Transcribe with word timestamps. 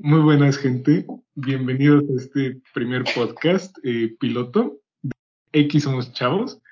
Muy 0.00 0.20
buenas, 0.20 0.56
gente. 0.56 1.04
Bienvenidos 1.34 2.04
a 2.08 2.22
este 2.22 2.60
primer 2.72 3.02
podcast 3.16 3.76
eh, 3.82 4.14
piloto. 4.20 4.78
X 5.50 5.82
somos 5.82 6.12
chavos. 6.12 6.62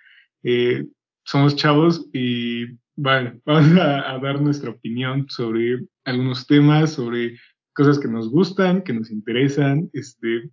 Eh, 0.45 0.87
somos 1.25 1.57
chavos 1.57 2.07
y 2.13 2.67
bueno, 2.95 3.41
vamos 3.45 3.81
a, 3.81 4.17
dar 4.23 4.41
nuestra 4.41 4.71
opinión 4.71 5.27
sobre 5.29 5.89
algunos 6.05 6.47
temas, 6.47 6.93
sobre 6.93 7.37
cosas 7.75 7.99
que 7.99 8.07
nos 8.07 8.31
gustan, 8.31 8.85
que 8.85 8.93
nos 8.93 9.11
interesan. 9.11 9.91
Este, 9.93 10.49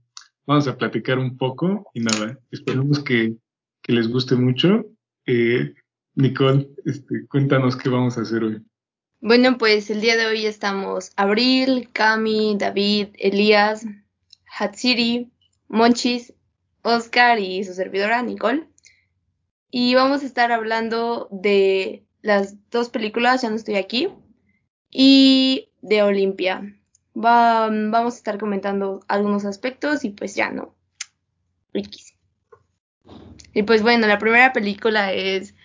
vamos 0.48 0.68
a 0.68 0.76
platicar 0.76 1.20
un 1.20 1.38
poco 1.38 1.92
y 1.94 2.00
nada, 2.00 2.40
esperemos 2.50 3.04
que, 3.04 3.36
que 3.84 3.94
les 3.94 4.08
guste 4.08 4.36
mucho. 4.36 4.84
Eh, 5.28 5.76
Nicole, 6.16 6.68
este, 6.86 7.28
cuéntanos 7.28 7.78
qué 7.78 7.90
vamos 7.90 8.18
a 8.18 8.22
hacer 8.22 8.44
hoy. 8.44 8.64
Bueno, 9.26 9.58
pues 9.58 9.90
el 9.90 10.02
día 10.02 10.18
de 10.18 10.26
hoy 10.26 10.46
estamos 10.46 11.14
Abril, 11.16 11.90
Cami, 11.94 12.58
David, 12.58 13.16
Elías, 13.18 13.86
Hatsiri, 14.46 15.32
Monchis, 15.70 16.34
Oscar 16.82 17.40
y 17.40 17.64
su 17.64 17.74
servidora 17.74 18.22
Nicole. 18.22 18.68
Y 19.72 19.96
vamos 19.96 20.24
a 20.24 20.26
estar 20.26 20.52
hablando 20.52 21.30
de 21.32 22.04
las 22.22 22.70
dos 22.70 22.90
películas, 22.90 23.44
ya 23.44 23.50
no 23.50 23.56
estoy 23.56 23.76
aquí, 23.76 24.10
y 24.92 25.70
de 25.82 26.04
Olimpia. 26.04 26.78
vamos 27.14 28.16
a 28.16 28.18
estar 28.18 28.38
comentando 28.38 29.06
algunos 29.08 29.46
aspectos 29.46 30.04
y 30.04 30.10
pues 30.10 30.36
ya 30.36 30.52
no. 30.52 30.76
Y 33.54 33.64
pues 33.64 33.84
bueno, 33.84 34.06
la 34.06 34.20
primera 34.20 34.52
película 34.52 35.14
es 35.14 35.56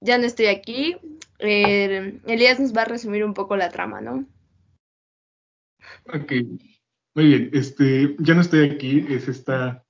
Ya 0.00 0.18
no 0.18 0.26
estoy 0.26 0.46
aquí, 0.48 0.98
eh, 1.42 2.20
Elías 2.26 2.60
nos 2.60 2.74
va 2.74 2.82
a 2.82 2.86
resumir 2.86 3.24
un 3.24 3.34
poco 3.34 3.56
la 3.56 3.70
trama, 3.70 4.00
¿no? 4.00 4.24
Ok, 6.06 6.32
muy 7.14 7.26
bien. 7.26 7.50
Este, 7.52 8.16
ya 8.18 8.34
no 8.34 8.40
estoy 8.40 8.70
aquí, 8.70 9.04
es 9.08 9.28
esta, 9.28 9.84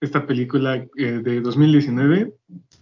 esta 0.00 0.26
película 0.26 0.76
eh, 0.96 1.20
de 1.22 1.40
2019. 1.40 2.32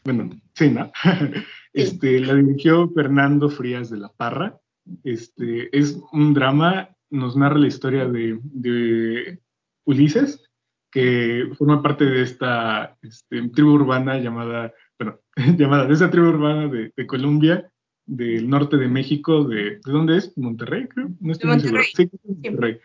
Bueno, 0.04 0.30
sí, 0.54 0.70
¿no? 0.70 0.92
este, 1.72 2.20
la 2.20 2.34
dirigió 2.34 2.90
Fernando 2.90 3.48
Frías 3.48 3.90
de 3.90 3.98
la 3.98 4.08
Parra. 4.12 4.58
Este, 5.04 5.76
es 5.76 6.00
un 6.12 6.34
drama, 6.34 6.90
nos 7.10 7.36
narra 7.36 7.58
la 7.58 7.68
historia 7.68 8.06
de, 8.06 8.38
de 8.42 9.40
Ulises, 9.84 10.42
que 10.90 11.48
forma 11.56 11.82
parte 11.82 12.04
de 12.04 12.22
esta 12.22 12.96
este, 13.02 13.48
tribu 13.48 13.72
urbana 13.72 14.18
llamada, 14.18 14.72
bueno, 14.98 15.18
llamada, 15.56 15.86
de 15.86 15.94
esa 15.94 16.10
tribu 16.10 16.28
urbana 16.28 16.68
de, 16.68 16.92
de 16.94 17.06
Colombia, 17.06 17.71
del 18.12 18.50
norte 18.50 18.76
de 18.76 18.88
México, 18.88 19.44
de, 19.44 19.80
¿de 19.84 19.92
dónde 19.92 20.18
es? 20.18 20.36
Monterrey, 20.36 20.86
creo. 20.86 21.10
No 21.18 21.32
estoy 21.32 21.48
Monterrey. 21.48 21.84
Sí, 21.94 22.10
Monterrey. 22.24 22.78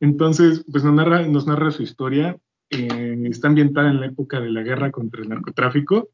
Entonces, 0.00 0.64
pues 0.70 0.84
nos 0.84 0.94
narra, 0.94 1.26
nos 1.26 1.46
narra 1.48 1.72
su 1.72 1.82
historia. 1.82 2.38
Eh, 2.70 3.24
está 3.24 3.48
ambientada 3.48 3.90
en 3.90 4.00
la 4.00 4.06
época 4.06 4.40
de 4.40 4.50
la 4.50 4.62
guerra 4.62 4.92
contra 4.92 5.20
el 5.20 5.28
narcotráfico 5.28 6.10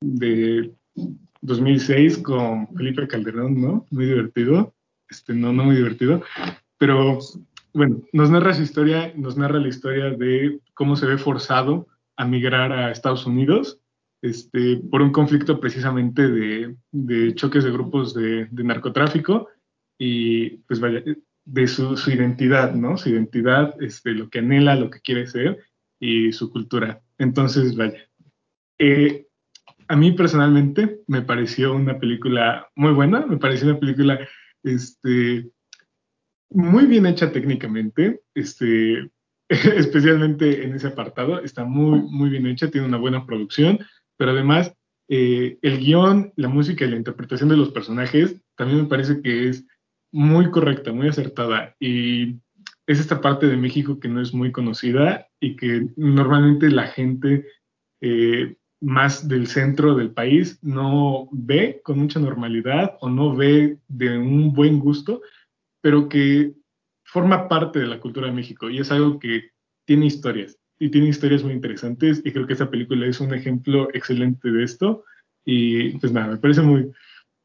de 0.00 0.72
2006 1.42 2.18
con 2.18 2.68
Felipe 2.74 3.06
Calderón, 3.06 3.60
¿no? 3.60 3.86
Muy 3.90 4.06
divertido. 4.06 4.74
Este, 5.10 5.34
no, 5.34 5.52
no 5.52 5.64
muy 5.64 5.76
divertido. 5.76 6.22
Pero 6.78 7.18
bueno, 7.74 8.00
nos 8.14 8.30
narra 8.30 8.54
su 8.54 8.62
historia, 8.62 9.12
nos 9.16 9.36
narra 9.36 9.60
la 9.60 9.68
historia 9.68 10.10
de 10.10 10.60
cómo 10.72 10.96
se 10.96 11.06
ve 11.06 11.18
forzado 11.18 11.88
a 12.16 12.24
migrar 12.24 12.72
a 12.72 12.90
Estados 12.90 13.26
Unidos 13.26 13.80
este, 14.24 14.78
por 14.90 15.02
un 15.02 15.12
conflicto 15.12 15.60
precisamente 15.60 16.26
de, 16.26 17.34
choques 17.34 17.62
de 17.62 17.70
grupos 17.70 18.14
de, 18.14 18.48
narcotráfico 18.52 19.50
y 19.98 20.56
pues 20.66 20.80
vaya, 20.80 21.02
de 21.44 21.66
su, 21.68 21.94
identidad, 22.10 22.74
¿no? 22.74 22.96
Su 22.96 23.10
identidad, 23.10 23.74
este, 23.82 24.12
lo 24.12 24.30
que 24.30 24.38
anhela, 24.38 24.76
lo 24.76 24.88
que 24.88 25.00
quiere 25.00 25.26
ser 25.26 25.58
y 26.00 26.32
su 26.32 26.50
cultura. 26.50 27.02
Entonces, 27.18 27.76
vaya. 27.76 28.08
Eh, 28.78 29.26
a 29.88 29.94
mí 29.94 30.12
personalmente 30.12 31.00
me 31.06 31.20
pareció 31.20 31.74
una 31.74 31.98
película 31.98 32.66
muy 32.76 32.92
buena, 32.92 33.26
me 33.26 33.36
pareció 33.36 33.68
una 33.68 33.78
película 33.78 34.26
este, 34.62 35.50
muy 36.48 36.86
bien 36.86 37.04
hecha 37.04 37.30
técnicamente, 37.30 38.22
este, 38.34 39.10
especialmente 39.50 40.64
en 40.64 40.74
ese 40.76 40.86
apartado, 40.86 41.40
está 41.40 41.64
muy, 41.64 42.00
muy 42.00 42.30
bien 42.30 42.46
hecha, 42.46 42.70
tiene 42.70 42.86
una 42.86 42.96
buena 42.96 43.26
producción, 43.26 43.80
pero 44.16 44.32
además 44.32 44.74
eh, 45.08 45.58
el 45.62 45.78
guion, 45.78 46.32
la 46.36 46.48
música 46.48 46.84
y 46.84 46.90
la 46.90 46.96
interpretación 46.96 47.48
de 47.48 47.56
los 47.56 47.70
personajes 47.70 48.40
también 48.56 48.82
me 48.82 48.88
parece 48.88 49.20
que 49.20 49.48
es 49.48 49.66
muy 50.12 50.50
correcta, 50.50 50.92
muy 50.92 51.08
acertada. 51.08 51.74
Y 51.80 52.36
es 52.86 53.00
esta 53.00 53.20
parte 53.20 53.46
de 53.46 53.56
México 53.56 53.98
que 53.98 54.08
no 54.08 54.20
es 54.20 54.32
muy 54.32 54.52
conocida 54.52 55.28
y 55.40 55.56
que 55.56 55.88
normalmente 55.96 56.70
la 56.70 56.86
gente 56.86 57.46
eh, 58.00 58.56
más 58.80 59.28
del 59.28 59.46
centro 59.46 59.94
del 59.94 60.12
país 60.12 60.58
no 60.62 61.28
ve 61.32 61.80
con 61.82 61.98
mucha 61.98 62.20
normalidad 62.20 62.96
o 63.00 63.08
no 63.08 63.34
ve 63.34 63.78
de 63.88 64.18
un 64.18 64.52
buen 64.52 64.78
gusto, 64.78 65.22
pero 65.80 66.08
que 66.08 66.54
forma 67.04 67.48
parte 67.48 67.78
de 67.78 67.86
la 67.86 68.00
cultura 68.00 68.26
de 68.26 68.34
México 68.34 68.68
y 68.70 68.78
es 68.78 68.90
algo 68.90 69.18
que 69.18 69.50
tiene 69.86 70.06
historias 70.06 70.58
y 70.78 70.90
tiene 70.90 71.08
historias 71.08 71.42
muy 71.42 71.52
interesantes 71.52 72.20
y 72.24 72.32
creo 72.32 72.46
que 72.46 72.54
esta 72.54 72.70
película 72.70 73.06
es 73.06 73.20
un 73.20 73.32
ejemplo 73.32 73.88
excelente 73.94 74.50
de 74.50 74.64
esto 74.64 75.04
y 75.44 75.98
pues 75.98 76.12
nada, 76.12 76.28
me 76.28 76.36
parece 76.38 76.62
muy, 76.62 76.92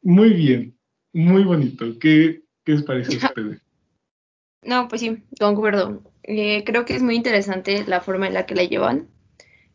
muy 0.02 0.34
bien, 0.34 0.78
muy 1.14 1.44
bonito. 1.44 1.98
¿Qué, 2.00 2.42
qué 2.64 2.74
les 2.74 2.84
parece 2.84 3.16
a 3.16 3.28
ustedes? 3.28 3.62
No, 4.64 4.88
pues 4.88 5.02
sí, 5.02 5.24
concuerdo. 5.40 6.02
Eh, 6.24 6.64
creo 6.66 6.86
que 6.86 6.96
es 6.96 7.02
muy 7.02 7.16
interesante 7.16 7.84
la 7.88 8.02
forma 8.02 8.28
en 8.28 8.34
la 8.34 8.46
que 8.46 8.56
la 8.56 8.64
llevan, 8.64 9.08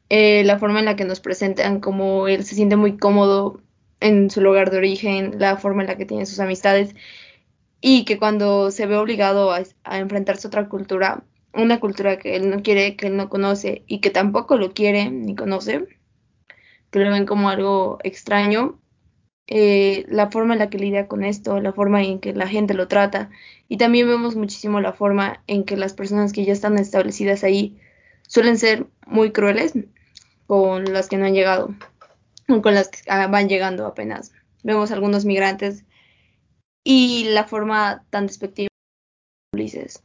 eh, 0.08 0.44
la 0.44 0.58
forma 0.58 0.80
en 0.80 0.84
la 0.84 0.96
que 0.96 1.04
nos 1.04 1.20
presentan, 1.20 1.80
como 1.80 2.28
él 2.28 2.44
se 2.44 2.54
siente 2.54 2.76
muy 2.76 2.96
cómodo 2.96 3.60
en 4.00 4.30
su 4.30 4.40
lugar 4.40 4.70
de 4.70 4.78
origen, 4.78 5.36
la 5.38 5.56
forma 5.56 5.82
en 5.82 5.88
la 5.88 5.96
que 5.96 6.06
tiene 6.06 6.26
sus 6.26 6.40
amistades 6.40 6.94
y 7.80 8.04
que 8.04 8.18
cuando 8.18 8.70
se 8.70 8.86
ve 8.86 8.96
obligado 8.96 9.52
a, 9.52 9.62
a 9.84 9.98
enfrentarse 9.98 10.46
a 10.46 10.48
otra 10.48 10.68
cultura, 10.68 11.24
una 11.54 11.80
cultura 11.80 12.18
que 12.18 12.36
él 12.36 12.50
no 12.50 12.62
quiere, 12.62 12.96
que 12.96 13.06
él 13.06 13.16
no 13.16 13.28
conoce 13.28 13.84
y 13.86 14.00
que 14.00 14.10
tampoco 14.10 14.56
lo 14.56 14.72
quiere 14.74 15.10
ni 15.10 15.34
conoce, 15.34 15.86
que 16.90 16.98
lo 16.98 17.10
ven 17.10 17.26
como 17.26 17.48
algo 17.48 17.98
extraño, 18.02 18.80
eh, 19.46 20.06
la 20.08 20.30
forma 20.30 20.54
en 20.54 20.60
la 20.60 20.70
que 20.70 20.78
lidia 20.78 21.06
con 21.06 21.22
esto, 21.22 21.60
la 21.60 21.72
forma 21.72 22.02
en 22.02 22.18
que 22.18 22.32
la 22.32 22.48
gente 22.48 22.72
lo 22.74 22.88
trata 22.88 23.30
y 23.68 23.76
también 23.76 24.08
vemos 24.08 24.36
muchísimo 24.36 24.80
la 24.80 24.94
forma 24.94 25.42
en 25.46 25.64
que 25.64 25.76
las 25.76 25.92
personas 25.92 26.32
que 26.32 26.44
ya 26.44 26.52
están 26.52 26.78
establecidas 26.78 27.44
ahí 27.44 27.78
suelen 28.26 28.58
ser 28.58 28.86
muy 29.06 29.32
crueles 29.32 29.74
con 30.46 30.92
las 30.92 31.08
que 31.08 31.18
no 31.18 31.26
han 31.26 31.34
llegado 31.34 31.74
o 32.48 32.62
con 32.62 32.74
las 32.74 32.88
que 32.88 32.98
ah, 33.08 33.26
van 33.26 33.48
llegando 33.48 33.86
apenas. 33.86 34.32
Vemos 34.62 34.90
algunos 34.90 35.24
migrantes 35.26 35.84
y 36.84 37.24
la 37.24 37.44
forma 37.44 38.04
tan 38.10 38.26
despectiva 38.26 38.68
de 39.52 39.56
Ulises. 39.60 40.02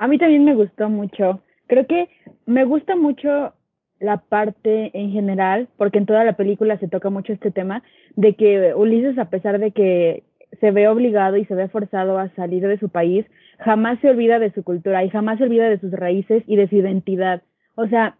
A 0.00 0.08
mí 0.08 0.16
también 0.16 0.46
me 0.46 0.54
gustó 0.54 0.88
mucho. 0.88 1.42
Creo 1.66 1.86
que 1.86 2.08
me 2.46 2.64
gusta 2.64 2.96
mucho 2.96 3.52
la 3.98 4.16
parte 4.16 4.90
en 4.94 5.10
general, 5.10 5.68
porque 5.76 5.98
en 5.98 6.06
toda 6.06 6.24
la 6.24 6.32
película 6.32 6.78
se 6.78 6.88
toca 6.88 7.10
mucho 7.10 7.34
este 7.34 7.50
tema, 7.50 7.82
de 8.16 8.34
que 8.34 8.74
Ulises, 8.74 9.18
a 9.18 9.28
pesar 9.28 9.58
de 9.58 9.72
que 9.72 10.22
se 10.58 10.70
ve 10.70 10.88
obligado 10.88 11.36
y 11.36 11.44
se 11.44 11.54
ve 11.54 11.68
forzado 11.68 12.18
a 12.18 12.30
salir 12.30 12.66
de 12.66 12.78
su 12.78 12.88
país, 12.88 13.26
jamás 13.58 14.00
se 14.00 14.08
olvida 14.08 14.38
de 14.38 14.52
su 14.52 14.64
cultura 14.64 15.04
y 15.04 15.10
jamás 15.10 15.36
se 15.36 15.44
olvida 15.44 15.68
de 15.68 15.78
sus 15.78 15.92
raíces 15.92 16.44
y 16.46 16.56
de 16.56 16.66
su 16.66 16.76
identidad. 16.76 17.42
O 17.74 17.86
sea, 17.86 18.16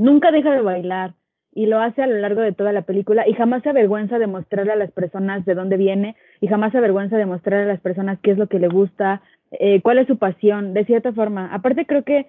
nunca 0.00 0.30
deja 0.30 0.50
de 0.50 0.62
bailar 0.62 1.12
y 1.56 1.66
lo 1.66 1.80
hace 1.80 2.02
a 2.02 2.06
lo 2.06 2.16
largo 2.16 2.40
de 2.40 2.52
toda 2.52 2.72
la 2.72 2.82
película 2.82 3.26
y 3.26 3.34
jamás 3.34 3.62
se 3.62 3.70
avergüenza 3.70 4.18
de 4.18 4.26
mostrarle 4.26 4.72
a 4.72 4.76
las 4.76 4.92
personas 4.92 5.44
de 5.44 5.54
dónde 5.54 5.76
viene 5.76 6.14
y 6.40 6.48
jamás 6.48 6.72
se 6.72 6.78
avergüenza 6.78 7.16
de 7.16 7.26
mostrarle 7.26 7.64
a 7.64 7.72
las 7.74 7.80
personas 7.80 8.18
qué 8.22 8.32
es 8.32 8.38
lo 8.38 8.46
que 8.46 8.58
le 8.58 8.68
gusta, 8.68 9.22
eh, 9.52 9.80
cuál 9.82 9.98
es 9.98 10.06
su 10.06 10.18
pasión, 10.18 10.74
de 10.74 10.84
cierta 10.84 11.12
forma. 11.12 11.52
Aparte 11.54 11.86
creo 11.86 12.04
que 12.04 12.26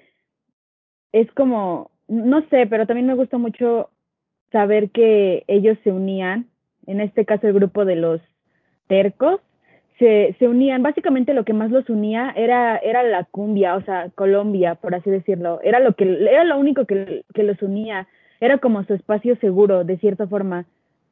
es 1.12 1.32
como, 1.34 1.92
no 2.08 2.42
sé, 2.50 2.68
pero 2.68 2.86
también 2.86 3.08
me 3.08 3.16
gusta 3.16 3.38
mucho 3.38 3.90
saber 4.52 4.92
que 4.92 5.44
ellos 5.48 5.78
se 5.84 5.92
unían, 5.92 6.48
en 6.86 7.02
este 7.02 7.26
caso 7.26 7.48
el 7.48 7.54
grupo 7.54 7.86
de 7.86 7.96
los 7.96 8.22
tercos, 8.88 9.42
se, 10.00 10.36
se 10.38 10.48
unían, 10.48 10.84
básicamente 10.84 11.34
lo 11.34 11.44
que 11.44 11.54
más 11.54 11.72
los 11.72 11.90
unía 11.90 12.32
era, 12.36 12.78
era 12.78 13.02
la 13.04 13.24
cumbia, 13.24 13.76
o 13.76 13.82
sea, 13.82 14.10
Colombia, 14.14 14.76
por 14.76 14.94
así 14.94 15.10
decirlo, 15.10 15.60
era 15.64 15.80
lo 15.80 15.96
que, 15.96 16.04
era 16.04 16.44
lo 16.44 16.58
único 16.58 16.86
que, 16.86 17.24
que 17.34 17.44
los 17.44 17.62
unía, 17.62 18.08
era 18.40 18.60
como 18.60 18.84
su 18.84 18.94
espacio 18.94 19.36
seguro, 19.38 19.84
de 19.84 19.98
cierta 19.98 20.28
forma 20.28 20.66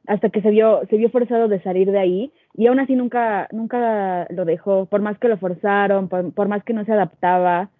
hasta 0.06 0.30
que 0.30 0.42
se 0.42 0.50
vio, 0.50 0.82
se 0.88 0.96
vio 0.96 1.10
forzado 1.10 1.48
de 1.48 1.62
salir 1.62 1.90
de 1.90 1.98
ahí 1.98 2.32
y 2.54 2.66
aún 2.66 2.80
así 2.80 2.94
nunca, 2.94 3.48
nunca 3.52 4.26
lo 4.30 4.44
dejó, 4.44 4.86
por 4.86 5.00
más 5.00 5.18
que 5.18 5.28
lo 5.28 5.38
forzaron, 5.38 6.08
por, 6.08 6.48
más 6.48 6.64
que 6.64 6.72
no 6.72 6.84
se 6.84 6.92
adaptaba, 6.92 7.70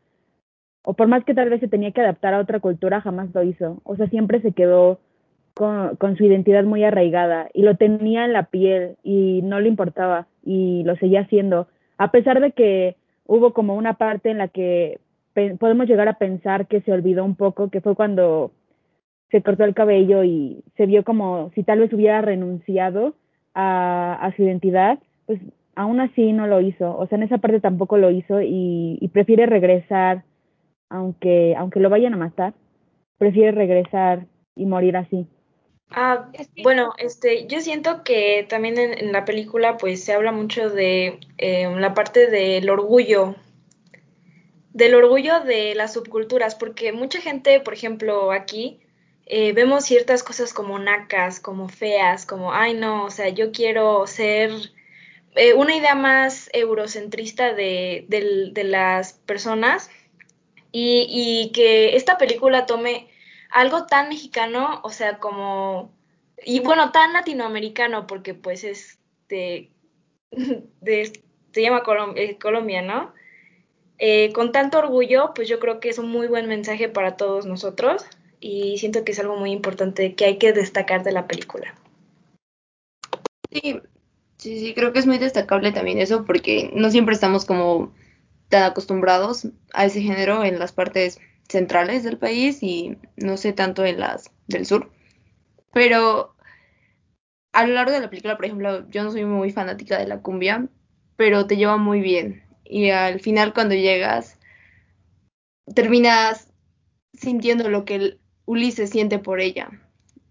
o 0.83 0.95
por 0.95 1.09
más 1.09 1.25
que 1.25 1.35
tal 1.35 1.51
vez 1.51 1.61
se 1.61 1.69
tenía 1.69 1.93
que 1.93 2.01
adaptar 2.01 2.35
a 2.35 2.41
otra 2.41 2.61
cultura, 2.61 3.01
jamás 3.01 3.35
lo 3.35 3.43
hizo. 3.43 3.81
O 3.85 3.97
sea, 3.97 4.09
siempre 4.09 4.41
se 4.41 4.53
quedó 4.53 5.01
con, 5.55 5.97
con 5.97 6.17
su 6.17 6.25
identidad 6.25 6.65
muy 6.65 6.85
arraigada 6.85 7.49
y 7.53 7.63
lo 7.63 7.77
tenía 7.77 8.25
en 8.25 8.33
la 8.33 8.45
piel 8.45 8.97
y 9.03 9.43
no 9.43 9.61
le 9.61 9.69
importaba 9.69 10.27
y 10.45 10.85
lo 10.85 10.97
seguía 10.97 11.23
haciendo, 11.23 11.69
a 11.99 12.11
pesar 12.11 12.41
de 12.41 12.53
que 12.53 12.97
hubo 13.27 13.53
como 13.53 13.75
una 13.75 13.95
parte 13.95 14.31
en 14.31 14.39
la 14.39 14.49
que 14.49 15.01
podemos 15.59 15.87
llegar 15.87 16.09
a 16.09 16.19
pensar 16.19 16.67
que 16.67 16.81
se 16.81 16.93
olvidó 16.93 17.25
un 17.25 17.35
poco, 17.35 17.69
que 17.71 17.81
fue 17.81 17.95
cuando 17.95 18.53
se 19.31 19.43
cortó 19.43 19.65
el 19.65 19.75
cabello 19.75 20.25
y 20.25 20.63
se 20.77 20.87
vio 20.87 21.05
como 21.05 21.51
si 21.55 21.63
tal 21.63 21.81
vez 21.81 21.93
hubiera 21.93 22.21
renunciado 22.21 23.15
a, 23.55 24.33
su 24.37 24.43
identidad, 24.43 24.99
pues 25.25 25.41
aún 25.75 26.01
así 26.01 26.33
no 26.33 26.47
lo 26.47 26.61
hizo, 26.61 26.97
o 26.97 27.07
sea, 27.07 27.17
en 27.17 27.25
esa 27.25 27.39
parte 27.39 27.61
tampoco 27.61 27.97
lo 27.97 28.11
hizo 28.11 28.43
y, 28.43 28.99
y 29.01 29.09
prefiere 29.09 29.47
regresar, 29.47 30.25
aunque, 30.91 31.55
aunque 31.57 31.81
lo 31.81 31.89
vayan 31.89 32.15
a 32.15 32.19
matar, 32.19 32.55
prefiere 33.19 33.53
regresar 33.53 34.27
y 34.55 34.67
morir 34.67 34.97
así. 34.97 35.27
Ah, 35.91 36.31
bueno, 36.63 36.93
este, 36.99 37.47
yo 37.47 37.61
siento 37.61 38.03
que 38.03 38.45
también 38.49 38.77
en, 38.79 39.13
la 39.13 39.25
película 39.25 39.77
pues 39.77 40.05
se 40.05 40.13
habla 40.13 40.33
mucho 40.33 40.69
de 40.69 41.21
eh, 41.39 41.73
la 41.79 41.95
parte 41.95 42.29
del 42.29 42.69
orgullo, 42.69 43.37
del 44.73 44.95
orgullo 44.95 45.41
de 45.41 45.75
las 45.75 45.93
subculturas, 45.93 46.57
porque 46.57 46.93
mucha 46.93 47.21
gente, 47.21 47.61
por 47.61 47.73
ejemplo, 47.73 48.33
aquí 48.33 48.81
eh, 49.27 49.53
vemos 49.53 49.85
ciertas 49.85 50.23
cosas 50.23 50.53
como 50.53 50.79
nacas, 50.79 51.41
como 51.41 51.69
feas, 51.69 52.27
como, 52.27 52.53
ay 52.53 52.75
no, 52.75 53.05
o 53.05 53.11
sea, 53.11 53.29
yo 53.29 53.53
quiero 53.53 54.07
ser 54.07 54.51
eh, 55.35 55.55
una 55.55 55.77
idea 55.77 55.95
más 55.95 56.49
eurocentrista 56.53 57.53
de, 57.53 58.07
de 58.09 58.65
las 58.65 59.15
personas 59.15 59.91
y, 60.73 61.07
y 61.09 61.53
que 61.53 61.97
esta 61.97 62.19
película 62.19 62.67
tome 62.67 63.09
algo 63.51 63.87
tan 63.87 64.09
mexicano, 64.09 64.81
o 64.83 64.91
sea, 64.91 65.19
como, 65.19 65.93
y 66.45 66.61
bueno, 66.61 66.93
tan 66.93 67.13
latinoamericano, 67.13 68.07
porque 68.07 68.35
pues 68.35 68.65
es 68.65 68.99
de, 69.29 69.71
se 71.53 71.63
llama 71.63 71.83
eh, 72.17 72.39
Colombia, 72.39 72.83
¿no? 72.83 73.13
Eh, 73.99 74.33
con 74.35 74.53
tanto 74.53 74.79
orgullo, 74.79 75.33
pues 75.35 75.49
yo 75.49 75.59
creo 75.59 75.81
que 75.81 75.89
es 75.89 75.99
un 75.99 76.11
muy 76.11 76.27
buen 76.29 76.47
mensaje 76.49 76.89
para 76.89 77.17
todos 77.17 77.47
nosotros 77.47 78.05
y 78.41 78.79
siento 78.79 79.05
que 79.05 79.13
es 79.13 79.19
algo 79.19 79.37
muy 79.37 79.51
importante 79.53 80.15
que 80.15 80.25
hay 80.25 80.39
que 80.39 80.53
destacar 80.53 81.03
de 81.03 81.13
la 81.13 81.27
película. 81.27 81.75
Sí, 83.51 83.81
sí, 84.37 84.61
sí, 84.61 84.75
creo 84.75 84.93
que 84.93 84.99
es 84.99 85.07
muy 85.07 85.19
destacable 85.19 85.73
también 85.73 85.99
eso 85.99 86.25
porque 86.25 86.71
no 86.75 86.91
siempre 86.91 87.15
estamos 87.15 87.45
como 87.45 87.93
tan 88.49 88.65
acostumbrados 88.65 89.49
a 89.73 89.87
ese 89.87 90.03
género 90.03 90.45
en 90.45 90.59
las 90.59 90.73
partes 90.73 91.19
centrales 91.49 92.03
del 92.03 92.19
país 92.19 92.63
y 92.63 92.99
no 93.17 93.37
sé 93.37 93.53
tanto 93.53 93.85
en 93.85 94.01
las 94.01 94.31
del 94.47 94.67
sur. 94.67 94.91
Pero 95.73 96.35
a 97.53 97.67
lo 97.67 97.75
largo 97.75 97.93
de 97.93 98.01
la 98.01 98.11
película, 98.11 98.37
por 98.37 98.45
ejemplo, 98.45 98.89
yo 98.91 99.03
no 99.03 99.11
soy 99.11 99.25
muy 99.25 99.51
fanática 99.51 99.99
de 99.99 100.07
la 100.07 100.21
cumbia, 100.21 100.69
pero 101.17 101.47
te 101.47 101.57
lleva 101.57 101.77
muy 101.77 102.01
bien. 102.01 102.45
Y 102.65 102.91
al 102.91 103.21
final 103.21 103.55
cuando 103.55 103.75
llegas, 103.75 104.39
terminas 105.75 106.53
sintiendo 107.15 107.71
lo 107.71 107.85
que 107.85 108.19
Ulises 108.47 108.91
siente 108.91 109.19
por 109.19 109.41
ella. 109.41 109.69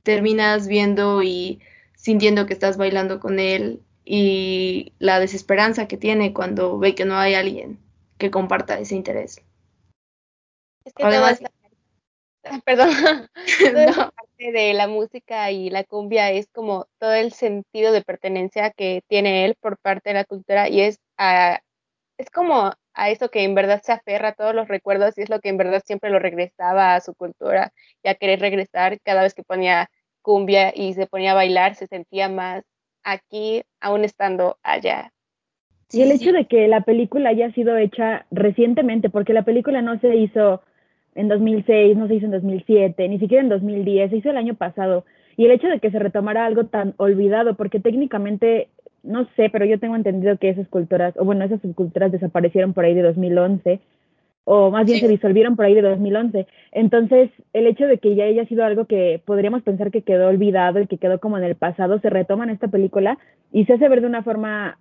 Terminas 0.04 0.68
viendo 0.68 1.22
y 1.22 1.62
sintiendo 1.96 2.46
que 2.46 2.54
estás 2.54 2.78
bailando 2.78 3.20
con 3.20 3.40
él 3.40 3.82
y 4.04 4.94
la 5.00 5.20
desesperanza 5.20 5.88
que 5.88 5.98
tiene 5.98 6.34
cuando 6.34 6.78
ve 6.78 6.96
que 6.96 7.06
no 7.06 7.18
hay 7.18 7.34
alguien 7.34 7.80
que 8.18 8.32
comparta 8.32 8.80
ese 8.80 8.96
interés. 8.96 9.42
Es 10.86 10.94
que 10.94 11.04
Además, 11.04 11.42
perdón, 12.66 12.90
toda 13.60 14.12
parte 14.12 14.52
de 14.52 14.74
la 14.74 14.88
música 14.88 15.52
y 15.52 15.70
la 15.70 15.84
cumbia 15.84 16.32
es 16.32 16.48
como 16.52 16.88
todo 17.00 17.14
el 17.14 17.34
sentido 17.34 17.92
de 17.92 18.04
pertenencia 18.04 18.70
que 18.72 19.02
tiene 19.08 19.46
él 19.46 19.56
por 19.60 19.78
parte 19.78 20.12
de 20.12 20.14
la 20.14 20.26
cultura 20.26 20.70
y 20.70 20.82
es 20.82 21.00
a, 21.18 21.62
es 22.18 22.30
como 22.30 22.72
a 22.96 23.10
eso 23.10 23.30
que 23.30 23.44
en 23.44 23.56
verdad 23.56 23.82
se 23.84 23.92
aferra 23.92 24.30
a 24.30 24.34
todos 24.34 24.56
los 24.56 24.68
recuerdos 24.68 25.18
y 25.18 25.22
es 25.22 25.30
lo 25.30 25.40
que 25.40 25.50
en 25.50 25.58
verdad 25.58 25.84
siempre 25.86 26.10
lo 26.10 26.20
regresaba 26.20 26.96
a 26.96 27.02
su 27.02 27.14
cultura 27.14 27.72
y 28.04 28.10
a 28.10 28.16
querer 28.16 28.40
regresar 28.40 29.00
cada 29.04 29.22
vez 29.22 29.34
que 29.34 29.44
ponía 29.44 29.90
cumbia 30.22 30.74
y 30.76 30.94
se 30.94 31.06
ponía 31.06 31.32
a 31.32 31.36
bailar 31.36 31.76
se 31.76 31.88
sentía 31.88 32.30
más 32.30 32.64
aquí 33.04 33.64
aún 33.80 34.04
estando 34.04 34.58
allá. 34.64 35.12
Y 35.92 36.02
el 36.02 36.12
hecho 36.12 36.32
de 36.32 36.46
que 36.46 36.68
la 36.68 36.82
película 36.82 37.30
haya 37.30 37.52
sido 37.54 37.78
hecha 37.78 38.26
recientemente, 38.32 39.10
porque 39.10 39.34
la 39.34 39.44
película 39.44 39.82
no 39.82 40.00
se 40.00 40.16
hizo 40.16 40.62
en 41.14 41.28
2006, 41.28 41.96
no 41.96 42.08
se 42.08 42.16
hizo 42.16 42.26
en 42.26 42.32
2007, 42.32 43.08
ni 43.08 43.20
siquiera 43.20 43.44
en 43.44 43.50
2010, 43.50 44.10
se 44.10 44.18
hizo 44.18 44.30
el 44.32 44.38
año 44.38 44.56
pasado. 44.56 45.06
Y 45.38 45.46
el 45.46 45.52
hecho 45.52 45.68
de 45.68 45.80
que 45.80 45.92
se 45.92 46.00
retomara 46.00 46.46
algo 46.46 46.66
tan 46.66 46.96
olvidado, 46.98 47.56
porque 47.56 47.80
técnicamente, 47.80 48.70
no 49.06 49.28
sé, 49.36 49.50
pero 49.50 49.66
yo 49.66 49.80
tengo 49.80 49.96
entendido 49.96 50.38
que 50.38 50.50
esas 50.50 50.68
culturas, 50.68 51.14
o 51.18 51.26
bueno, 51.26 51.46
esas 51.46 51.62
subculturas 51.62 52.12
desaparecieron 52.12 52.74
por 52.74 52.86
ahí 52.86 52.94
de 52.94 53.02
2011, 53.02 53.80
o 54.46 54.70
más 54.72 54.86
bien 54.86 55.00
se 55.00 55.08
disolvieron 55.08 55.56
por 55.56 55.66
ahí 55.66 55.74
de 55.74 55.82
2011. 55.82 56.48
Entonces, 56.72 57.32
el 57.54 57.68
hecho 57.68 57.88
de 57.88 57.98
que 57.98 58.16
ya 58.16 58.26
haya 58.26 58.46
sido 58.46 58.64
algo 58.64 58.86
que 58.86 59.22
podríamos 59.26 59.64
pensar 59.64 59.92
que 59.92 60.04
quedó 60.04 60.28
olvidado 60.30 60.80
y 60.80 60.88
que 60.88 60.98
quedó 60.98 61.20
como 61.20 61.38
en 61.38 61.44
el 61.44 61.56
pasado, 61.56 62.00
se 62.00 62.10
retoma 62.10 62.44
en 62.44 62.52
esta 62.52 62.68
película 62.68 63.18
y 63.52 63.66
se 63.66 63.74
hace 63.74 63.90
ver 63.90 64.02
de 64.02 64.08
una 64.08 64.24
forma 64.24 64.78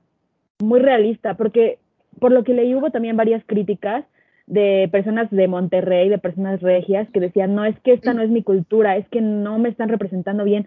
muy 0.63 0.81
realista, 0.81 1.35
porque 1.35 1.79
por 2.21 2.31
lo 2.31 2.45
que 2.45 2.55
leí 2.55 2.75
hubo 2.75 2.91
también 2.91 3.17
varias 3.17 3.43
críticas 3.47 4.05
de 4.47 4.89
personas 4.93 5.31
de 5.31 5.49
Monterrey, 5.49 6.11
de 6.11 6.19
personas 6.19 6.61
regias, 6.61 7.09
que 7.11 7.21
decían, 7.21 7.55
no, 7.55 7.65
es 7.65 7.79
que 7.81 7.93
esta 7.93 8.13
no 8.13 8.23
es 8.23 8.31
mi 8.31 8.43
cultura, 8.43 8.97
es 8.97 9.09
que 9.09 9.23
no 9.23 9.59
me 9.59 9.71
están 9.71 9.89
representando 9.89 10.45
bien, 10.45 10.67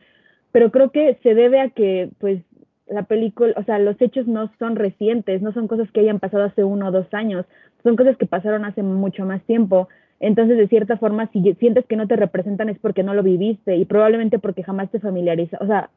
pero 0.51 0.71
creo 0.71 0.92
que 0.92 1.19
se 1.21 1.36
debe 1.36 1.62
a 1.62 1.69
que, 1.69 2.09
pues, 2.19 2.42
la 2.89 3.04
película, 3.04 3.54
o 3.57 3.63
sea, 3.63 3.80
los 3.80 4.01
hechos 4.01 4.28
no 4.28 4.51
son 4.60 4.75
recientes, 4.75 5.42
no 5.42 5.54
son 5.54 5.68
cosas 5.68 5.92
que 5.92 6.01
hayan 6.01 6.19
pasado 6.19 6.44
hace 6.45 6.63
uno 6.63 6.88
o 6.88 6.92
dos 6.92 7.07
años, 7.13 7.45
son 7.84 7.95
cosas 7.95 8.18
que 8.18 8.25
pasaron 8.25 8.66
hace 8.66 8.84
mucho 8.84 9.25
más 9.25 9.42
tiempo. 9.44 9.88
Entonces, 10.19 10.57
de 10.57 10.68
cierta 10.68 10.98
forma, 10.98 11.28
si 11.28 11.42
sientes 11.56 11.86
que 11.86 11.95
no 11.95 12.07
te 12.07 12.16
representan 12.16 12.69
es 12.69 12.80
porque 12.80 13.04
no 13.04 13.13
lo 13.13 13.24
viviste 13.24 13.75
y 13.75 13.86
probablemente 13.86 14.39
porque 14.39 14.63
jamás 14.63 14.89
te 14.89 15.00
familiarizaste, 15.00 15.63
o 15.63 15.68
sea, 15.68 15.89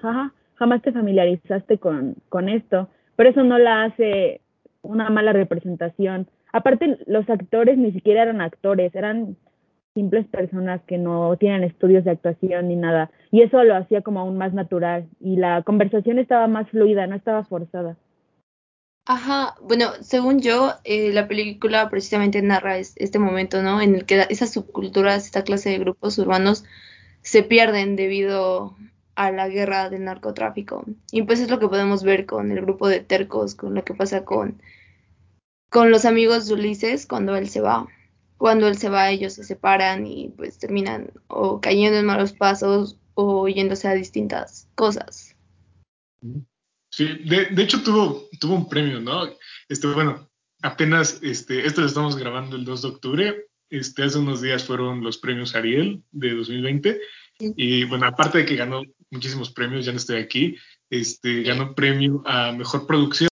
jaja, 0.00 0.32
jamás 0.54 0.82
te 0.82 0.92
familiarizaste 0.92 1.78
con, 1.78 2.14
con 2.28 2.48
esto, 2.48 2.88
pero 3.16 3.30
eso 3.30 3.42
no 3.44 3.58
la 3.58 3.84
hace 3.84 4.40
una 4.82 5.10
mala 5.10 5.32
representación 5.32 6.28
Aparte, 6.56 6.98
los 7.06 7.28
actores 7.28 7.76
ni 7.76 7.92
siquiera 7.92 8.22
eran 8.22 8.40
actores, 8.40 8.94
eran 8.94 9.36
simples 9.96 10.26
personas 10.26 10.82
que 10.86 10.98
no 10.98 11.34
tienen 11.38 11.64
estudios 11.64 12.04
de 12.04 12.10
actuación 12.10 12.68
ni 12.68 12.76
nada. 12.76 13.10
Y 13.30 13.40
eso 13.40 13.64
lo 13.64 13.74
hacía 13.74 14.02
como 14.02 14.20
aún 14.20 14.36
más 14.36 14.52
natural. 14.52 15.08
Y 15.20 15.36
la 15.36 15.62
conversación 15.62 16.18
estaba 16.18 16.46
más 16.48 16.68
fluida, 16.68 17.06
no 17.06 17.16
estaba 17.16 17.44
forzada. 17.44 17.96
Ajá, 19.06 19.54
bueno, 19.62 19.86
según 20.00 20.40
yo, 20.40 20.74
eh, 20.84 21.12
la 21.12 21.28
película 21.28 21.88
precisamente 21.88 22.42
narra 22.42 22.76
este 22.76 23.18
momento, 23.18 23.62
¿no? 23.62 23.80
En 23.80 23.94
el 23.94 24.04
que 24.04 24.26
esas 24.28 24.52
subculturas, 24.52 25.24
esta 25.24 25.44
clase 25.44 25.70
de 25.70 25.78
grupos 25.78 26.18
urbanos 26.18 26.64
se 27.22 27.42
pierden 27.42 27.96
debido 27.96 28.76
a 29.14 29.30
la 29.30 29.48
guerra 29.48 29.88
del 29.88 30.04
narcotráfico. 30.04 30.84
Y 31.10 31.22
pues 31.22 31.40
es 31.40 31.50
lo 31.50 31.58
que 31.58 31.68
podemos 31.68 32.02
ver 32.02 32.26
con 32.26 32.52
el 32.52 32.60
grupo 32.60 32.88
de 32.88 33.00
tercos, 33.00 33.54
con 33.54 33.74
lo 33.74 33.82
que 33.84 33.94
pasa 33.94 34.24
con 34.24 34.60
con 35.70 35.90
los 35.90 36.04
amigos 36.04 36.46
de 36.46 36.54
Ulises 36.54 37.06
cuando 37.06 37.36
él 37.36 37.48
se 37.48 37.60
va. 37.60 37.86
Cuando 38.38 38.68
él 38.68 38.76
se 38.76 38.88
va, 38.88 39.10
ellos 39.10 39.34
se 39.34 39.44
separan 39.44 40.06
y 40.06 40.28
pues 40.28 40.58
terminan 40.58 41.10
o 41.28 41.60
cayendo 41.60 41.98
en 41.98 42.06
malos 42.06 42.32
pasos 42.32 42.98
o 43.14 43.48
yéndose 43.48 43.88
a 43.88 43.94
distintas 43.94 44.68
cosas. 44.74 45.36
Sí, 46.90 47.06
de, 47.24 47.46
de 47.46 47.62
hecho 47.62 47.82
tuvo, 47.82 48.28
tuvo 48.40 48.54
un 48.54 48.68
premio, 48.68 49.00
¿no? 49.00 49.28
Este, 49.68 49.86
bueno, 49.88 50.28
apenas, 50.62 51.20
este, 51.22 51.66
esto 51.66 51.80
lo 51.80 51.86
estamos 51.86 52.16
grabando 52.16 52.56
el 52.56 52.64
2 52.64 52.82
de 52.82 52.88
octubre, 52.88 53.46
este, 53.70 54.04
hace 54.04 54.18
unos 54.18 54.42
días 54.42 54.64
fueron 54.64 55.02
los 55.02 55.18
premios 55.18 55.54
Ariel 55.54 56.02
de 56.12 56.34
2020 56.34 57.00
y 57.38 57.84
bueno, 57.84 58.06
aparte 58.06 58.38
de 58.38 58.46
que 58.46 58.56
ganó 58.56 58.82
muchísimos 59.10 59.50
premios, 59.50 59.84
ya 59.84 59.92
no 59.92 59.98
estoy 59.98 60.16
aquí, 60.16 60.56
este, 60.88 61.42
ganó 61.42 61.74
premio 61.74 62.22
a 62.24 62.52
Mejor 62.52 62.86
Producción 62.86 63.28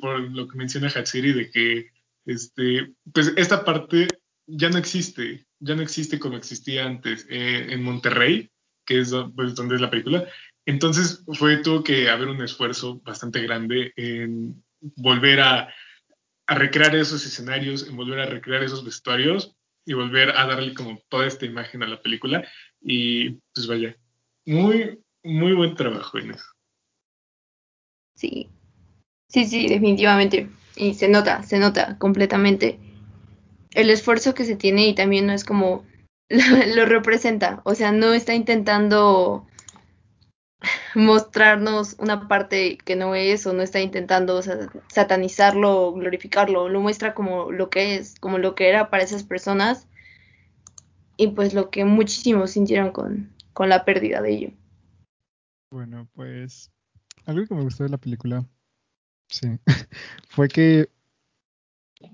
por 0.00 0.18
lo 0.20 0.48
que 0.48 0.58
menciona 0.58 0.88
Hatsiri 0.88 1.32
de 1.32 1.50
que 1.50 1.90
este, 2.26 2.92
pues 3.12 3.32
esta 3.36 3.64
parte 3.64 4.08
ya 4.48 4.68
no 4.70 4.78
existe, 4.78 5.46
ya 5.60 5.74
no 5.76 5.82
existe 5.82 6.18
como 6.18 6.36
existía 6.36 6.84
antes 6.84 7.26
eh, 7.28 7.66
en 7.70 7.82
Monterrey, 7.82 8.50
que 8.84 9.00
es 9.00 9.14
pues, 9.36 9.54
donde 9.54 9.76
es 9.76 9.80
la 9.80 9.90
película. 9.90 10.26
Entonces 10.66 11.24
fue, 11.34 11.58
tuvo 11.58 11.84
que 11.84 12.10
haber 12.10 12.28
un 12.28 12.42
esfuerzo 12.42 13.00
bastante 13.04 13.40
grande 13.42 13.92
en 13.96 14.62
volver 14.80 15.40
a, 15.40 15.74
a 16.46 16.54
recrear 16.54 16.94
esos 16.96 17.24
escenarios, 17.24 17.86
en 17.88 17.96
volver 17.96 18.20
a 18.20 18.26
recrear 18.26 18.62
esos 18.62 18.84
vestuarios 18.84 19.54
y 19.86 19.94
volver 19.94 20.30
a 20.30 20.46
darle 20.46 20.74
como 20.74 21.00
toda 21.08 21.26
esta 21.26 21.46
imagen 21.46 21.82
a 21.82 21.88
la 21.88 22.02
película. 22.02 22.46
Y 22.80 23.30
pues 23.54 23.66
vaya, 23.66 23.96
muy, 24.44 24.98
muy 25.22 25.52
buen 25.52 25.74
trabajo 25.74 26.18
en 26.18 26.32
eso. 26.32 26.46
Sí, 28.14 28.50
Sí, 29.28 29.44
sí, 29.44 29.68
definitivamente. 29.68 30.48
Y 30.76 30.94
se 30.94 31.08
nota, 31.08 31.42
se 31.42 31.58
nota 31.58 31.98
completamente 31.98 32.78
el 33.78 33.90
esfuerzo 33.90 34.34
que 34.34 34.44
se 34.44 34.56
tiene 34.56 34.88
y 34.88 34.94
también 34.94 35.26
no 35.26 35.32
es 35.32 35.44
como 35.44 35.84
lo, 36.28 36.84
representa. 36.84 37.62
O 37.64 37.76
sea, 37.76 37.92
no 37.92 38.12
está 38.12 38.34
intentando 38.34 39.46
mostrarnos 40.96 41.94
una 42.00 42.26
parte 42.26 42.76
que 42.78 42.96
no 42.96 43.14
es 43.14 43.46
o 43.46 43.52
no 43.52 43.62
está 43.62 43.80
intentando 43.80 44.42
satanizarlo 44.88 45.86
o 45.86 45.92
glorificarlo, 45.92 46.68
lo 46.68 46.80
muestra 46.80 47.14
como 47.14 47.52
lo 47.52 47.70
que 47.70 47.94
es, 47.94 48.18
como 48.18 48.38
lo 48.38 48.56
que 48.56 48.68
era 48.68 48.90
para 48.90 49.04
esas 49.04 49.22
personas 49.22 49.86
y 51.16 51.28
pues 51.28 51.54
lo 51.54 51.70
que 51.70 51.84
muchísimos 51.84 52.50
sintieron 52.50 52.90
con, 52.90 53.32
con 53.52 53.68
la 53.68 53.84
pérdida 53.84 54.20
de 54.20 54.32
ello. 54.32 54.50
Bueno, 55.70 56.08
pues 56.14 56.72
algo 57.26 57.46
que 57.46 57.54
me 57.54 57.62
gustó 57.62 57.84
de 57.84 57.90
la 57.90 57.98
película, 57.98 58.44
sí, 59.28 59.56
fue 60.28 60.48
que, 60.48 60.88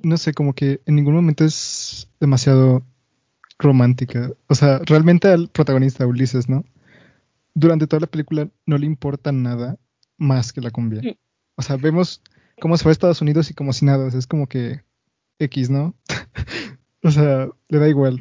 no 0.03 0.17
sé, 0.17 0.33
como 0.33 0.55
que 0.55 0.81
en 0.87 0.97
ningún 0.97 1.15
momento 1.15 1.45
es 1.45 2.09
demasiado 2.21 2.85
romántica. 3.59 4.33
O 4.49 4.55
sea, 4.55 4.79
realmente 4.85 5.29
al 5.29 5.49
protagonista 5.49 6.07
Ulises, 6.07 6.49
¿no? 6.49 6.65
Durante 7.55 7.87
toda 7.87 8.01
la 8.01 8.07
película 8.07 8.49
no 8.67 8.79
le 8.79 8.87
importa 8.87 9.33
nada 9.33 9.79
más 10.17 10.53
que 10.53 10.61
la 10.61 10.71
cumbia. 10.71 11.17
O 11.57 11.63
sea, 11.63 11.77
vemos 11.77 12.23
cómo 12.61 12.77
se 12.77 12.83
fue 12.83 12.91
a 12.91 12.93
Estados 12.93 13.23
Unidos 13.23 13.51
y 13.51 13.55
como 13.55 13.73
si 13.73 13.85
nada. 13.85 14.07
O 14.07 14.11
sea, 14.11 14.19
es 14.19 14.27
como 14.27 14.49
que 14.49 14.83
X, 15.39 15.71
¿no? 15.71 15.95
o 17.03 17.11
sea, 17.11 17.49
le 17.69 17.79
da 17.79 17.89
igual. 17.89 18.19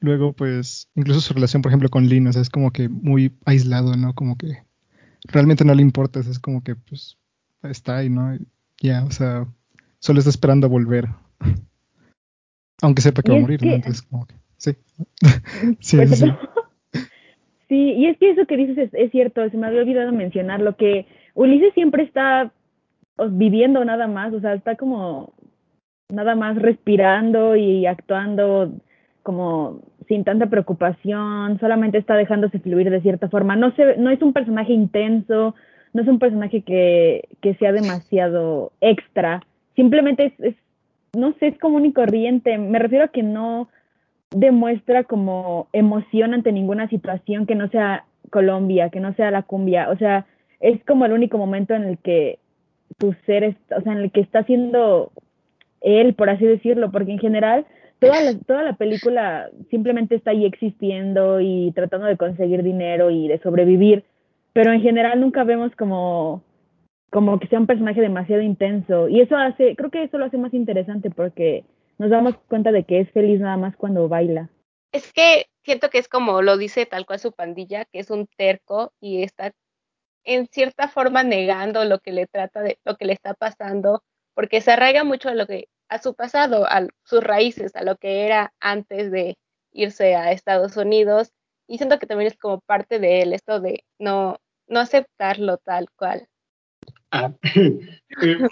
Luego, 0.00 0.32
pues, 0.32 0.88
incluso 0.94 1.20
su 1.20 1.34
relación, 1.34 1.62
por 1.62 1.70
ejemplo, 1.70 1.88
con 1.88 2.08
Lynn, 2.08 2.26
o 2.26 2.32
sea, 2.32 2.42
es 2.42 2.50
como 2.50 2.72
que 2.72 2.88
muy 2.88 3.36
aislado, 3.44 3.96
¿no? 3.96 4.14
Como 4.14 4.36
que 4.36 4.64
realmente 5.24 5.64
no 5.64 5.74
le 5.74 5.82
importa, 5.82 6.20
es 6.20 6.38
como 6.38 6.62
que, 6.62 6.74
pues, 6.74 7.18
está 7.62 7.98
ahí, 7.98 8.10
¿no? 8.10 8.36
Ya, 8.80 9.04
o 9.04 9.10
sea, 9.10 9.46
solo 9.98 10.18
está 10.18 10.30
esperando 10.30 10.66
a 10.66 10.70
volver. 10.70 11.06
Aunque 12.82 13.02
sepa 13.02 13.22
que 13.22 13.32
va 13.32 13.38
a 13.38 13.40
morir, 13.40 13.64
¿no? 13.64 13.72
Entonces, 13.72 14.02
como 14.02 14.26
que, 14.26 14.34
sí. 14.56 14.72
sí, 15.80 15.96
pues, 15.96 16.18
sí, 16.18 16.32
sí. 17.68 17.92
y 17.92 18.06
es 18.06 18.18
que 18.18 18.30
eso 18.30 18.46
que 18.46 18.56
dices 18.56 18.90
es, 18.92 19.10
cierto, 19.10 19.48
se 19.48 19.56
me 19.56 19.66
había 19.66 19.80
olvidado 19.80 20.12
mencionar 20.12 20.60
lo 20.60 20.76
que 20.76 21.06
Ulises 21.34 21.74
siempre 21.74 22.02
está 22.02 22.52
viviendo 23.30 23.84
nada 23.84 24.06
más, 24.06 24.32
o 24.34 24.40
sea, 24.40 24.54
está 24.54 24.76
como 24.76 25.32
nada 26.08 26.34
más 26.34 26.56
respirando 26.56 27.56
y 27.56 27.86
actuando 27.86 28.72
como 29.22 29.80
sin 30.06 30.22
tanta 30.22 30.46
preocupación, 30.46 31.58
solamente 31.58 31.98
está 31.98 32.14
dejándose 32.14 32.60
fluir 32.60 32.90
de 32.90 33.00
cierta 33.00 33.28
forma. 33.28 33.56
No, 33.56 33.74
se, 33.74 33.96
no 33.96 34.10
es 34.10 34.22
un 34.22 34.32
personaje 34.32 34.72
intenso, 34.72 35.54
no 35.92 36.02
es 36.02 36.08
un 36.08 36.18
personaje 36.18 36.62
que, 36.62 37.28
que 37.40 37.54
sea 37.54 37.72
demasiado 37.72 38.72
extra, 38.80 39.42
simplemente 39.76 40.34
es, 40.38 40.54
no 41.14 41.34
sé, 41.34 41.48
es 41.48 41.58
común 41.58 41.86
y 41.86 41.92
corriente. 41.92 42.58
Me 42.58 42.78
refiero 42.78 43.04
a 43.04 43.08
que 43.08 43.22
no 43.22 43.68
demuestra 44.30 45.04
como 45.04 45.68
emoción 45.72 46.34
ante 46.34 46.50
ninguna 46.50 46.88
situación 46.88 47.46
que 47.46 47.54
no 47.54 47.68
sea 47.68 48.04
Colombia, 48.30 48.90
que 48.90 49.00
no 49.00 49.14
sea 49.14 49.30
la 49.30 49.42
cumbia. 49.42 49.90
O 49.90 49.96
sea, 49.96 50.26
es 50.60 50.82
como 50.84 51.04
el 51.04 51.12
único 51.12 51.38
momento 51.38 51.74
en 51.74 51.84
el 51.84 51.98
que 51.98 52.38
tu 52.98 53.14
ser, 53.26 53.44
está, 53.44 53.76
o 53.76 53.82
sea, 53.82 53.92
en 53.92 53.98
el 53.98 54.10
que 54.10 54.20
está 54.20 54.42
siendo 54.44 55.12
él, 55.80 56.14
por 56.14 56.30
así 56.30 56.44
decirlo, 56.44 56.90
porque 56.90 57.12
en 57.12 57.18
general 57.18 57.66
toda 58.00 58.20
la, 58.22 58.38
toda 58.38 58.62
la 58.62 58.74
película 58.74 59.48
simplemente 59.70 60.14
está 60.16 60.30
ahí 60.32 60.44
existiendo 60.44 61.40
y 61.40 61.72
tratando 61.74 62.06
de 62.06 62.16
conseguir 62.16 62.62
dinero 62.62 63.10
y 63.10 63.28
de 63.28 63.38
sobrevivir, 63.38 64.04
pero 64.52 64.72
en 64.72 64.80
general 64.80 65.20
nunca 65.20 65.44
vemos 65.44 65.74
como, 65.76 66.42
como 67.10 67.38
que 67.38 67.46
sea 67.48 67.58
un 67.58 67.66
personaje 67.66 68.00
demasiado 68.00 68.42
intenso 68.42 69.08
y 69.08 69.20
eso 69.20 69.36
hace, 69.36 69.76
creo 69.76 69.90
que 69.90 70.04
eso 70.04 70.18
lo 70.18 70.26
hace 70.26 70.38
más 70.38 70.54
interesante 70.54 71.10
porque 71.10 71.64
nos 71.98 72.10
damos 72.10 72.36
cuenta 72.48 72.72
de 72.72 72.84
que 72.84 73.00
es 73.00 73.10
feliz 73.12 73.40
nada 73.40 73.56
más 73.56 73.76
cuando 73.76 74.08
baila. 74.08 74.50
Es 74.92 75.12
que 75.12 75.46
siento 75.62 75.90
que 75.90 75.98
es 75.98 76.08
como 76.08 76.42
lo 76.42 76.56
dice 76.56 76.86
tal 76.86 77.06
cual 77.06 77.18
su 77.18 77.32
pandilla, 77.32 77.84
que 77.86 78.00
es 78.00 78.10
un 78.10 78.26
terco 78.36 78.92
y 79.00 79.22
está 79.22 79.52
en 80.24 80.46
cierta 80.48 80.88
forma 80.88 81.22
negando 81.22 81.84
lo 81.84 82.00
que 82.00 82.12
le 82.12 82.26
trata 82.26 82.60
de 82.62 82.78
lo 82.84 82.96
que 82.96 83.04
le 83.04 83.12
está 83.12 83.34
pasando, 83.34 84.02
porque 84.34 84.60
se 84.60 84.72
arraiga 84.72 85.04
mucho 85.04 85.28
a 85.28 85.34
lo 85.34 85.46
que 85.46 85.68
a 85.88 85.98
su 85.98 86.14
pasado, 86.14 86.66
a 86.66 86.86
sus 87.04 87.22
raíces, 87.22 87.76
a 87.76 87.84
lo 87.84 87.96
que 87.96 88.26
era 88.26 88.52
antes 88.60 89.10
de 89.10 89.38
irse 89.72 90.16
a 90.16 90.32
Estados 90.32 90.76
Unidos. 90.76 91.32
Y 91.68 91.78
siento 91.78 91.98
que 91.98 92.06
también 92.06 92.28
es 92.28 92.36
como 92.36 92.60
parte 92.60 92.98
de 92.98 93.22
él, 93.22 93.32
esto 93.32 93.60
de 93.60 93.84
no, 93.98 94.38
no 94.66 94.80
aceptarlo 94.80 95.58
tal 95.58 95.88
cual. 95.96 96.28
Ah, 97.10 97.32
eh, 97.54 98.48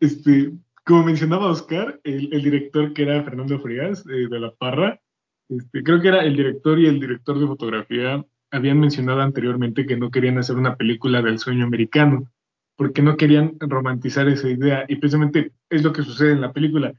este, 0.00 0.52
como 0.84 1.04
mencionaba 1.04 1.50
Oscar, 1.50 2.00
el, 2.04 2.30
director 2.30 2.92
que 2.92 3.02
era 3.02 3.22
Fernando 3.22 3.58
Frías 3.58 4.04
eh, 4.06 4.28
de 4.28 4.40
La 4.40 4.52
Parra, 4.52 5.00
este, 5.48 5.82
creo 5.82 6.00
que 6.00 6.08
era 6.08 6.24
el 6.24 6.36
director 6.36 6.78
y 6.78 6.86
el 6.86 7.00
director 7.00 7.38
de 7.38 7.46
fotografía 7.46 8.24
habían 8.50 8.78
mencionado 8.78 9.20
anteriormente 9.20 9.86
que 9.86 9.96
no 9.96 10.10
querían 10.10 10.38
hacer 10.38 10.56
una 10.56 10.76
película 10.76 11.20
del 11.22 11.38
sueño 11.38 11.64
americano, 11.64 12.30
porque 12.76 13.02
no 13.02 13.16
querían 13.16 13.56
romantizar 13.58 14.28
esa 14.28 14.48
idea. 14.48 14.84
Y 14.88 14.96
precisamente 14.96 15.52
es 15.68 15.82
lo 15.82 15.92
que 15.92 16.02
sucede 16.02 16.32
en 16.32 16.40
la 16.40 16.52
película. 16.52 16.94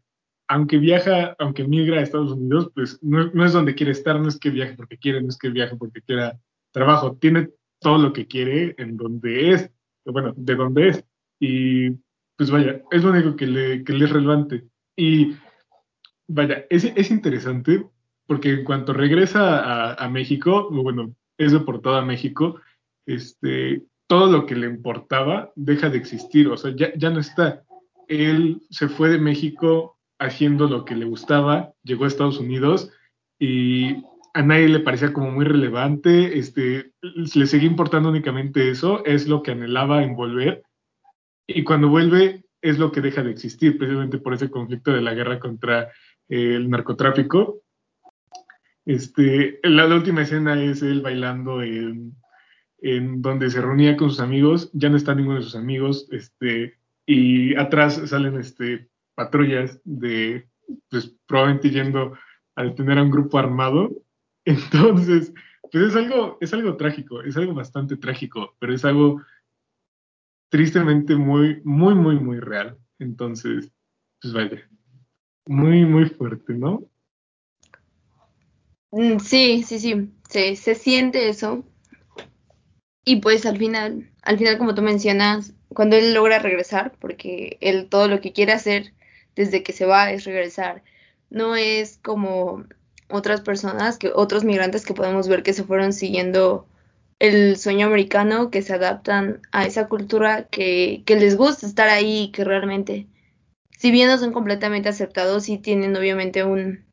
Aunque 0.48 0.78
viaja, 0.78 1.36
aunque 1.40 1.68
migra 1.68 2.00
a 2.00 2.04
Estados 2.04 2.34
Unidos, 2.34 2.72
pues 2.76 3.00
no, 3.02 3.46
es 3.46 3.54
donde 3.54 3.74
quiere 3.74 3.94
estar, 3.94 4.20
no 4.20 4.28
es 4.28 4.38
que 4.38 4.50
viaje 4.50 4.76
porque 4.76 4.98
quiere, 4.98 5.22
no 5.22 5.30
es 5.30 5.38
que 5.38 5.50
viaje 5.50 5.76
porque 5.76 6.02
quiera 6.02 6.40
trabajo. 6.72 7.18
Tiene 7.20 7.50
todo 7.80 7.98
lo 7.98 8.14
que 8.14 8.28
quiere 8.28 8.76
en 8.78 8.98
donde 8.98 9.52
es, 9.52 9.72
bueno, 10.06 10.34
de 10.36 10.56
donde 10.56 10.88
es. 10.90 11.04
Y 11.40 11.92
pues 12.38 12.52
vaya, 12.52 12.82
es 12.92 13.04
lo 13.04 13.12
único 13.12 13.36
que 13.36 13.48
le, 13.48 13.84
que 13.84 13.94
le 13.94 14.06
es 14.06 14.12
relevante. 14.12 14.66
Y 14.96 15.36
vaya, 16.28 16.66
es, 16.70 16.86
es 16.86 17.12
interesante 17.12 17.86
porque 18.28 18.52
en 18.52 18.64
cuanto 18.64 18.94
regresa 18.94 19.60
a, 19.60 19.94
a 19.94 20.10
México, 20.10 20.70
bueno, 20.72 21.14
es 21.38 21.52
deportado 21.52 21.96
a 21.98 22.06
México, 22.06 22.60
este, 23.06 23.84
todo 24.08 24.32
lo 24.32 24.46
que 24.46 24.56
le 24.56 24.68
importaba 24.68 25.52
deja 25.56 25.90
de 25.90 25.98
existir, 25.98 26.48
o 26.48 26.58
sea, 26.58 26.76
ya, 26.76 26.94
ya 26.96 27.10
no 27.10 27.20
está. 27.20 27.64
Él 28.08 28.62
se 28.70 28.88
fue 28.88 29.10
de 29.10 29.20
México 29.20 29.98
haciendo 30.20 30.68
lo 30.68 30.86
que 30.86 30.96
le 30.96 31.06
gustaba, 31.06 31.74
llegó 31.84 32.06
a 32.06 32.08
Estados 32.08 32.40
Unidos 32.40 32.92
y 33.40 34.04
a 34.36 34.42
nadie 34.42 34.68
le 34.68 34.82
parecía 34.82 35.14
como 35.14 35.32
muy 35.32 35.46
relevante, 35.46 36.38
este, 36.38 36.92
le 37.02 37.46
seguía 37.48 37.70
importando 37.70 38.10
únicamente 38.10 38.70
eso, 38.70 39.04
es 39.06 39.30
lo 39.30 39.42
que 39.42 39.52
anhelaba 39.52 40.04
en 40.04 40.14
volver, 40.14 40.62
y 41.48 41.64
cuando 41.64 41.88
vuelve 41.88 42.44
es 42.62 42.78
lo 42.78 42.92
que 42.92 43.00
deja 43.00 43.24
de 43.24 43.32
existir, 43.32 43.78
precisamente 43.78 44.18
por 44.18 44.34
ese 44.34 44.50
conflicto 44.50 44.92
de 44.92 45.02
la 45.02 45.14
guerra 45.14 45.40
contra 45.40 45.84
eh, 46.28 46.56
el 46.56 46.70
narcotráfico. 46.70 47.62
Este, 48.86 49.62
la, 49.64 49.88
la, 49.88 49.96
última 49.96 50.24
escena 50.24 50.62
es 50.62 50.82
él 50.82 51.02
bailando 51.02 51.64
en, 51.64 52.14
en 52.80 53.22
donde 53.22 53.50
se 53.50 53.62
reunía 53.62 53.96
con 53.96 54.10
sus 54.10 54.20
amigos, 54.20 54.70
ya 54.74 54.90
no 54.90 54.98
está 54.98 55.16
ninguno 55.16 55.38
de 55.38 55.44
sus 55.44 55.56
amigos, 55.56 56.10
este, 56.12 56.76
y 57.06 57.56
atrás 57.56 58.02
salen 58.06 58.38
este, 58.38 58.90
patrullas 59.16 59.80
de, 59.86 60.50
pues 60.90 61.16
probablemente 61.26 61.70
yendo 61.70 62.18
a 62.58 62.64
detener 62.64 62.98
a 62.98 63.04
un 63.04 63.12
grupo 63.12 63.38
armado. 63.38 63.92
Entonces, 64.46 65.34
pues 65.72 65.84
es 65.86 65.96
algo, 65.96 66.38
es 66.40 66.54
algo 66.54 66.78
trágico, 66.78 67.22
es 67.22 67.36
algo 67.38 67.54
bastante 67.54 67.98
trágico, 67.98 68.56
pero 68.60 68.74
es 68.74 68.86
algo 68.86 69.22
tristemente 70.50 71.16
muy, 71.16 71.62
muy, 71.64 71.96
muy, 71.96 72.20
muy 72.20 72.40
real. 72.40 72.78
Entonces, 73.00 73.72
pues 74.22 74.34
vaya, 74.34 74.70
muy, 75.46 75.86
muy 75.86 76.06
fuerte, 76.06 76.54
¿no? 76.54 76.84
Mm, 78.92 79.20
sí, 79.20 79.64
sí, 79.64 79.80
sí, 79.80 80.10
se, 80.30 80.56
se 80.56 80.76
siente 80.76 81.28
eso. 81.28 81.66
Y 83.04 83.18
pues 83.18 83.46
al 83.46 83.58
final, 83.58 84.10
al 84.22 84.38
final 84.38 84.58
como 84.58 84.74
tú 84.74 84.82
mencionas, 84.82 85.54
cuando 85.70 85.96
él 85.96 86.14
logra 86.14 86.40
regresar, 86.40 86.94
porque 87.00 87.58
él 87.62 87.88
todo 87.90 88.08
lo 88.08 88.22
que 88.22 88.32
quiere 88.32 88.54
hacer 88.54 88.94
desde 89.36 89.64
que 89.64 89.74
se 89.74 89.86
va 89.86 90.12
es 90.12 90.24
regresar, 90.24 90.84
no 91.30 91.56
es 91.56 91.98
como 91.98 92.64
otras 93.10 93.42
personas, 93.42 93.98
que 93.98 94.12
otros 94.14 94.44
migrantes 94.44 94.86
que 94.86 94.94
podemos 94.94 95.28
ver 95.28 95.44
que 95.44 95.54
se 95.54 95.64
fueron 95.64 95.94
siguiendo 95.94 96.66
el 97.20 97.58
sueño 97.58 97.88
americano, 97.88 98.52
que 98.52 98.62
se 98.62 98.74
adaptan 98.74 99.42
a 99.52 99.66
esa 99.66 99.88
cultura, 99.88 100.44
que, 100.44 101.04
que 101.06 101.16
les 101.16 101.38
gusta 101.38 101.66
estar 101.66 101.90
ahí, 101.90 102.32
que 102.34 102.44
realmente, 102.44 103.08
si 103.78 103.92
bien 103.92 104.10
no 104.10 104.18
son 104.18 104.34
completamente 104.34 104.90
aceptados, 104.90 105.44
sí 105.44 105.58
tienen 105.58 105.96
obviamente 105.96 106.44
un, 106.44 106.84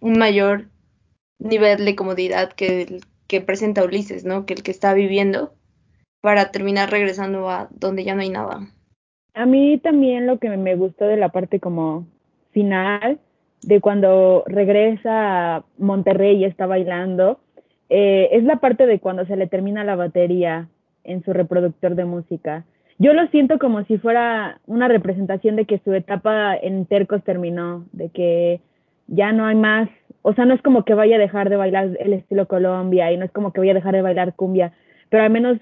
un 0.00 0.18
mayor 0.18 0.68
nivel 1.38 1.84
de 1.84 1.96
comodidad 1.96 2.52
que 2.52 3.00
que 3.30 3.40
presenta 3.40 3.84
Ulises, 3.84 4.24
¿no? 4.24 4.44
Que 4.44 4.54
el 4.54 4.64
que 4.64 4.72
está 4.72 4.92
viviendo 4.92 5.54
para 6.20 6.50
terminar 6.50 6.90
regresando 6.90 7.48
a 7.48 7.68
donde 7.70 8.02
ya 8.02 8.16
no 8.16 8.22
hay 8.22 8.28
nada. 8.28 8.68
A 9.34 9.46
mí 9.46 9.78
también 9.78 10.26
lo 10.26 10.40
que 10.40 10.48
me 10.50 10.74
gustó 10.74 11.04
de 11.04 11.16
la 11.16 11.28
parte 11.28 11.60
como 11.60 12.08
final, 12.50 13.20
de 13.62 13.80
cuando 13.80 14.44
regresa 14.46 15.56
a 15.56 15.64
Monterrey 15.78 16.36
y 16.36 16.44
está 16.44 16.66
bailando, 16.66 17.40
eh, 17.88 18.28
es 18.32 18.44
la 18.44 18.56
parte 18.56 18.86
de 18.86 19.00
cuando 19.00 19.26
se 19.26 19.36
le 19.36 19.46
termina 19.46 19.84
la 19.84 19.96
batería 19.96 20.68
en 21.04 21.24
su 21.24 21.32
reproductor 21.32 21.94
de 21.94 22.04
música. 22.04 22.64
Yo 22.98 23.14
lo 23.14 23.26
siento 23.28 23.58
como 23.58 23.82
si 23.84 23.98
fuera 23.98 24.60
una 24.66 24.86
representación 24.86 25.56
de 25.56 25.64
que 25.64 25.78
su 25.78 25.92
etapa 25.94 26.54
en 26.56 26.86
Tercos 26.86 27.24
terminó, 27.24 27.86
de 27.92 28.10
que 28.10 28.60
ya 29.06 29.32
no 29.32 29.46
hay 29.46 29.56
más 29.56 29.88
O 30.22 30.34
sea, 30.34 30.44
no 30.44 30.54
es 30.54 30.62
como 30.62 30.84
que 30.84 30.94
vaya 30.94 31.16
a 31.16 31.18
dejar 31.18 31.48
de 31.48 31.56
bailar 31.56 31.96
el 31.98 32.12
estilo 32.12 32.46
Colombia 32.46 33.10
y 33.10 33.16
no 33.16 33.24
es 33.24 33.32
como 33.32 33.52
que 33.52 33.60
vaya 33.60 33.72
a 33.72 33.74
dejar 33.74 33.94
de 33.94 34.02
bailar 34.02 34.34
cumbia, 34.34 34.72
pero 35.08 35.24
al 35.24 35.30
menos 35.30 35.58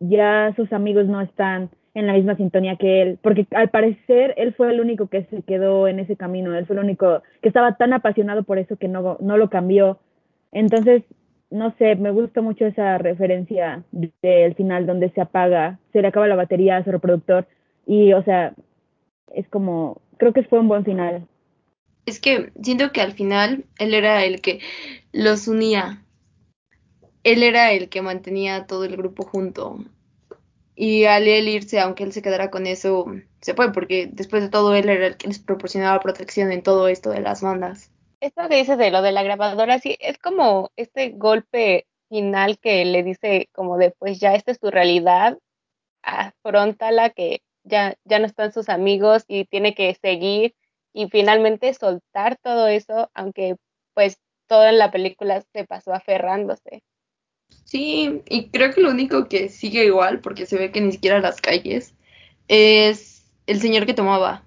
ya 0.00 0.52
sus 0.56 0.72
amigos 0.72 1.06
no 1.06 1.20
están 1.20 1.70
en 1.94 2.06
la 2.06 2.12
misma 2.12 2.36
sintonía 2.36 2.76
que 2.76 3.02
él, 3.02 3.18
porque 3.20 3.46
al 3.50 3.70
parecer 3.70 4.34
él 4.36 4.54
fue 4.54 4.70
el 4.70 4.80
único 4.80 5.08
que 5.08 5.24
se 5.24 5.42
quedó 5.42 5.88
en 5.88 5.98
ese 5.98 6.16
camino, 6.16 6.54
él 6.54 6.66
fue 6.66 6.76
el 6.76 6.84
único 6.84 7.22
que 7.42 7.48
estaba 7.48 7.76
tan 7.76 7.92
apasionado 7.92 8.44
por 8.44 8.58
eso 8.58 8.76
que 8.76 8.88
no, 8.88 9.16
no 9.20 9.36
lo 9.36 9.50
cambió. 9.50 9.98
Entonces, 10.52 11.02
no 11.50 11.74
sé, 11.78 11.96
me 11.96 12.12
gusta 12.12 12.40
mucho 12.40 12.64
esa 12.64 12.98
referencia 12.98 13.82
del 13.90 14.54
final 14.54 14.86
donde 14.86 15.10
se 15.10 15.20
apaga, 15.20 15.78
se 15.92 16.00
le 16.00 16.08
acaba 16.08 16.28
la 16.28 16.36
batería 16.36 16.76
a 16.76 16.84
su 16.84 16.92
reproductor 16.92 17.46
y, 17.86 18.12
o 18.12 18.22
sea, 18.22 18.54
es 19.34 19.48
como, 19.48 20.00
creo 20.16 20.32
que 20.32 20.44
fue 20.44 20.60
un 20.60 20.68
buen 20.68 20.84
final. 20.84 21.26
Es 22.06 22.20
que 22.20 22.52
siento 22.62 22.92
que 22.92 23.00
al 23.00 23.12
final 23.12 23.64
él 23.78 23.94
era 23.94 24.24
el 24.24 24.40
que 24.40 24.60
los 25.12 25.48
unía. 25.48 26.02
Él 27.24 27.42
era 27.42 27.72
el 27.72 27.88
que 27.88 28.00
mantenía 28.00 28.66
todo 28.66 28.84
el 28.84 28.96
grupo 28.96 29.24
junto. 29.24 29.84
Y 30.82 31.04
al 31.04 31.28
él 31.28 31.46
irse, 31.46 31.78
aunque 31.78 32.04
él 32.04 32.12
se 32.14 32.22
quedara 32.22 32.50
con 32.50 32.66
eso, 32.66 33.04
se 33.42 33.52
fue, 33.52 33.70
porque 33.70 34.08
después 34.10 34.42
de 34.42 34.48
todo 34.48 34.74
él 34.74 34.88
era 34.88 35.08
el 35.08 35.18
que 35.18 35.28
les 35.28 35.38
proporcionaba 35.38 36.00
protección 36.00 36.50
en 36.52 36.62
todo 36.62 36.88
esto 36.88 37.10
de 37.10 37.20
las 37.20 37.42
bandas. 37.42 37.92
Esto 38.22 38.48
que 38.48 38.56
dices 38.56 38.78
de 38.78 38.90
lo 38.90 39.02
de 39.02 39.12
la 39.12 39.22
grabadora, 39.22 39.78
sí, 39.78 39.98
es 40.00 40.16
como 40.16 40.70
este 40.76 41.10
golpe 41.10 41.86
final 42.08 42.58
que 42.58 42.86
le 42.86 43.02
dice 43.02 43.50
como 43.52 43.76
de, 43.76 43.90
pues 43.90 44.20
ya 44.20 44.34
esta 44.34 44.52
es 44.52 44.58
tu 44.58 44.70
realidad, 44.70 45.36
afrontala 46.00 47.10
que 47.10 47.42
ya, 47.62 47.96
ya 48.06 48.18
no 48.18 48.24
están 48.24 48.50
sus 48.50 48.70
amigos 48.70 49.24
y 49.28 49.44
tiene 49.44 49.74
que 49.74 49.94
seguir 50.00 50.54
y 50.94 51.08
finalmente 51.10 51.74
soltar 51.74 52.38
todo 52.42 52.68
eso, 52.68 53.10
aunque 53.12 53.56
pues 53.92 54.16
todo 54.46 54.66
en 54.66 54.78
la 54.78 54.90
película 54.90 55.42
se 55.52 55.66
pasó 55.66 55.92
aferrándose. 55.92 56.82
Sí, 57.70 58.22
y 58.28 58.48
creo 58.50 58.72
que 58.74 58.80
lo 58.80 58.90
único 58.90 59.28
que 59.28 59.48
sigue 59.48 59.84
igual, 59.84 60.20
porque 60.20 60.44
se 60.44 60.58
ve 60.58 60.72
que 60.72 60.80
ni 60.80 60.90
siquiera 60.90 61.20
las 61.20 61.40
calles, 61.40 61.94
es 62.48 63.30
el 63.46 63.60
señor 63.60 63.86
que 63.86 63.94
tomaba. 63.94 64.44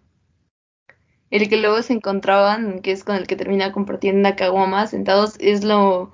El 1.30 1.48
que 1.48 1.56
luego 1.58 1.82
se 1.84 1.94
encontraban, 1.94 2.82
que 2.82 2.92
es 2.92 3.06
con 3.06 3.16
el 3.16 3.26
que 3.28 3.38
termina 3.38 3.72
compartiendo 3.72 4.20
una 4.20 4.36
caguama 4.36 4.88
sentados, 4.88 5.36
es 5.40 5.64
lo, 5.64 6.14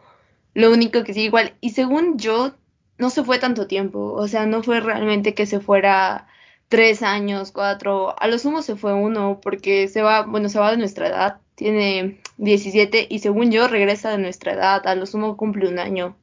lo 0.53 0.71
único 0.71 1.03
que 1.03 1.15
sigue 1.15 1.25
igual. 1.25 1.55
Y 1.61 1.71
según 1.71 2.19
yo, 2.19 2.53
no 2.99 3.09
se 3.09 3.23
fue 3.23 3.39
tanto 3.39 3.65
tiempo. 3.67 4.13
O 4.13 4.27
sea, 4.27 4.45
no 4.45 4.61
fue 4.61 4.79
realmente 4.79 5.33
que 5.33 5.47
se 5.47 5.59
fuera 5.61 6.27
tres 6.67 7.01
años, 7.01 7.51
cuatro. 7.51 8.15
A 8.21 8.27
lo 8.27 8.37
sumo 8.37 8.61
se 8.61 8.75
fue 8.75 8.93
uno, 8.93 9.39
porque 9.41 9.87
se 9.87 10.03
va, 10.03 10.23
bueno, 10.23 10.47
se 10.49 10.59
va 10.59 10.71
de 10.71 10.77
nuestra 10.77 11.07
edad. 11.07 11.41
Tiene 11.55 12.21
17 12.37 13.07
y 13.09 13.19
según 13.19 13.51
yo 13.51 13.67
regresa 13.67 14.11
de 14.11 14.19
nuestra 14.19 14.53
edad. 14.53 14.85
A 14.87 14.95
lo 14.95 15.07
sumo 15.07 15.37
cumple 15.37 15.67
un 15.67 15.79
año. 15.79 16.15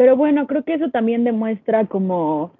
Pero 0.00 0.16
bueno, 0.16 0.46
creo 0.46 0.62
que 0.62 0.72
eso 0.72 0.88
también 0.88 1.24
demuestra 1.24 1.84
como 1.84 2.52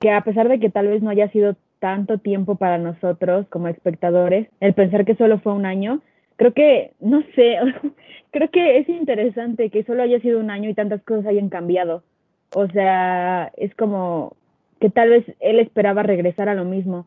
que 0.00 0.10
a 0.10 0.22
pesar 0.22 0.48
de 0.48 0.58
que 0.58 0.68
tal 0.68 0.88
vez 0.88 1.00
no 1.00 1.10
haya 1.10 1.30
sido 1.30 1.54
tanto 1.78 2.18
tiempo 2.18 2.56
para 2.56 2.76
nosotros 2.76 3.46
como 3.50 3.68
espectadores, 3.68 4.48
el 4.58 4.74
pensar 4.74 5.04
que 5.04 5.14
solo 5.14 5.38
fue 5.38 5.52
un 5.52 5.64
año, 5.64 6.00
creo 6.34 6.52
que, 6.52 6.90
no 6.98 7.22
sé, 7.36 7.56
creo 8.32 8.50
que 8.50 8.78
es 8.78 8.88
interesante 8.88 9.70
que 9.70 9.84
solo 9.84 10.02
haya 10.02 10.18
sido 10.18 10.40
un 10.40 10.50
año 10.50 10.68
y 10.68 10.74
tantas 10.74 11.00
cosas 11.04 11.26
hayan 11.26 11.50
cambiado. 11.50 12.02
O 12.52 12.66
sea, 12.66 13.52
es 13.56 13.72
como 13.76 14.34
que 14.80 14.90
tal 14.90 15.10
vez 15.10 15.24
él 15.38 15.60
esperaba 15.60 16.02
regresar 16.02 16.48
a 16.48 16.56
lo 16.56 16.64
mismo. 16.64 17.06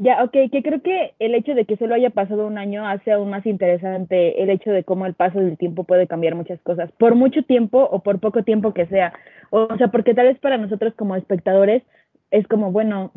Ya, 0.00 0.22
ok, 0.22 0.30
que 0.52 0.62
creo 0.62 0.80
que 0.80 1.14
el 1.18 1.34
hecho 1.34 1.56
de 1.56 1.64
que 1.64 1.76
solo 1.76 1.96
haya 1.96 2.10
pasado 2.10 2.46
un 2.46 2.56
año 2.56 2.86
hace 2.86 3.10
aún 3.10 3.30
más 3.30 3.44
interesante 3.46 4.40
el 4.40 4.48
hecho 4.48 4.70
de 4.70 4.84
cómo 4.84 5.06
el 5.06 5.14
paso 5.14 5.40
del 5.40 5.58
tiempo 5.58 5.82
puede 5.82 6.06
cambiar 6.06 6.36
muchas 6.36 6.60
cosas, 6.60 6.92
por 6.92 7.16
mucho 7.16 7.42
tiempo 7.42 7.82
o 7.82 7.98
por 7.98 8.20
poco 8.20 8.44
tiempo 8.44 8.72
que 8.72 8.86
sea. 8.86 9.12
O 9.50 9.76
sea, 9.76 9.88
porque 9.88 10.14
tal 10.14 10.28
vez 10.28 10.38
para 10.38 10.56
nosotros 10.56 10.94
como 10.94 11.16
espectadores 11.16 11.82
es 12.30 12.46
como, 12.46 12.70
bueno, 12.70 13.10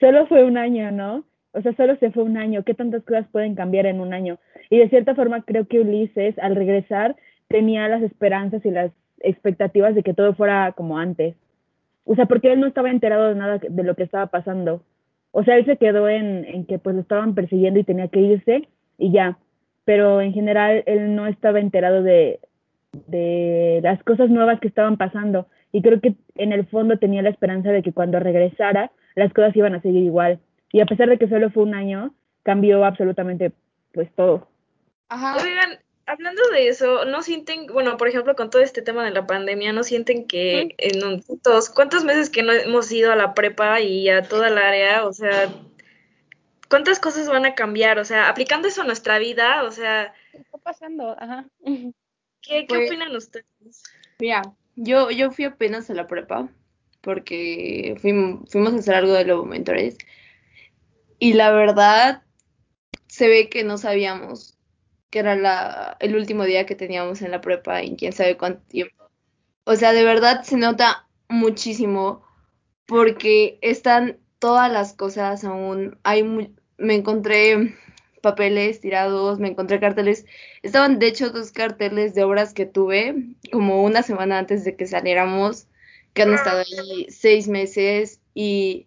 solo 0.00 0.26
fue 0.26 0.42
un 0.44 0.58
año, 0.58 0.90
¿no? 0.90 1.24
O 1.52 1.62
sea, 1.62 1.74
solo 1.76 1.94
se 1.96 2.10
fue 2.10 2.24
un 2.24 2.36
año, 2.36 2.64
¿qué 2.64 2.74
tantas 2.74 3.04
cosas 3.04 3.28
pueden 3.30 3.54
cambiar 3.54 3.86
en 3.86 4.00
un 4.00 4.12
año? 4.12 4.38
Y 4.68 4.78
de 4.78 4.88
cierta 4.88 5.14
forma 5.14 5.42
creo 5.42 5.68
que 5.68 5.78
Ulises 5.80 6.36
al 6.40 6.56
regresar 6.56 7.14
tenía 7.46 7.86
las 7.86 8.02
esperanzas 8.02 8.66
y 8.66 8.72
las 8.72 8.90
expectativas 9.20 9.94
de 9.94 10.02
que 10.02 10.12
todo 10.12 10.34
fuera 10.34 10.72
como 10.72 10.98
antes. 10.98 11.36
O 12.04 12.16
sea, 12.16 12.26
porque 12.26 12.52
él 12.52 12.58
no 12.58 12.66
estaba 12.66 12.90
enterado 12.90 13.28
de 13.28 13.36
nada 13.36 13.58
de 13.58 13.82
lo 13.84 13.94
que 13.94 14.02
estaba 14.02 14.26
pasando 14.26 14.82
o 15.38 15.44
sea, 15.44 15.58
él 15.58 15.66
se 15.66 15.76
quedó 15.76 16.08
en, 16.08 16.46
en 16.46 16.64
que 16.64 16.78
pues 16.78 16.96
lo 16.96 17.02
estaban 17.02 17.34
persiguiendo 17.34 17.78
y 17.78 17.84
tenía 17.84 18.08
que 18.08 18.20
irse 18.20 18.66
y 18.96 19.12
ya. 19.12 19.36
Pero 19.84 20.22
en 20.22 20.32
general 20.32 20.82
él 20.86 21.14
no 21.14 21.26
estaba 21.26 21.60
enterado 21.60 22.02
de, 22.02 22.40
de 23.06 23.80
las 23.82 24.02
cosas 24.02 24.30
nuevas 24.30 24.60
que 24.60 24.68
estaban 24.68 24.96
pasando. 24.96 25.46
Y 25.72 25.82
creo 25.82 26.00
que 26.00 26.14
en 26.36 26.52
el 26.52 26.64
fondo 26.68 26.98
tenía 26.98 27.20
la 27.20 27.28
esperanza 27.28 27.70
de 27.70 27.82
que 27.82 27.92
cuando 27.92 28.18
regresara 28.18 28.92
las 29.14 29.30
cosas 29.34 29.54
iban 29.54 29.74
a 29.74 29.82
seguir 29.82 30.04
igual. 30.04 30.40
Y 30.72 30.80
a 30.80 30.86
pesar 30.86 31.10
de 31.10 31.18
que 31.18 31.28
solo 31.28 31.50
fue 31.50 31.64
un 31.64 31.74
año, 31.74 32.14
cambió 32.42 32.82
absolutamente 32.82 33.52
pues 33.92 34.10
todo. 34.14 34.48
Ajá. 35.10 35.34
Oigan, 35.34 35.78
hablando 36.06 36.42
de 36.50 36.68
eso, 36.68 37.04
¿no 37.04 37.22
sienten, 37.22 37.66
bueno, 37.66 37.96
por 37.96 38.08
ejemplo, 38.08 38.34
con 38.36 38.48
todo 38.48 38.62
este 38.62 38.80
tema 38.80 39.04
de 39.04 39.10
la 39.10 39.26
pandemia, 39.26 39.72
¿no 39.72 39.82
sienten 39.82 40.26
que 40.26 40.74
en 40.78 41.04
un, 41.04 41.22
todos, 41.42 41.68
cuántos 41.68 42.04
meses 42.04 42.30
que 42.30 42.42
no 42.42 42.52
hemos 42.52 42.90
ido 42.92 43.12
a 43.12 43.16
la 43.16 43.34
prepa 43.34 43.80
y 43.80 44.08
a 44.08 44.22
toda 44.22 44.48
el 44.48 44.58
área, 44.58 45.04
o 45.04 45.12
sea, 45.12 45.52
cuántas 46.68 47.00
cosas 47.00 47.28
van 47.28 47.44
a 47.44 47.54
cambiar? 47.54 47.98
O 47.98 48.04
sea, 48.04 48.28
aplicando 48.28 48.68
eso 48.68 48.82
a 48.82 48.86
nuestra 48.86 49.18
vida, 49.18 49.64
o 49.64 49.72
sea... 49.72 50.14
¿Qué 50.30 50.38
está 50.38 50.58
pasando? 50.58 51.16
Ajá. 51.18 51.46
¿Qué, 52.40 52.64
pues, 52.68 52.88
opinan 52.88 53.14
ustedes? 53.14 53.82
Mira, 54.20 54.42
yo, 54.76 55.10
yo 55.10 55.32
fui 55.32 55.44
apenas 55.44 55.90
a 55.90 55.94
la 55.94 56.06
prepa 56.06 56.48
porque 57.00 57.96
fuimos, 58.00 58.54
a 58.54 58.76
hacer 58.78 58.94
algo 58.94 59.12
de 59.12 59.24
los 59.24 59.44
mentores 59.46 59.96
y 61.18 61.34
la 61.34 61.50
verdad 61.50 62.22
se 63.06 63.28
ve 63.28 63.48
que 63.48 63.64
no 63.64 63.78
sabíamos 63.78 64.56
que 65.16 65.20
era 65.20 65.34
la, 65.34 65.96
el 66.00 66.14
último 66.14 66.44
día 66.44 66.66
que 66.66 66.74
teníamos 66.74 67.22
en 67.22 67.30
la 67.30 67.40
prepa 67.40 67.80
en 67.80 67.96
quién 67.96 68.12
sabe 68.12 68.36
cuánto 68.36 68.60
tiempo. 68.66 69.08
O 69.64 69.74
sea, 69.74 69.94
de 69.94 70.04
verdad 70.04 70.42
se 70.42 70.58
nota 70.58 71.08
muchísimo 71.26 72.22
porque 72.84 73.58
están 73.62 74.18
todas 74.38 74.70
las 74.70 74.92
cosas 74.92 75.42
aún. 75.42 75.98
Hay 76.02 76.22
me 76.22 76.94
encontré 76.94 77.74
papeles 78.20 78.82
tirados, 78.82 79.38
me 79.38 79.48
encontré 79.48 79.80
carteles. 79.80 80.26
Estaban 80.62 80.98
de 80.98 81.06
hecho 81.06 81.30
dos 81.30 81.50
carteles 81.50 82.12
de 82.12 82.22
obras 82.22 82.52
que 82.52 82.66
tuve 82.66 83.14
como 83.50 83.84
una 83.84 84.02
semana 84.02 84.38
antes 84.38 84.66
de 84.66 84.76
que 84.76 84.86
saliéramos, 84.86 85.66
que 86.12 86.24
han 86.24 86.34
estado 86.34 86.58
ahí 86.58 87.06
seis 87.08 87.48
meses 87.48 88.20
y 88.34 88.86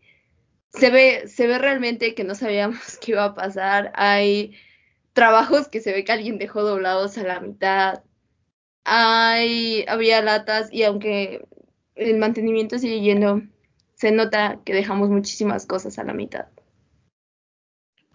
se 0.73 0.91
ve, 0.91 1.23
se 1.27 1.47
ve 1.47 1.57
realmente 1.57 2.13
que 2.13 2.23
no 2.23 2.35
sabíamos 2.35 2.97
qué 3.01 3.13
iba 3.13 3.25
a 3.25 3.33
pasar. 3.33 3.91
Hay 3.95 4.53
trabajos 5.19 5.67
que 5.67 5.81
se 5.81 5.91
ve 5.91 6.05
que 6.05 6.13
alguien 6.13 6.37
dejó 6.37 6.63
doblados 6.63 7.17
a 7.17 7.23
la 7.23 7.41
mitad. 7.41 8.03
Hay, 8.85 9.83
había 9.89 10.21
latas 10.21 10.71
y 10.71 10.83
aunque 10.83 11.45
el 11.95 12.17
mantenimiento 12.17 12.79
sigue 12.79 13.01
yendo, 13.01 13.41
se 13.95 14.13
nota 14.13 14.61
que 14.63 14.73
dejamos 14.73 15.09
muchísimas 15.09 15.65
cosas 15.65 15.99
a 15.99 16.05
la 16.05 16.13
mitad. 16.13 16.45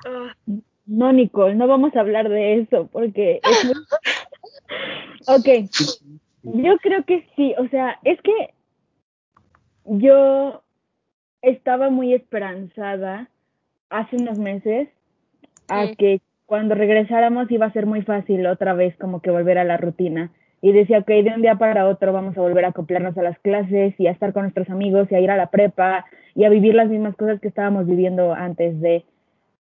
Ah. 0.07 0.35
No, 0.87 1.13
Nicole, 1.13 1.55
no 1.55 1.67
vamos 1.67 1.95
a 1.95 2.01
hablar 2.01 2.31
de 2.31 2.61
eso 2.61 2.89
porque 2.91 3.41
es 3.43 3.65
muy... 3.67 3.75
ok, 5.27 5.71
yo 6.43 6.79
creo 6.79 7.05
que 7.05 7.29
sí, 7.37 7.55
o 7.59 7.69
sea, 7.69 7.99
es 8.03 8.19
que 8.23 8.55
yo 9.85 10.63
estaba 11.43 11.91
muy 11.91 12.15
esperanzada 12.15 13.29
hace 13.91 14.17
unos 14.17 14.39
meses 14.39 14.89
a 15.69 15.87
que 15.99 16.23
cuando 16.47 16.75
regresáramos 16.75 17.51
iba 17.51 17.67
a 17.67 17.73
ser 17.73 17.87
muy 17.87 18.03
fácil 18.03 18.47
otra 18.47 18.75
vez 18.75 18.97
como 18.97 19.21
que 19.21 19.31
volver 19.31 19.59
a 19.59 19.65
la 19.65 19.77
rutina. 19.77 20.31
Y 20.61 20.73
decía, 20.73 20.99
ok, 21.01 21.09
de 21.09 21.33
un 21.35 21.43
día 21.43 21.57
para 21.57 21.87
otro 21.87 22.13
vamos 22.13 22.39
a 22.39 22.41
volver 22.41 22.65
a 22.65 22.69
acoplarnos 22.69 23.17
a 23.19 23.23
las 23.23 23.39
clases 23.41 23.95
y 23.99 24.07
a 24.07 24.13
estar 24.13 24.33
con 24.33 24.43
nuestros 24.43 24.71
amigos 24.71 25.09
y 25.11 25.15
a 25.15 25.21
ir 25.21 25.31
a 25.31 25.37
la 25.37 25.51
prepa 25.51 26.07
y 26.35 26.45
a 26.45 26.49
vivir 26.49 26.75
las 26.75 26.89
mismas 26.89 27.17
cosas 27.17 27.41
que 27.41 27.49
estábamos 27.49 27.87
viviendo 27.87 28.33
antes 28.33 28.81
de. 28.81 29.05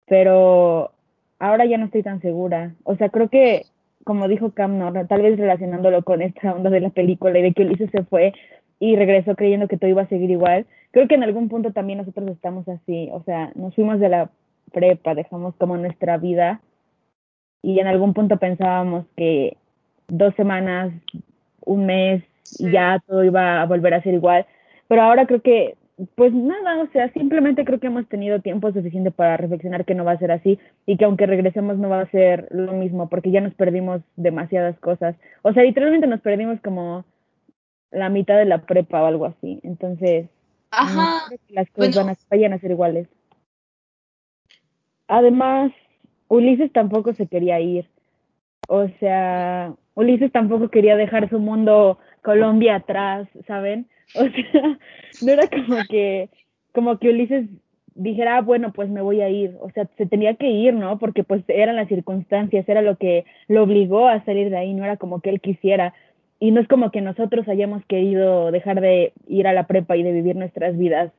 Pero 0.08 0.92
ahora 1.40 1.66
ya 1.66 1.78
no 1.78 1.86
estoy 1.86 2.04
tan 2.04 2.22
segura. 2.22 2.74
O 2.84 2.96
sea, 2.96 3.10
creo 3.10 3.30
que, 3.30 3.64
como 4.06 4.28
dijo 4.28 4.52
Cam, 4.52 4.78
¿no? 4.78 4.94
tal 5.08 5.22
vez 5.22 5.38
relacionándolo 5.38 6.04
con 6.04 6.22
esta 6.22 6.54
onda 6.54 6.70
de 6.70 6.80
la 6.80 6.90
película 6.90 7.40
y 7.40 7.42
de 7.42 7.54
que 7.54 7.64
Ulises 7.64 7.92
se 7.92 8.04
fue 8.04 8.34
y 8.80 8.96
regresó 8.96 9.36
creyendo 9.36 9.68
que 9.68 9.78
todo 9.78 9.90
iba 9.90 10.04
a 10.04 10.08
seguir 10.08 10.32
igual, 10.32 10.66
creo 10.92 11.08
que 11.08 11.16
en 11.16 11.24
algún 11.24 11.50
punto 11.50 11.72
también 11.72 12.00
nosotros 12.00 12.30
estamos 12.30 12.68
así. 12.68 13.10
O 13.12 13.24
sea, 13.24 13.52
nos 13.56 13.76
fuimos 13.76 14.00
de 14.00 14.10
la 14.10 14.30
prepa, 14.76 15.16
dejamos 15.16 15.56
como 15.56 15.78
nuestra 15.78 16.18
vida 16.18 16.60
y 17.62 17.80
en 17.80 17.88
algún 17.88 18.14
punto 18.14 18.38
pensábamos 18.38 19.06
que 19.16 19.56
dos 20.10 20.36
semanas, 20.36 20.94
un 21.62 21.86
mes 21.86 22.24
y 22.60 22.70
ya 22.72 23.02
todo 23.08 23.24
iba 23.24 23.62
a 23.62 23.66
volver 23.66 23.94
a 23.94 24.04
ser 24.04 24.14
igual. 24.14 24.46
Pero 24.88 25.02
ahora 25.02 25.26
creo 25.26 25.42
que 25.42 25.76
pues 26.16 26.34
nada, 26.34 26.84
o 26.84 26.88
sea, 26.92 27.10
simplemente 27.14 27.64
creo 27.64 27.80
que 27.80 27.88
hemos 27.88 28.06
tenido 28.10 28.42
tiempo 28.42 28.72
suficiente 28.74 29.12
para 29.12 29.38
reflexionar 29.38 29.86
que 29.86 29.96
no 29.96 30.04
va 30.04 30.12
a 30.12 30.20
ser 30.20 30.32
así 30.32 30.60
y 30.86 30.98
que 30.98 31.06
aunque 31.06 31.26
regresemos 31.26 31.78
no 31.78 31.88
va 31.88 32.02
a 32.02 32.12
ser 32.12 32.50
lo 32.52 32.74
mismo 32.74 33.08
porque 33.08 33.32
ya 33.32 33.40
nos 33.40 33.54
perdimos 33.54 34.02
demasiadas 34.18 34.78
cosas. 34.80 35.16
O 35.42 35.54
sea, 35.54 35.64
literalmente 35.64 36.08
nos 36.08 36.20
perdimos 36.20 36.60
como 36.60 37.06
la 37.92 38.10
mitad 38.10 38.38
de 38.38 38.46
la 38.46 38.60
prepa 38.64 39.02
o 39.02 39.06
algo 39.06 39.26
así. 39.26 39.62
Entonces, 39.64 40.28
Ajá. 40.72 41.24
las 41.48 41.70
cosas 41.72 41.96
van 41.96 42.10
a, 42.10 42.18
vayan 42.30 42.52
a 42.52 42.60
ser 42.60 42.72
iguales. 42.72 43.08
Además, 45.08 45.72
Ulises 46.28 46.72
tampoco 46.72 47.14
se 47.14 47.28
quería 47.28 47.60
ir. 47.60 47.86
O 48.68 48.88
sea, 49.00 49.74
Ulises 49.94 50.32
tampoco 50.32 50.70
quería 50.70 50.96
dejar 50.96 51.30
su 51.30 51.40
mundo 51.40 52.00
Colombia 52.24 52.76
atrás, 52.76 53.28
¿saben? 53.48 53.88
O 54.16 54.24
sea, 54.24 54.80
no 55.22 55.32
era 55.32 55.48
como 55.48 55.78
que, 55.90 56.30
como 56.74 56.98
que 56.98 57.10
Ulises 57.10 57.48
dijera, 57.96 58.38
ah, 58.38 58.42
bueno, 58.42 58.74
pues 58.74 58.90
me 58.90 59.02
voy 59.02 59.22
a 59.22 59.30
ir. 59.30 59.56
O 59.62 59.70
sea, 59.72 59.88
se 59.98 60.06
tenía 60.06 60.36
que 60.36 60.50
ir, 60.50 60.74
¿no? 60.74 61.00
Porque 61.00 61.24
pues 61.24 61.44
eran 61.48 61.76
las 61.76 61.88
circunstancias, 61.88 62.68
era 62.68 62.82
lo 62.82 62.98
que 62.98 63.26
lo 63.48 63.64
obligó 63.64 64.08
a 64.08 64.24
salir 64.26 64.50
de 64.50 64.58
ahí, 64.58 64.74
no 64.74 64.84
era 64.84 64.98
como 64.98 65.22
que 65.22 65.30
él 65.30 65.40
quisiera. 65.40 65.94
Y 66.40 66.52
no 66.52 66.60
es 66.60 66.68
como 66.68 66.92
que 66.92 67.02
nosotros 67.02 67.48
hayamos 67.48 67.86
querido 67.86 68.52
dejar 68.52 68.82
de 68.82 69.14
ir 69.28 69.48
a 69.48 69.54
la 69.54 69.68
prepa 69.68 69.96
y 69.96 70.04
de 70.04 70.12
vivir 70.12 70.36
nuestras 70.36 70.78
vidas 70.78 71.12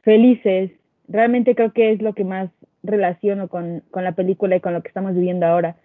felices. 0.00 0.70
Realmente 1.08 1.54
creo 1.54 1.72
que 1.72 1.92
es 1.92 2.00
lo 2.00 2.14
que 2.14 2.24
más 2.24 2.48
relaciono 2.82 3.48
con, 3.48 3.82
con 3.90 4.04
la 4.04 4.12
película 4.12 4.56
y 4.56 4.60
con 4.60 4.74
lo 4.74 4.82
que 4.82 4.88
estamos 4.88 5.14
viviendo 5.14 5.46
ahora. 5.46 5.76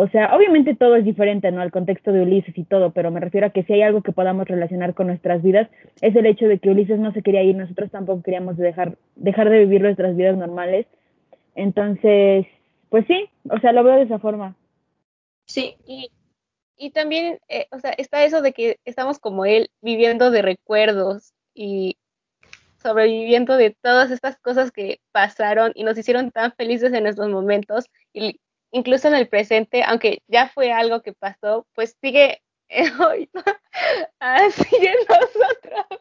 O 0.00 0.06
sea, 0.08 0.34
obviamente 0.36 0.76
todo 0.76 0.94
es 0.96 1.04
diferente, 1.04 1.50
¿no? 1.50 1.60
Al 1.60 1.72
contexto 1.72 2.12
de 2.12 2.22
Ulises 2.22 2.56
y 2.56 2.64
todo, 2.64 2.92
pero 2.92 3.10
me 3.10 3.20
refiero 3.20 3.48
a 3.48 3.50
que 3.50 3.64
si 3.64 3.72
hay 3.72 3.82
algo 3.82 4.02
que 4.02 4.12
podamos 4.12 4.46
relacionar 4.46 4.94
con 4.94 5.08
nuestras 5.08 5.42
vidas, 5.42 5.68
es 6.00 6.14
el 6.14 6.26
hecho 6.26 6.46
de 6.46 6.58
que 6.58 6.70
Ulises 6.70 7.00
no 7.00 7.12
se 7.12 7.22
quería 7.22 7.42
ir, 7.42 7.56
nosotros 7.56 7.90
tampoco 7.90 8.22
queríamos 8.22 8.56
dejar, 8.56 8.96
dejar 9.16 9.50
de 9.50 9.58
vivir 9.58 9.80
nuestras 9.80 10.14
vidas 10.16 10.36
normales. 10.36 10.86
Entonces, 11.56 12.46
pues 12.90 13.06
sí, 13.06 13.28
o 13.50 13.58
sea, 13.58 13.72
lo 13.72 13.82
veo 13.82 13.96
de 13.96 14.02
esa 14.02 14.20
forma. 14.20 14.54
Sí, 15.46 15.74
y, 15.84 16.10
y 16.76 16.90
también, 16.90 17.38
eh, 17.48 17.66
o 17.72 17.80
sea, 17.80 17.90
está 17.90 18.24
eso 18.24 18.40
de 18.40 18.52
que 18.52 18.78
estamos 18.84 19.18
como 19.18 19.46
él, 19.46 19.68
viviendo 19.82 20.30
de 20.30 20.42
recuerdos 20.42 21.32
y 21.54 21.96
sobreviviendo 22.82 23.56
de 23.56 23.76
todas 23.82 24.10
estas 24.10 24.38
cosas 24.38 24.70
que 24.70 25.00
pasaron 25.12 25.72
y 25.74 25.84
nos 25.84 25.98
hicieron 25.98 26.30
tan 26.30 26.52
felices 26.52 26.92
en 26.92 27.06
estos 27.06 27.28
momentos 27.28 27.86
y 28.12 28.40
incluso 28.70 29.08
en 29.08 29.14
el 29.14 29.28
presente, 29.28 29.82
aunque 29.84 30.22
ya 30.28 30.48
fue 30.48 30.72
algo 30.72 31.02
que 31.02 31.12
pasó, 31.12 31.66
pues 31.74 31.96
sigue 32.00 32.42
hoy, 33.00 33.30
sigue 34.52 34.90
en 34.90 34.96
nosotros. 35.08 36.00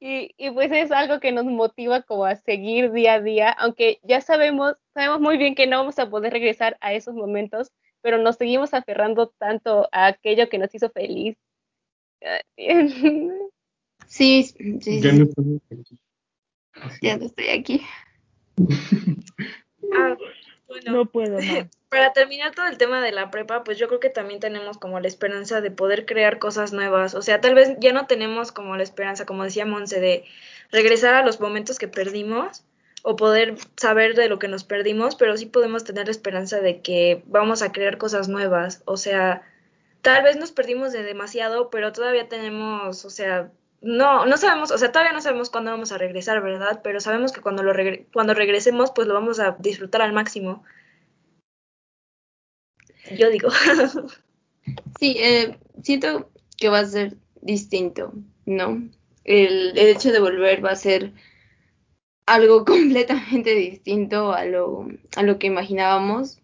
Y, 0.00 0.32
y 0.36 0.50
pues 0.50 0.70
es 0.72 0.90
algo 0.90 1.20
que 1.20 1.32
nos 1.32 1.44
motiva 1.44 2.02
como 2.02 2.24
a 2.24 2.36
seguir 2.36 2.92
día 2.92 3.14
a 3.14 3.20
día, 3.20 3.50
aunque 3.50 4.00
ya 4.02 4.20
sabemos, 4.20 4.76
sabemos 4.94 5.20
muy 5.20 5.38
bien 5.38 5.54
que 5.54 5.66
no 5.66 5.78
vamos 5.78 5.98
a 5.98 6.08
poder 6.08 6.32
regresar 6.32 6.76
a 6.80 6.92
esos 6.92 7.14
momentos, 7.14 7.70
pero 8.00 8.18
nos 8.18 8.36
seguimos 8.36 8.74
aferrando 8.74 9.28
tanto 9.38 9.88
a 9.92 10.06
aquello 10.06 10.48
que 10.48 10.58
nos 10.58 10.74
hizo 10.74 10.90
feliz. 10.90 11.36
Sí, 14.08 14.42
sí, 14.42 14.78
sí. 14.80 15.00
Ya 15.00 15.12
no 15.12 15.24
estamos 15.24 15.60
aquí. 15.70 15.98
Ya 17.02 17.16
no 17.16 17.26
estoy 17.26 17.48
aquí. 17.48 17.82
Ah, 19.94 20.18
bueno, 20.66 20.92
No 20.92 21.06
puedo 21.06 21.38
más. 21.38 21.44
para 21.88 22.12
terminar 22.12 22.54
todo 22.54 22.66
el 22.66 22.76
tema 22.76 23.00
de 23.00 23.12
la 23.12 23.30
prepa, 23.30 23.64
pues 23.64 23.78
yo 23.78 23.88
creo 23.88 24.00
que 24.00 24.10
también 24.10 24.40
tenemos 24.40 24.76
como 24.76 25.00
la 25.00 25.08
esperanza 25.08 25.60
de 25.60 25.70
poder 25.70 26.04
crear 26.04 26.38
cosas 26.38 26.72
nuevas. 26.72 27.14
O 27.14 27.22
sea, 27.22 27.40
tal 27.40 27.54
vez 27.54 27.76
ya 27.80 27.92
no 27.92 28.06
tenemos 28.06 28.52
como 28.52 28.76
la 28.76 28.82
esperanza, 28.82 29.24
como 29.24 29.44
decía 29.44 29.64
Monse, 29.64 30.00
de 30.00 30.24
regresar 30.70 31.14
a 31.14 31.24
los 31.24 31.40
momentos 31.40 31.78
que 31.78 31.88
perdimos 31.88 32.64
o 33.02 33.16
poder 33.16 33.56
saber 33.76 34.14
de 34.14 34.28
lo 34.28 34.38
que 34.38 34.48
nos 34.48 34.64
perdimos, 34.64 35.14
pero 35.16 35.36
sí 35.36 35.46
podemos 35.46 35.84
tener 35.84 36.06
la 36.06 36.10
esperanza 36.10 36.60
de 36.60 36.82
que 36.82 37.22
vamos 37.26 37.62
a 37.62 37.72
crear 37.72 37.96
cosas 37.96 38.28
nuevas. 38.28 38.82
O 38.84 38.96
sea, 38.96 39.42
tal 40.02 40.22
vez 40.24 40.36
nos 40.36 40.52
perdimos 40.52 40.92
de 40.92 41.02
demasiado, 41.02 41.70
pero 41.70 41.92
todavía 41.92 42.28
tenemos, 42.28 43.04
o 43.04 43.10
sea, 43.10 43.50
no, 43.80 44.26
no 44.26 44.36
sabemos, 44.36 44.70
o 44.70 44.78
sea, 44.78 44.90
todavía 44.92 45.12
no 45.12 45.20
sabemos 45.20 45.50
cuándo 45.50 45.70
vamos 45.70 45.92
a 45.92 45.98
regresar, 45.98 46.42
¿verdad? 46.42 46.80
Pero 46.82 47.00
sabemos 47.00 47.32
que 47.32 47.40
cuando 47.40 47.62
lo 47.62 47.72
regre- 47.72 48.06
cuando 48.12 48.34
regresemos, 48.34 48.90
pues 48.92 49.06
lo 49.08 49.14
vamos 49.14 49.40
a 49.40 49.56
disfrutar 49.60 50.02
al 50.02 50.12
máximo. 50.12 50.64
Yo 53.16 53.30
digo. 53.30 53.48
Sí, 54.98 55.16
eh, 55.18 55.58
siento 55.82 56.30
que 56.58 56.68
va 56.68 56.80
a 56.80 56.84
ser 56.84 57.16
distinto, 57.40 58.12
¿no? 58.44 58.82
El, 59.24 59.78
el 59.78 59.88
hecho 59.96 60.12
de 60.12 60.20
volver 60.20 60.62
va 60.62 60.72
a 60.72 60.76
ser 60.76 61.12
algo 62.26 62.64
completamente 62.66 63.54
distinto 63.54 64.32
a 64.32 64.44
lo, 64.44 64.86
a 65.16 65.22
lo 65.22 65.38
que 65.38 65.46
imaginábamos, 65.46 66.40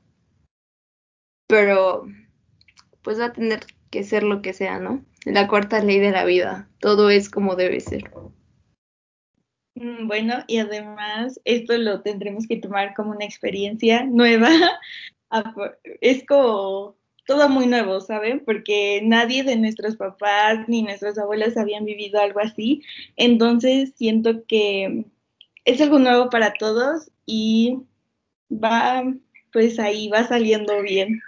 pero 1.49 2.07
pues 3.03 3.21
va 3.21 3.27
a 3.27 3.33
tener 3.33 3.67
que 3.95 4.03
ser 4.03 4.25
lo 4.25 4.43
que 4.43 4.53
sea, 4.53 4.81
¿no? 4.81 5.05
La 5.25 5.47
cuarta 5.47 5.79
ley 5.79 6.01
de 6.01 6.11
la 6.11 6.25
vida, 6.25 6.69
todo 6.81 7.11
es 7.11 7.31
como 7.31 7.55
debe 7.55 7.79
ser. 7.79 8.11
Mm, 9.77 10.09
Bueno, 10.09 10.35
y 10.49 10.59
además 10.59 11.41
esto 11.45 11.79
lo 11.79 12.03
tendremos 12.03 12.49
que 12.49 12.57
tomar 12.57 12.93
como 12.95 13.13
una 13.13 13.25
experiencia 13.25 14.05
nueva. 14.05 14.49
Es 16.01 16.25
como 16.27 16.97
todo 17.27 17.49
muy 17.49 17.67
nuevo, 17.67 18.01
¿saben? 18.01 18.43
Porque 18.45 19.01
nadie 19.03 19.43
de 19.43 19.57
nuestros 19.57 19.97
papás 19.97 20.69
ni 20.69 20.83
nuestros 20.83 21.19
abuelos 21.19 21.57
habían 21.57 21.85
vivido 21.85 22.21
algo 22.21 22.41
así. 22.41 22.83
Entonces 23.17 23.93
siento 23.97 24.45
que 24.47 25.05
es 25.65 25.81
algo 25.81 25.99
nuevo 25.99 26.31
para 26.31 26.53
todos 26.55 27.11
y 27.27 27.79
va, 28.51 29.03
pues 29.53 29.79
ahí 29.81 30.09
va 30.09 30.25
saliendo 30.25 30.83
bien. 30.83 31.21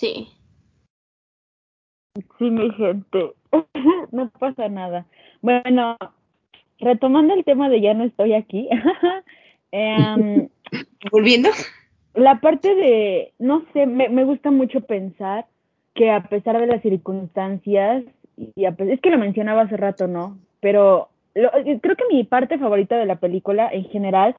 Sí. 0.00 0.28
Sí, 2.38 2.50
mi 2.50 2.70
gente. 2.72 3.32
no 4.12 4.30
pasa 4.38 4.68
nada. 4.70 5.04
Bueno, 5.42 5.98
retomando 6.78 7.34
el 7.34 7.44
tema 7.44 7.68
de 7.68 7.82
ya 7.82 7.92
no 7.92 8.04
estoy 8.04 8.32
aquí. 8.32 8.66
em, 9.72 10.48
Volviendo. 11.12 11.50
la 12.14 12.40
parte 12.40 12.74
de, 12.74 13.34
no 13.38 13.62
sé, 13.74 13.84
me, 13.86 14.08
me 14.08 14.24
gusta 14.24 14.50
mucho 14.50 14.80
pensar 14.80 15.46
que 15.94 16.10
a 16.10 16.22
pesar 16.22 16.58
de 16.58 16.66
las 16.66 16.80
circunstancias, 16.80 18.02
y 18.56 18.64
a 18.64 18.70
es 18.78 19.00
que 19.02 19.10
lo 19.10 19.18
mencionaba 19.18 19.62
hace 19.62 19.76
rato, 19.76 20.06
¿no? 20.06 20.38
Pero 20.60 21.10
lo- 21.34 21.50
creo 21.50 21.96
que 21.96 22.04
mi 22.10 22.24
parte 22.24 22.56
favorita 22.58 22.96
de 22.96 23.04
la 23.04 23.16
película 23.16 23.68
en 23.70 23.84
general, 23.90 24.34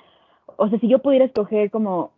o 0.56 0.70
sea, 0.70 0.80
si 0.80 0.88
yo 0.88 1.00
pudiera 1.00 1.26
escoger 1.26 1.70
como 1.70 2.14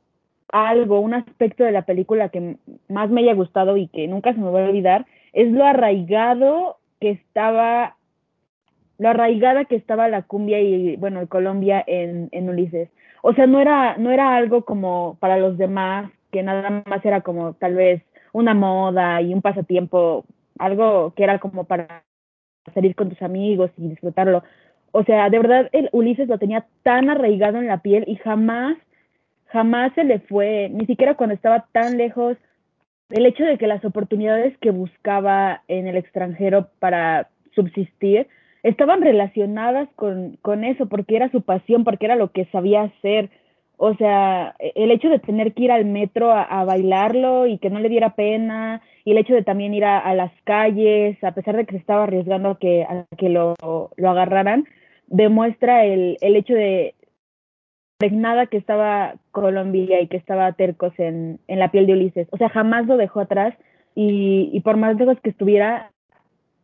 algo, 0.51 0.99
un 0.99 1.13
aspecto 1.13 1.63
de 1.63 1.71
la 1.71 1.83
película 1.83 2.29
que 2.29 2.57
más 2.89 3.09
me 3.09 3.21
haya 3.21 3.33
gustado 3.33 3.77
y 3.77 3.87
que 3.87 4.07
nunca 4.07 4.33
se 4.33 4.39
me 4.39 4.49
va 4.49 4.61
a 4.61 4.69
olvidar, 4.69 5.05
es 5.33 5.51
lo 5.51 5.65
arraigado 5.65 6.77
que 6.99 7.11
estaba, 7.11 7.95
lo 8.97 9.09
arraigada 9.09 9.65
que 9.65 9.75
estaba 9.75 10.07
la 10.07 10.23
cumbia 10.23 10.59
y, 10.61 10.95
bueno, 10.97 11.27
Colombia 11.27 11.83
en, 11.85 12.29
en 12.31 12.49
Ulises. 12.49 12.89
O 13.21 13.33
sea, 13.33 13.47
no 13.47 13.59
era, 13.59 13.97
no 13.97 14.11
era 14.11 14.35
algo 14.35 14.65
como 14.65 15.17
para 15.19 15.37
los 15.37 15.57
demás, 15.57 16.11
que 16.31 16.43
nada 16.43 16.83
más 16.85 17.05
era 17.05 17.21
como 17.21 17.53
tal 17.53 17.75
vez 17.75 18.03
una 18.33 18.53
moda 18.53 19.21
y 19.21 19.33
un 19.33 19.41
pasatiempo, 19.41 20.25
algo 20.59 21.13
que 21.15 21.23
era 21.23 21.39
como 21.39 21.63
para 21.63 22.03
salir 22.73 22.95
con 22.95 23.09
tus 23.09 23.21
amigos 23.21 23.71
y 23.77 23.87
disfrutarlo. 23.87 24.43
O 24.91 25.03
sea, 25.03 25.29
de 25.29 25.39
verdad, 25.39 25.69
el 25.71 25.89
Ulises 25.91 26.27
lo 26.27 26.37
tenía 26.37 26.65
tan 26.83 27.09
arraigado 27.09 27.57
en 27.57 27.67
la 27.67 27.79
piel 27.79 28.03
y 28.07 28.15
jamás, 28.17 28.77
jamás 29.53 29.93
se 29.93 30.03
le 30.03 30.19
fue, 30.19 30.69
ni 30.73 30.87
siquiera 30.87 31.13
cuando 31.13 31.35
estaba 31.35 31.67
tan 31.71 31.95
lejos, 31.97 32.37
el 33.11 33.27
hecho 33.27 33.43
de 33.43 33.59
que 33.59 33.67
las 33.67 33.85
oportunidades 33.85 34.57
que 34.57 34.71
buscaba 34.71 35.61
en 35.67 35.85
el 35.85 35.95
extranjero 35.95 36.69
para 36.79 37.29
subsistir 37.53 38.27
estaban 38.63 39.01
relacionadas 39.01 39.87
con, 39.95 40.37
con 40.41 40.63
eso, 40.63 40.87
porque 40.87 41.15
era 41.15 41.29
su 41.29 41.43
pasión, 41.43 41.83
porque 41.83 42.05
era 42.05 42.15
lo 42.15 42.31
que 42.31 42.45
sabía 42.45 42.81
hacer. 42.81 43.29
O 43.77 43.93
sea, 43.95 44.55
el 44.59 44.89
hecho 44.89 45.09
de 45.09 45.19
tener 45.19 45.53
que 45.53 45.65
ir 45.65 45.71
al 45.71 45.85
metro 45.85 46.31
a, 46.31 46.43
a 46.43 46.65
bailarlo 46.65 47.45
y 47.45 47.59
que 47.59 47.69
no 47.69 47.79
le 47.79 47.89
diera 47.89 48.15
pena, 48.15 48.81
y 49.05 49.11
el 49.11 49.17
hecho 49.19 49.35
de 49.35 49.43
también 49.43 49.75
ir 49.75 49.85
a, 49.85 49.99
a 49.99 50.15
las 50.15 50.31
calles, 50.45 51.23
a 51.23 51.33
pesar 51.33 51.57
de 51.57 51.65
que 51.65 51.73
se 51.73 51.77
estaba 51.77 52.03
arriesgando 52.03 52.51
a 52.51 52.59
que, 52.59 52.83
a 52.83 53.05
que 53.17 53.29
lo, 53.29 53.53
lo 53.61 54.09
agarraran, 54.09 54.65
demuestra 55.07 55.85
el, 55.85 56.17
el 56.21 56.35
hecho 56.37 56.55
de 56.55 56.95
impregnada 58.03 58.47
que 58.47 58.57
estaba 58.57 59.15
Colombia 59.31 60.01
y 60.01 60.07
que 60.07 60.17
estaba 60.17 60.51
tercos 60.53 60.93
en, 60.97 61.39
en 61.47 61.59
la 61.59 61.71
piel 61.71 61.87
de 61.87 61.93
Ulises. 61.93 62.27
O 62.31 62.37
sea, 62.37 62.49
jamás 62.49 62.85
lo 62.85 62.97
dejó 62.97 63.21
atrás 63.21 63.55
y, 63.95 64.49
y 64.51 64.59
por 64.61 64.77
más 64.77 64.97
lejos 64.97 65.17
que 65.21 65.29
estuviera, 65.29 65.91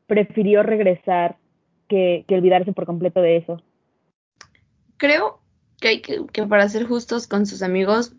prefirió 0.08 0.63
regresar 0.63 1.38
que, 1.88 2.25
que 2.28 2.36
olvidarse 2.36 2.73
por 2.73 2.86
completo 2.86 3.21
de 3.21 3.38
eso. 3.38 3.62
Creo 4.97 5.39
que 5.80 5.88
hay 5.88 6.02
que, 6.02 6.25
que 6.32 6.45
para 6.45 6.67
ser 6.67 6.86
justos 6.86 7.28
con 7.28 7.45
sus 7.45 7.63
amigos, 7.63 8.13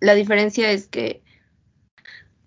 la 0.00 0.14
diferencia 0.14 0.70
es 0.70 0.88
que 0.88 1.22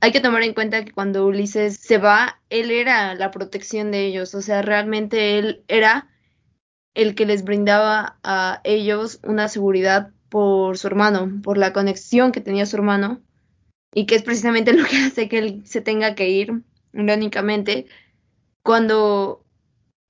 hay 0.01 0.11
que 0.11 0.21
tomar 0.21 0.43
en 0.43 0.53
cuenta 0.53 0.83
que 0.83 0.91
cuando 0.91 1.25
Ulises 1.25 1.77
se 1.77 1.97
va, 1.97 2.39
él 2.49 2.71
era 2.71 3.15
la 3.15 3.31
protección 3.31 3.91
de 3.91 4.05
ellos, 4.05 4.33
o 4.33 4.41
sea, 4.41 4.61
realmente 4.61 5.37
él 5.37 5.63
era 5.67 6.09
el 6.95 7.13
que 7.13 7.25
les 7.25 7.43
brindaba 7.43 8.17
a 8.23 8.61
ellos 8.63 9.19
una 9.23 9.49
seguridad 9.49 10.14
por 10.29 10.77
su 10.77 10.87
hermano, 10.87 11.41
por 11.43 11.57
la 11.57 11.73
conexión 11.73 12.31
que 12.31 12.41
tenía 12.41 12.65
su 12.65 12.75
hermano, 12.75 13.21
y 13.93 14.05
que 14.05 14.15
es 14.15 14.23
precisamente 14.23 14.73
lo 14.77 14.85
que 14.85 14.97
hace 14.97 15.29
que 15.29 15.39
él 15.39 15.63
se 15.65 15.81
tenga 15.81 16.15
que 16.15 16.29
ir, 16.29 16.63
irónicamente, 16.93 17.87
cuando 18.63 19.43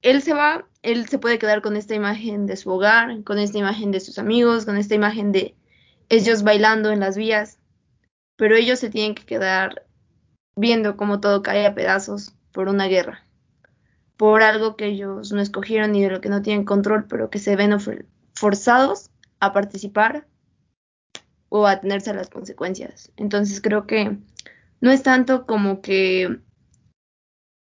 él 0.01 0.21
se 0.21 0.33
va, 0.33 0.67
él 0.81 1.07
se 1.07 1.19
puede 1.19 1.39
quedar 1.39 1.61
con 1.61 1.75
esta 1.75 1.95
imagen 1.95 2.45
de 2.45 2.57
su 2.57 2.69
hogar, 2.69 3.23
con 3.23 3.39
esta 3.39 3.57
imagen 3.57 3.91
de 3.91 3.99
sus 3.99 4.19
amigos, 4.19 4.65
con 4.65 4.77
esta 4.77 4.95
imagen 4.95 5.31
de 5.31 5.55
ellos 6.09 6.43
bailando 6.43 6.91
en 6.91 6.99
las 6.99 7.17
vías, 7.17 7.59
pero 8.35 8.55
ellos 8.55 8.79
se 8.79 8.89
tienen 8.89 9.15
que 9.15 9.25
quedar 9.25 9.85
viendo 10.55 10.95
cómo 10.95 11.19
todo 11.19 11.41
cae 11.41 11.65
a 11.65 11.75
pedazos 11.75 12.35
por 12.51 12.69
una 12.69 12.85
guerra, 12.85 13.25
por 14.15 14.43
algo 14.43 14.75
que 14.75 14.85
ellos 14.85 15.31
no 15.31 15.41
escogieron 15.41 15.95
y 15.95 16.01
de 16.01 16.09
lo 16.09 16.21
que 16.21 16.29
no 16.29 16.41
tienen 16.41 16.65
control, 16.65 17.07
pero 17.07 17.29
que 17.29 17.39
se 17.39 17.55
ven 17.55 17.77
forzados 18.33 19.09
a 19.45 19.53
participar 19.53 20.27
o 21.49 21.67
a 21.67 21.79
tenerse 21.79 22.11
a 22.11 22.13
las 22.13 22.29
consecuencias. 22.29 23.11
Entonces 23.17 23.61
creo 23.61 23.87
que 23.87 24.17
no 24.81 24.91
es 24.91 25.03
tanto 25.03 25.45
como 25.45 25.81
que 25.81 26.39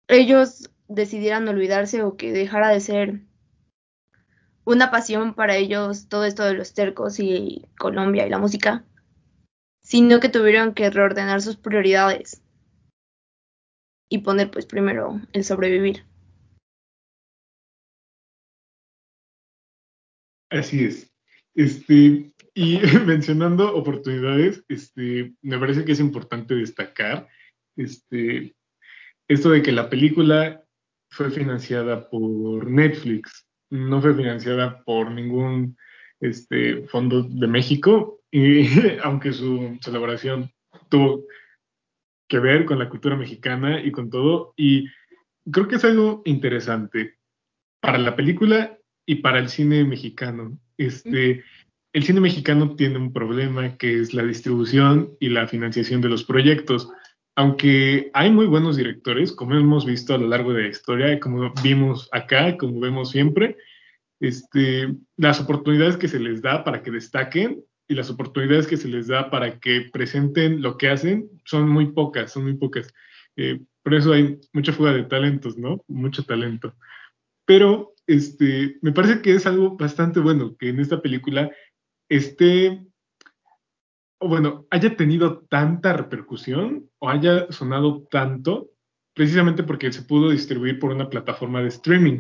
ellos 0.07 0.69
decidieran 0.87 1.47
olvidarse 1.47 2.03
o 2.03 2.17
que 2.17 2.31
dejara 2.31 2.69
de 2.69 2.79
ser 2.79 3.21
una 4.65 4.91
pasión 4.91 5.33
para 5.33 5.55
ellos 5.55 6.07
todo 6.07 6.25
esto 6.25 6.43
de 6.43 6.53
los 6.53 6.73
tercos 6.73 7.19
y 7.19 7.65
Colombia 7.77 8.25
y 8.25 8.29
la 8.29 8.39
música, 8.39 8.85
sino 9.83 10.19
que 10.19 10.29
tuvieron 10.29 10.73
que 10.73 10.89
reordenar 10.89 11.41
sus 11.41 11.57
prioridades 11.57 12.41
y 14.09 14.19
poner 14.19 14.51
pues 14.51 14.65
primero 14.65 15.19
el 15.33 15.43
sobrevivir. 15.43 16.05
Así 20.49 20.85
es. 20.85 21.12
Este, 21.55 22.33
y 22.53 22.79
mencionando 23.05 23.75
oportunidades, 23.75 24.63
este, 24.67 25.33
me 25.41 25.57
parece 25.59 25.85
que 25.85 25.93
es 25.93 25.99
importante 25.99 26.55
destacar 26.55 27.27
este, 27.75 28.55
esto 29.27 29.49
de 29.49 29.61
que 29.61 29.71
la 29.71 29.89
película 29.89 30.63
fue 31.09 31.31
financiada 31.31 32.09
por 32.09 32.69
Netflix, 32.69 33.47
no 33.69 34.01
fue 34.01 34.15
financiada 34.15 34.83
por 34.83 35.11
ningún 35.11 35.77
este, 36.19 36.87
fondo 36.87 37.23
de 37.23 37.47
México, 37.47 38.21
y 38.31 38.67
aunque 39.03 39.31
su, 39.33 39.77
su 39.81 39.89
elaboración 39.89 40.51
tuvo 40.89 41.25
que 42.27 42.39
ver 42.39 42.65
con 42.65 42.79
la 42.79 42.89
cultura 42.89 43.15
mexicana 43.15 43.81
y 43.81 43.91
con 43.91 44.09
todo, 44.09 44.53
y 44.57 44.87
creo 45.51 45.67
que 45.67 45.75
es 45.75 45.85
algo 45.85 46.21
interesante 46.25 47.19
para 47.79 47.97
la 47.97 48.15
película 48.15 48.77
y 49.05 49.15
para 49.15 49.39
el 49.39 49.49
cine 49.49 49.83
mexicano. 49.83 50.57
Este, 50.77 51.43
el 51.93 52.03
cine 52.03 52.19
mexicano 52.19 52.75
tiene 52.75 52.97
un 52.97 53.13
problema 53.13 53.77
que 53.77 53.99
es 53.99 54.13
la 54.13 54.23
distribución 54.23 55.15
y 55.19 55.29
la 55.29 55.47
financiación 55.47 56.01
de 56.01 56.09
los 56.09 56.23
proyectos. 56.23 56.89
Aunque 57.35 58.11
hay 58.13 58.31
muy 58.31 58.45
buenos 58.45 58.77
directores, 58.77 59.31
como 59.31 59.55
hemos 59.55 59.85
visto 59.85 60.13
a 60.13 60.17
lo 60.17 60.27
largo 60.27 60.53
de 60.53 60.63
la 60.63 60.69
historia, 60.69 61.19
como 61.19 61.53
vimos 61.63 62.09
acá, 62.11 62.57
como 62.57 62.79
vemos 62.79 63.11
siempre, 63.11 63.57
este, 64.19 64.95
las 65.17 65.41
oportunidades 65.41 65.97
que 65.97 66.07
se 66.07 66.19
les 66.19 66.41
da 66.41 66.63
para 66.63 66.81
que 66.81 66.91
destaquen 66.91 67.63
y 67.87 67.95
las 67.95 68.09
oportunidades 68.09 68.67
que 68.67 68.77
se 68.77 68.87
les 68.87 69.07
da 69.07 69.29
para 69.29 69.59
que 69.59 69.89
presenten 69.91 70.61
lo 70.61 70.77
que 70.77 70.89
hacen 70.89 71.29
son 71.45 71.69
muy 71.69 71.91
pocas, 71.91 72.31
son 72.31 72.43
muy 72.43 72.53
pocas. 72.53 72.93
Eh, 73.35 73.59
por 73.83 73.93
eso 73.93 74.13
hay 74.13 74.39
mucha 74.53 74.71
fuga 74.71 74.93
de 74.93 75.03
talentos, 75.03 75.57
¿no? 75.57 75.83
Mucho 75.87 76.23
talento. 76.23 76.75
Pero 77.45 77.92
este, 78.07 78.77
me 78.81 78.91
parece 78.91 79.21
que 79.21 79.35
es 79.35 79.45
algo 79.45 79.77
bastante 79.77 80.19
bueno 80.19 80.55
que 80.57 80.69
en 80.69 80.79
esta 80.79 81.01
película 81.01 81.51
esté, 82.09 82.85
o 84.19 84.27
bueno, 84.27 84.65
haya 84.69 84.95
tenido 84.95 85.45
tanta 85.49 85.93
repercusión 85.93 86.89
o 86.99 87.09
haya 87.09 87.51
sonado 87.51 88.07
tanto, 88.09 88.71
precisamente 89.13 89.63
porque 89.63 89.91
se 89.91 90.03
pudo 90.03 90.31
distribuir 90.31 90.79
por 90.79 90.91
una 90.91 91.09
plataforma 91.09 91.61
de 91.61 91.69
streaming. 91.69 92.19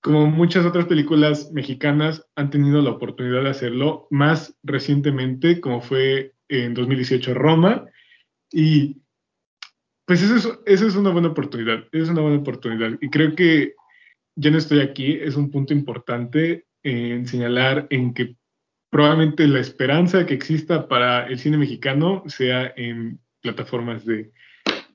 Como 0.00 0.26
muchas 0.26 0.66
otras 0.66 0.86
películas 0.86 1.50
mexicanas 1.52 2.26
han 2.34 2.50
tenido 2.50 2.82
la 2.82 2.90
oportunidad 2.90 3.42
de 3.42 3.50
hacerlo 3.50 4.08
más 4.10 4.56
recientemente, 4.62 5.60
como 5.60 5.80
fue 5.80 6.34
en 6.48 6.74
2018 6.74 7.34
Roma, 7.34 7.86
y 8.50 9.00
pues 10.04 10.22
eso 10.22 10.36
es, 10.36 10.58
eso 10.66 10.86
es 10.86 10.96
una 10.96 11.10
buena 11.10 11.28
oportunidad, 11.28 11.84
es 11.92 12.08
una 12.08 12.20
buena 12.20 12.38
oportunidad. 12.38 12.98
Y 13.00 13.08
creo 13.08 13.34
que 13.34 13.74
ya 14.36 14.50
no 14.50 14.58
estoy 14.58 14.80
aquí, 14.80 15.12
es 15.12 15.36
un 15.36 15.50
punto 15.50 15.72
importante 15.72 16.66
en 16.82 17.26
señalar 17.26 17.86
en 17.90 18.14
que 18.14 18.36
probablemente 18.90 19.46
la 19.46 19.60
esperanza 19.60 20.26
que 20.26 20.34
exista 20.34 20.86
para 20.88 21.26
el 21.26 21.38
cine 21.38 21.56
mexicano 21.56 22.22
sea 22.26 22.72
en 22.76 23.18
plataformas 23.40 24.04
de, 24.04 24.30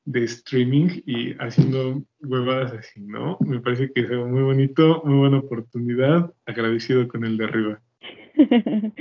streaming 0.06 1.02
y 1.06 1.34
haciendo 1.34 2.02
huevadas 2.21 2.71
así, 2.73 3.02
¿no? 3.02 3.38
Me 3.41 3.60
parece 3.60 3.91
que 3.91 4.02
es 4.02 4.10
algo 4.10 4.28
muy 4.28 4.41
bonito, 4.41 5.02
muy 5.04 5.17
buena 5.17 5.39
oportunidad, 5.39 6.34
agradecido 6.45 7.08
con 7.10 7.26
el 7.26 7.38
de 7.38 7.43
arriba. 7.43 7.82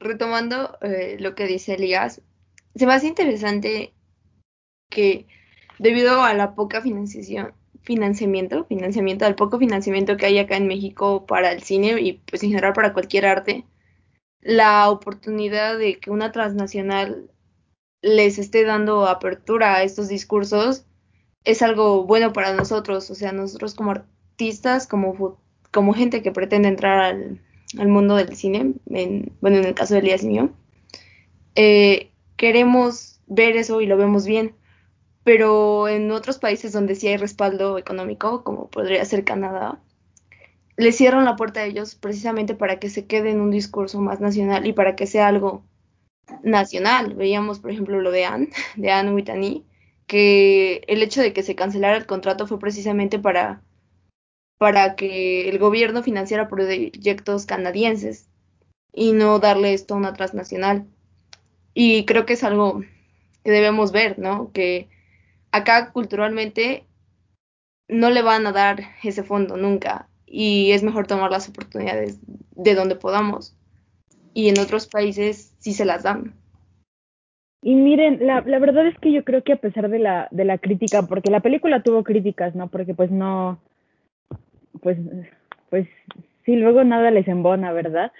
Retomando 0.00 0.76
eh, 0.82 1.18
lo 1.20 1.36
que 1.36 1.46
dice 1.46 1.74
Elías, 1.74 2.20
se 2.74 2.86
me 2.86 2.94
hace 2.94 3.06
interesante 3.06 3.92
que 4.90 5.26
debido 5.78 6.22
a 6.22 6.34
la 6.34 6.54
poca 6.54 6.82
financiación, 6.82 7.52
financiamiento, 7.88 8.66
financiamiento, 8.66 9.24
al 9.24 9.34
poco 9.34 9.58
financiamiento 9.58 10.18
que 10.18 10.26
hay 10.26 10.38
acá 10.38 10.58
en 10.58 10.66
México 10.66 11.24
para 11.24 11.52
el 11.52 11.62
cine 11.62 11.98
y 12.02 12.12
pues 12.30 12.42
en 12.42 12.50
general 12.50 12.74
para 12.74 12.92
cualquier 12.92 13.24
arte, 13.24 13.64
la 14.42 14.90
oportunidad 14.90 15.78
de 15.78 15.98
que 15.98 16.10
una 16.10 16.30
transnacional 16.30 17.30
les 18.02 18.38
esté 18.38 18.64
dando 18.64 19.06
apertura 19.06 19.76
a 19.76 19.84
estos 19.84 20.08
discursos 20.08 20.84
es 21.44 21.62
algo 21.62 22.04
bueno 22.04 22.34
para 22.34 22.52
nosotros, 22.52 23.10
o 23.10 23.14
sea, 23.14 23.32
nosotros 23.32 23.74
como 23.74 23.92
artistas, 23.92 24.86
como, 24.86 25.40
como 25.72 25.94
gente 25.94 26.22
que 26.22 26.30
pretende 26.30 26.68
entrar 26.68 27.00
al, 27.00 27.88
mundo 27.88 28.16
del 28.16 28.36
cine, 28.36 28.74
en, 28.90 29.32
bueno, 29.40 29.56
en 29.56 29.64
el 29.64 29.74
caso 29.74 29.94
de 29.94 30.00
Elías 30.00 30.24
mío, 30.24 30.50
eh, 31.54 32.10
queremos 32.36 33.22
ver 33.26 33.56
eso 33.56 33.80
y 33.80 33.86
lo 33.86 33.96
vemos 33.96 34.26
bien 34.26 34.57
pero 35.28 35.88
en 35.88 36.10
otros 36.10 36.38
países 36.38 36.72
donde 36.72 36.94
sí 36.94 37.06
hay 37.06 37.18
respaldo 37.18 37.76
económico, 37.76 38.42
como 38.44 38.70
podría 38.70 39.04
ser 39.04 39.24
Canadá, 39.24 39.78
le 40.78 40.90
cierran 40.90 41.26
la 41.26 41.36
puerta 41.36 41.60
a 41.60 41.66
ellos 41.66 41.96
precisamente 41.96 42.54
para 42.54 42.78
que 42.78 42.88
se 42.88 43.04
quede 43.04 43.32
en 43.32 43.42
un 43.42 43.50
discurso 43.50 44.00
más 44.00 44.20
nacional 44.20 44.66
y 44.66 44.72
para 44.72 44.96
que 44.96 45.06
sea 45.06 45.28
algo 45.28 45.62
nacional. 46.42 47.12
Veíamos, 47.12 47.58
por 47.58 47.70
ejemplo, 47.70 48.00
lo 48.00 48.10
de 48.10 48.24
Anne, 48.24 48.48
de 48.76 48.90
Anne 48.90 49.12
Whitney, 49.12 49.66
que 50.06 50.80
el 50.88 51.02
hecho 51.02 51.20
de 51.20 51.34
que 51.34 51.42
se 51.42 51.54
cancelara 51.54 51.98
el 51.98 52.06
contrato 52.06 52.46
fue 52.46 52.58
precisamente 52.58 53.18
para, 53.18 53.60
para 54.56 54.96
que 54.96 55.50
el 55.50 55.58
gobierno 55.58 56.02
financiara 56.02 56.48
proyectos 56.48 57.44
canadienses 57.44 58.30
y 58.94 59.12
no 59.12 59.40
darle 59.40 59.74
esto 59.74 59.92
a 59.92 59.98
una 59.98 60.14
transnacional. 60.14 60.86
Y 61.74 62.06
creo 62.06 62.24
que 62.24 62.32
es 62.32 62.44
algo 62.44 62.80
que 63.44 63.50
debemos 63.50 63.92
ver, 63.92 64.18
¿no? 64.18 64.52
Que 64.54 64.88
acá 65.52 65.92
culturalmente 65.92 66.84
no 67.88 68.10
le 68.10 68.22
van 68.22 68.46
a 68.46 68.52
dar 68.52 68.80
ese 69.02 69.22
fondo 69.22 69.56
nunca 69.56 70.08
y 70.26 70.72
es 70.72 70.82
mejor 70.82 71.06
tomar 71.06 71.30
las 71.30 71.48
oportunidades 71.48 72.18
de 72.54 72.74
donde 72.74 72.96
podamos 72.96 73.56
y 74.34 74.48
en 74.48 74.58
otros 74.60 74.86
países 74.86 75.54
sí 75.58 75.72
se 75.72 75.84
las 75.84 76.02
dan. 76.02 76.34
Y 77.62 77.74
miren, 77.74 78.24
la, 78.24 78.42
la 78.42 78.58
verdad 78.60 78.86
es 78.86 78.96
que 78.98 79.10
yo 79.10 79.24
creo 79.24 79.42
que 79.42 79.54
a 79.54 79.56
pesar 79.56 79.88
de 79.88 79.98
la, 79.98 80.28
de 80.30 80.44
la 80.44 80.58
crítica, 80.58 81.02
porque 81.02 81.30
la 81.30 81.40
película 81.40 81.82
tuvo 81.82 82.04
críticas, 82.04 82.54
¿no? 82.54 82.68
Porque 82.68 82.94
pues 82.94 83.10
no, 83.10 83.58
pues, 84.80 84.96
pues 85.70 85.88
sí, 86.44 86.54
luego 86.54 86.84
nada 86.84 87.10
les 87.10 87.26
embona, 87.26 87.72
¿verdad? 87.72 88.12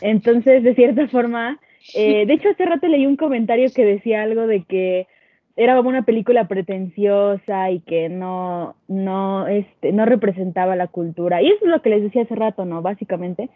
Entonces, 0.00 0.62
de 0.62 0.74
cierta 0.74 1.08
forma, 1.08 1.58
eh, 1.94 2.24
de 2.24 2.34
hecho 2.34 2.50
hace 2.50 2.64
rato 2.64 2.86
leí 2.86 3.06
un 3.06 3.16
comentario 3.16 3.68
que 3.74 3.84
decía 3.84 4.22
algo 4.22 4.46
de 4.46 4.62
que 4.62 5.08
era 5.56 5.80
una 5.80 6.02
película 6.02 6.48
pretenciosa 6.48 7.70
y 7.70 7.80
que 7.80 8.08
no, 8.08 8.74
no, 8.88 9.46
este, 9.46 9.92
no 9.92 10.04
representaba 10.04 10.74
la 10.74 10.88
cultura. 10.88 11.42
Y 11.42 11.46
eso 11.46 11.64
es 11.64 11.70
lo 11.70 11.80
que 11.80 11.90
les 11.90 12.02
decía 12.02 12.22
hace 12.22 12.34
rato, 12.34 12.64
¿no? 12.64 12.82
Básicamente. 12.82 13.50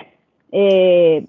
Eh, 0.53 1.25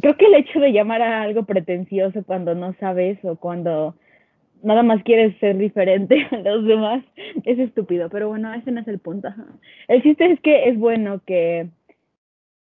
creo 0.00 0.16
que 0.16 0.26
el 0.26 0.34
hecho 0.34 0.60
de 0.60 0.72
llamar 0.72 1.02
a 1.02 1.22
algo 1.22 1.44
pretencioso 1.44 2.24
cuando 2.24 2.54
no 2.54 2.74
sabes 2.80 3.18
o 3.24 3.36
cuando 3.36 3.94
nada 4.62 4.82
más 4.82 5.02
quieres 5.02 5.36
ser 5.38 5.58
diferente 5.58 6.26
a 6.30 6.36
los 6.38 6.64
demás 6.64 7.04
es 7.44 7.58
estúpido. 7.58 8.08
Pero 8.08 8.28
bueno, 8.28 8.52
ese 8.54 8.70
no 8.72 8.80
es 8.80 8.88
el 8.88 8.98
punto. 8.98 9.28
El 9.88 10.02
chiste 10.02 10.24
es 10.32 10.40
que 10.40 10.70
es 10.70 10.78
bueno 10.78 11.20
que, 11.26 11.68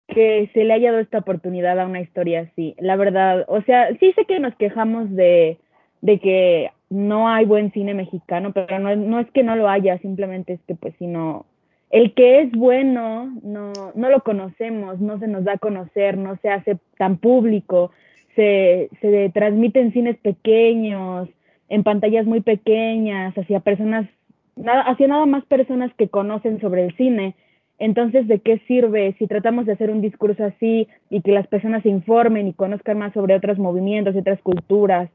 que 0.09 0.50
se 0.53 0.64
le 0.64 0.72
haya 0.72 0.90
dado 0.90 1.00
esta 1.00 1.18
oportunidad 1.18 1.79
a 1.79 1.87
una 1.87 2.00
historia 2.00 2.40
así. 2.40 2.74
La 2.81 2.96
verdad, 2.96 3.44
o 3.46 3.62
sea, 3.62 3.96
sí 4.00 4.12
sé 4.14 4.24
que 4.24 4.40
nos 4.40 4.57
quejamos 4.57 5.14
de 5.14 5.59
de 6.05 6.18
que 6.18 6.70
no 6.94 7.28
hay 7.28 7.44
buen 7.44 7.72
cine 7.72 7.92
mexicano, 7.92 8.52
pero 8.52 8.78
no, 8.78 8.94
no 8.94 9.18
es 9.18 9.30
que 9.33 9.42
no 9.42 9.57
lo 9.57 9.68
haya, 9.68 9.98
simplemente 9.98 10.54
es 10.54 10.61
que 10.66 10.74
pues 10.74 10.94
sino 10.98 11.44
el 11.90 12.14
que 12.14 12.40
es 12.40 12.52
bueno 12.52 13.33
no, 13.42 13.72
no 13.94 14.11
lo 14.11 14.22
conocemos, 14.22 15.00
no 15.00 15.18
se 15.18 15.28
nos 15.28 15.44
da 15.44 15.54
a 15.54 15.59
conocer, 15.59 16.16
no 16.16 16.37
se 16.42 16.50
hace 16.50 16.78
tan 16.98 17.18
público, 17.18 17.90
se, 18.37 18.90
se 19.00 19.30
transmite 19.30 19.80
en 19.80 19.92
cines 19.92 20.16
pequeños, 20.18 21.28
en 21.68 21.83
pantallas 21.83 22.26
muy 22.26 22.40
pequeñas, 22.40 23.37
hacia 23.37 23.61
personas, 23.61 24.09
nada, 24.57 24.83
hacia 24.83 25.09
nada 25.09 25.26
más 25.26 25.44
personas 25.46 25.92
que 25.94 26.09
conocen 26.09 26.61
sobre 26.61 26.85
el 26.85 26.96
cine. 26.96 27.35
Entonces, 27.78 28.28
¿de 28.28 28.38
qué 28.38 28.59
sirve 28.66 29.14
si 29.18 29.26
tratamos 29.26 29.66
de 29.66 29.72
hacer 29.72 29.90
un 29.90 30.00
discurso 30.00 30.44
así 30.44 30.88
y 31.11 31.22
que 31.22 31.33
las 31.33 31.46
personas 31.48 31.83
se 31.83 31.88
informen 31.88 32.46
y 32.46 32.52
conozcan 32.52 32.98
más 32.98 33.12
sobre 33.12 33.35
otros 33.35 33.59
movimientos 33.59 34.14
y 34.14 34.18
otras 34.18 34.40
culturas 34.42 35.11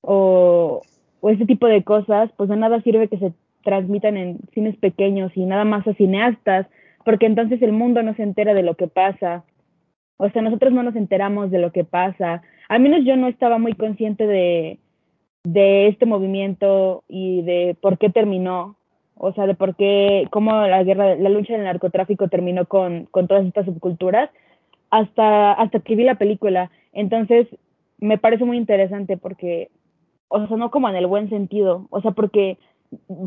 o, 0.00 0.82
o 1.20 1.30
ese 1.30 1.46
tipo 1.46 1.66
de 1.66 1.82
cosas? 1.82 2.30
Pues 2.36 2.48
de 2.48 2.56
nada 2.56 2.80
sirve 2.82 3.08
que 3.08 3.18
se 3.18 3.32
transmitan 3.62 4.16
en 4.16 4.38
cines 4.54 4.76
pequeños 4.76 5.32
y 5.36 5.44
nada 5.44 5.64
más 5.64 5.86
a 5.86 5.94
cineastas, 5.94 6.66
porque 7.04 7.26
entonces 7.26 7.60
el 7.62 7.72
mundo 7.72 8.02
no 8.02 8.14
se 8.14 8.22
entera 8.22 8.54
de 8.54 8.62
lo 8.62 8.74
que 8.74 8.86
pasa. 8.86 9.44
O 10.16 10.28
sea, 10.30 10.42
nosotros 10.42 10.72
no 10.72 10.82
nos 10.82 10.96
enteramos 10.96 11.50
de 11.50 11.58
lo 11.58 11.72
que 11.72 11.84
pasa. 11.84 12.42
Al 12.68 12.80
menos 12.80 13.04
yo 13.04 13.16
no 13.16 13.26
estaba 13.28 13.58
muy 13.58 13.74
consciente 13.74 14.26
de, 14.26 14.78
de 15.44 15.88
este 15.88 16.06
movimiento 16.06 17.04
y 17.08 17.42
de 17.42 17.76
por 17.80 17.98
qué 17.98 18.10
terminó, 18.10 18.76
o 19.16 19.32
sea, 19.32 19.46
de 19.46 19.54
por 19.54 19.76
qué, 19.76 20.26
cómo 20.30 20.66
la 20.66 20.82
guerra, 20.82 21.14
la 21.16 21.28
lucha 21.28 21.54
del 21.54 21.64
narcotráfico 21.64 22.28
terminó 22.28 22.66
con, 22.66 23.06
con 23.10 23.28
todas 23.28 23.46
estas 23.46 23.66
subculturas, 23.66 24.30
hasta, 24.90 25.52
hasta 25.52 25.80
que 25.80 25.94
vi 25.94 26.04
la 26.04 26.16
película. 26.16 26.70
Entonces, 26.92 27.46
me 27.98 28.18
parece 28.18 28.44
muy 28.44 28.56
interesante 28.56 29.16
porque, 29.16 29.70
o 30.30 30.46
sea, 30.46 30.56
no 30.56 30.70
como 30.70 30.88
en 30.88 30.96
el 30.96 31.06
buen 31.06 31.28
sentido, 31.28 31.86
o 31.90 32.00
sea, 32.00 32.12
porque 32.12 32.56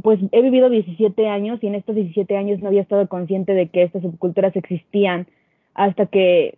pues 0.02 0.20
he 0.32 0.42
vivido 0.42 0.70
17 0.70 1.28
años 1.28 1.60
y 1.62 1.68
en 1.68 1.76
estos 1.76 1.96
17 1.96 2.36
años 2.36 2.62
no 2.62 2.70
había 2.70 2.82
estado 2.82 3.08
consciente 3.08 3.54
de 3.54 3.70
que 3.70 3.84
estas 3.84 4.02
subculturas 4.02 4.56
existían 4.56 5.28
hasta 5.74 6.06
que 6.06 6.58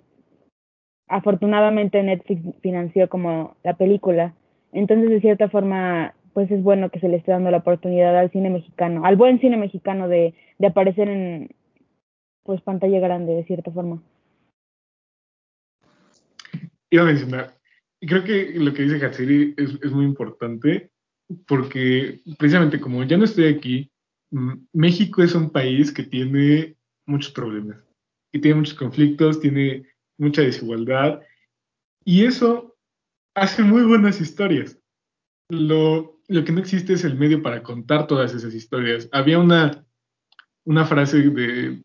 afortunadamente 1.07 2.01
Netflix 2.01 2.41
financió 2.61 3.09
como 3.09 3.55
la 3.63 3.75
película. 3.75 4.33
Entonces, 4.71 5.09
de 5.09 5.21
cierta 5.21 5.49
forma, 5.49 6.15
pues 6.33 6.49
es 6.51 6.63
bueno 6.63 6.89
que 6.89 6.99
se 6.99 7.07
le 7.07 7.17
esté 7.17 7.31
dando 7.31 7.51
la 7.51 7.57
oportunidad 7.57 8.17
al 8.17 8.31
cine 8.31 8.49
mexicano, 8.49 9.05
al 9.05 9.15
buen 9.15 9.39
cine 9.39 9.57
mexicano 9.57 10.07
de, 10.07 10.33
de 10.57 10.67
aparecer 10.67 11.09
en 11.09 11.49
pues 12.43 12.61
pantalla 12.61 12.99
grande, 12.99 13.33
de 13.33 13.45
cierta 13.45 13.71
forma. 13.71 14.01
Iba 16.89 17.03
a 17.03 17.05
mencionar, 17.05 17.51
creo 18.01 18.23
que 18.23 18.53
lo 18.55 18.73
que 18.73 18.83
dice 18.83 19.05
Hatsiri 19.05 19.53
es, 19.57 19.77
es 19.81 19.91
muy 19.91 20.05
importante, 20.05 20.91
porque 21.47 22.21
precisamente 22.37 22.79
como 22.79 23.03
ya 23.03 23.17
no 23.17 23.25
estoy 23.25 23.45
aquí, 23.45 23.91
México 24.73 25.23
es 25.23 25.33
un 25.35 25.49
país 25.49 25.91
que 25.91 26.03
tiene 26.03 26.75
muchos 27.05 27.31
problemas, 27.31 27.77
que 28.31 28.39
tiene 28.39 28.57
muchos 28.57 28.73
conflictos, 28.73 29.39
tiene 29.39 29.87
mucha 30.17 30.41
desigualdad, 30.41 31.21
y 32.03 32.25
eso 32.25 32.75
hace 33.35 33.63
muy 33.63 33.83
buenas 33.83 34.21
historias. 34.21 34.79
Lo, 35.49 36.19
lo, 36.27 36.43
que 36.43 36.51
no 36.51 36.59
existe 36.59 36.93
es 36.93 37.03
el 37.03 37.15
medio 37.15 37.41
para 37.41 37.63
contar 37.63 38.07
todas 38.07 38.33
esas 38.33 38.53
historias. 38.53 39.09
Había 39.11 39.39
una, 39.39 39.85
una 40.65 40.85
frase 40.85 41.21
de, 41.29 41.83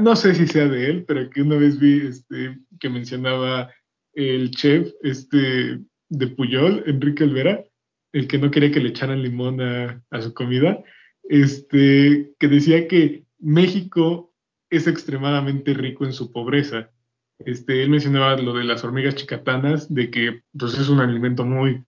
no 0.00 0.16
sé 0.16 0.34
si 0.34 0.46
sea 0.46 0.68
de 0.68 0.90
él, 0.90 1.04
pero 1.04 1.28
que 1.30 1.42
una 1.42 1.56
vez 1.56 1.78
vi 1.78 2.06
este, 2.06 2.58
que 2.78 2.88
mencionaba 2.88 3.72
el 4.14 4.50
chef 4.50 4.92
este, 5.02 5.80
de 6.08 6.26
Puyol, 6.28 6.82
Enrique 6.86 7.24
Olvera, 7.24 7.64
el 8.12 8.28
que 8.28 8.38
no 8.38 8.50
quería 8.50 8.70
que 8.70 8.80
le 8.80 8.90
echaran 8.90 9.22
limón 9.22 9.60
a, 9.60 10.02
su 10.20 10.32
comida, 10.34 10.82
este, 11.24 12.32
que 12.38 12.48
decía 12.48 12.86
que 12.86 13.24
México 13.38 14.32
es 14.70 14.86
extremadamente 14.86 15.74
rico 15.74 16.04
en 16.04 16.12
su 16.12 16.32
pobreza 16.32 16.90
este, 17.38 17.82
él 17.82 17.90
mencionaba 17.90 18.36
lo 18.36 18.54
de 18.54 18.64
las 18.64 18.84
hormigas 18.84 19.16
chicatanas, 19.16 19.92
de 19.92 20.10
que 20.10 20.42
pues, 20.58 20.78
es 20.78 20.88
un 20.88 21.00
alimento 21.00 21.44
muy 21.44 21.84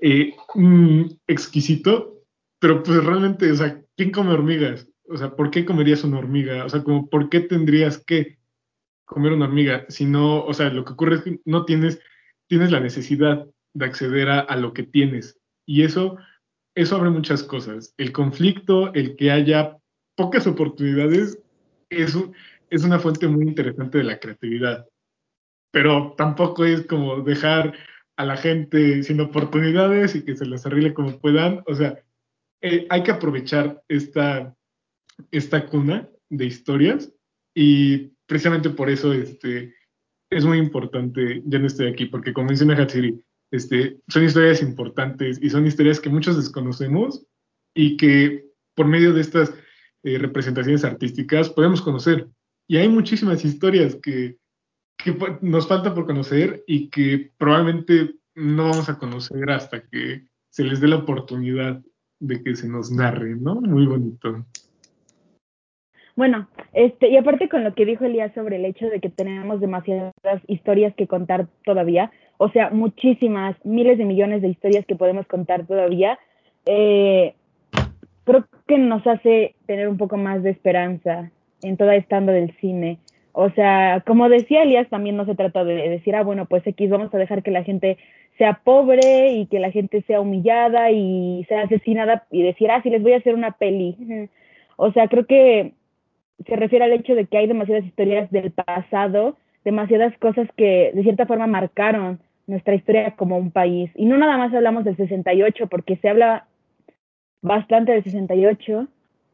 eh, 0.00 0.34
mm, 0.54 1.02
exquisito, 1.26 2.22
pero 2.58 2.82
pues 2.82 3.02
realmente, 3.04 3.50
o 3.50 3.56
sea, 3.56 3.82
¿quién 3.96 4.10
come 4.10 4.32
hormigas? 4.32 4.88
O 5.08 5.16
sea, 5.16 5.34
¿por 5.34 5.50
qué 5.50 5.64
comerías 5.64 6.04
una 6.04 6.18
hormiga? 6.18 6.64
O 6.64 6.68
sea, 6.68 6.82
como, 6.82 7.08
¿por 7.10 7.28
qué 7.28 7.40
tendrías 7.40 7.98
que 7.98 8.38
comer 9.04 9.32
una 9.32 9.46
hormiga? 9.46 9.86
Si 9.88 10.04
no, 10.04 10.44
o 10.44 10.54
sea, 10.54 10.70
lo 10.70 10.84
que 10.84 10.92
ocurre 10.92 11.16
es 11.16 11.22
que 11.22 11.40
no 11.44 11.64
tienes, 11.64 12.00
tienes 12.48 12.70
la 12.70 12.80
necesidad 12.80 13.46
de 13.74 13.84
acceder 13.84 14.28
a, 14.28 14.40
a 14.40 14.56
lo 14.56 14.72
que 14.72 14.82
tienes. 14.82 15.38
Y 15.66 15.82
eso, 15.82 16.16
eso 16.74 16.96
abre 16.96 17.10
muchas 17.10 17.42
cosas. 17.42 17.94
El 17.96 18.12
conflicto, 18.12 18.92
el 18.94 19.16
que 19.16 19.30
haya 19.30 19.76
pocas 20.16 20.46
oportunidades, 20.46 21.38
eso 21.90 22.32
es 22.70 22.84
una 22.84 22.98
fuente 22.98 23.28
muy 23.28 23.44
interesante 23.44 23.98
de 23.98 24.04
la 24.04 24.18
creatividad. 24.18 24.86
Pero 25.70 26.14
tampoco 26.16 26.64
es 26.64 26.86
como 26.86 27.20
dejar 27.22 27.74
a 28.16 28.24
la 28.24 28.36
gente 28.36 29.02
sin 29.02 29.20
oportunidades 29.20 30.14
y 30.14 30.24
que 30.24 30.36
se 30.36 30.46
las 30.46 30.66
arregle 30.66 30.94
como 30.94 31.18
puedan. 31.18 31.62
O 31.66 31.74
sea, 31.74 31.98
eh, 32.62 32.86
hay 32.90 33.02
que 33.02 33.10
aprovechar 33.10 33.82
esta, 33.88 34.54
esta 35.30 35.66
cuna 35.66 36.08
de 36.30 36.46
historias 36.46 37.12
y 37.54 38.12
precisamente 38.26 38.70
por 38.70 38.90
eso 38.90 39.12
este, 39.12 39.74
es 40.30 40.44
muy 40.44 40.58
importante, 40.58 41.42
ya 41.44 41.58
no 41.58 41.66
estoy 41.66 41.88
aquí, 41.88 42.06
porque 42.06 42.32
como 42.32 42.48
menciona 42.48 42.74
Hatsiri, 42.76 43.20
este, 43.50 43.98
son 44.08 44.24
historias 44.24 44.62
importantes 44.62 45.38
y 45.40 45.50
son 45.50 45.66
historias 45.66 46.00
que 46.00 46.10
muchos 46.10 46.36
desconocemos 46.36 47.24
y 47.74 47.96
que 47.96 48.46
por 48.74 48.86
medio 48.86 49.12
de 49.12 49.20
estas 49.20 49.54
eh, 50.02 50.18
representaciones 50.18 50.84
artísticas 50.84 51.48
podemos 51.48 51.80
conocer. 51.80 52.28
Y 52.68 52.78
hay 52.78 52.88
muchísimas 52.88 53.44
historias 53.44 53.96
que, 53.96 54.38
nos 55.42 55.68
falta 55.68 55.94
por 55.94 56.06
conocer 56.06 56.64
y 56.66 56.88
que 56.88 57.30
probablemente 57.36 58.14
no 58.34 58.70
vamos 58.70 58.88
a 58.88 58.98
conocer 58.98 59.50
hasta 59.50 59.86
que 59.86 60.26
se 60.48 60.64
les 60.64 60.80
dé 60.80 60.88
la 60.88 60.96
oportunidad 60.96 61.82
de 62.20 62.42
que 62.42 62.56
se 62.56 62.66
nos 62.68 62.90
narre, 62.90 63.34
¿no? 63.34 63.56
Muy 63.56 63.84
bonito. 63.86 64.46
Bueno, 66.16 66.48
este, 66.72 67.08
y 67.08 67.16
aparte 67.16 67.48
con 67.48 67.64
lo 67.64 67.74
que 67.74 67.84
dijo 67.84 68.04
Elías 68.04 68.32
sobre 68.34 68.56
el 68.56 68.64
hecho 68.64 68.86
de 68.88 69.00
que 69.00 69.08
tenemos 69.08 69.60
demasiadas 69.60 70.14
historias 70.46 70.94
que 70.94 71.08
contar 71.08 71.46
todavía, 71.64 72.12
o 72.36 72.48
sea, 72.50 72.70
muchísimas, 72.70 73.56
miles 73.64 73.98
de 73.98 74.04
millones 74.04 74.42
de 74.42 74.48
historias 74.48 74.86
que 74.86 74.94
podemos 74.94 75.26
contar 75.26 75.66
todavía, 75.66 76.18
eh, 76.66 77.34
creo 78.24 78.46
que 78.66 78.78
nos 78.78 79.04
hace 79.06 79.54
tener 79.66 79.88
un 79.88 79.96
poco 79.96 80.16
más 80.16 80.42
de 80.42 80.50
esperanza 80.50 81.30
en 81.62 81.76
toda 81.76 81.96
esta 81.96 82.18
onda 82.18 82.32
del 82.32 82.56
cine. 82.58 82.98
O 83.32 83.50
sea, 83.50 84.02
como 84.06 84.28
decía 84.28 84.62
Elías, 84.62 84.88
también 84.88 85.16
no 85.16 85.24
se 85.24 85.34
trata 85.34 85.64
de 85.64 85.88
decir, 85.88 86.14
ah, 86.14 86.22
bueno, 86.22 86.46
pues 86.46 86.64
X, 86.64 86.88
vamos 86.88 87.12
a 87.12 87.18
dejar 87.18 87.42
que 87.42 87.50
la 87.50 87.64
gente 87.64 87.98
sea 88.38 88.60
pobre 88.62 89.32
y 89.32 89.46
que 89.46 89.58
la 89.58 89.72
gente 89.72 90.02
sea 90.02 90.20
humillada 90.20 90.92
y 90.92 91.44
sea 91.48 91.62
asesinada 91.62 92.24
y 92.30 92.42
decir, 92.42 92.70
ah, 92.70 92.80
sí, 92.82 92.90
les 92.90 93.02
voy 93.02 93.12
a 93.12 93.18
hacer 93.18 93.34
una 93.34 93.52
peli. 93.52 93.96
O 94.76 94.90
sea, 94.90 95.06
creo 95.06 95.24
que 95.24 95.72
se 96.46 96.56
refiere 96.56 96.84
al 96.84 96.92
hecho 96.92 97.14
de 97.14 97.26
que 97.26 97.38
hay 97.38 97.46
demasiadas 97.46 97.84
historias 97.84 98.30
del 98.30 98.50
pasado, 98.50 99.36
demasiadas 99.64 100.16
cosas 100.18 100.48
que 100.56 100.90
de 100.94 101.02
cierta 101.02 101.26
forma 101.26 101.46
marcaron 101.46 102.20
nuestra 102.46 102.74
historia 102.74 103.12
como 103.12 103.38
un 103.38 103.50
país. 103.50 103.90
Y 103.94 104.04
no 104.06 104.18
nada 104.18 104.36
más 104.36 104.52
hablamos 104.52 104.84
del 104.84 104.96
68, 104.96 105.66
porque 105.68 105.96
se 105.96 106.08
habla 106.08 106.46
bastante 107.42 107.92
del 107.92 108.04
68, 108.04 108.88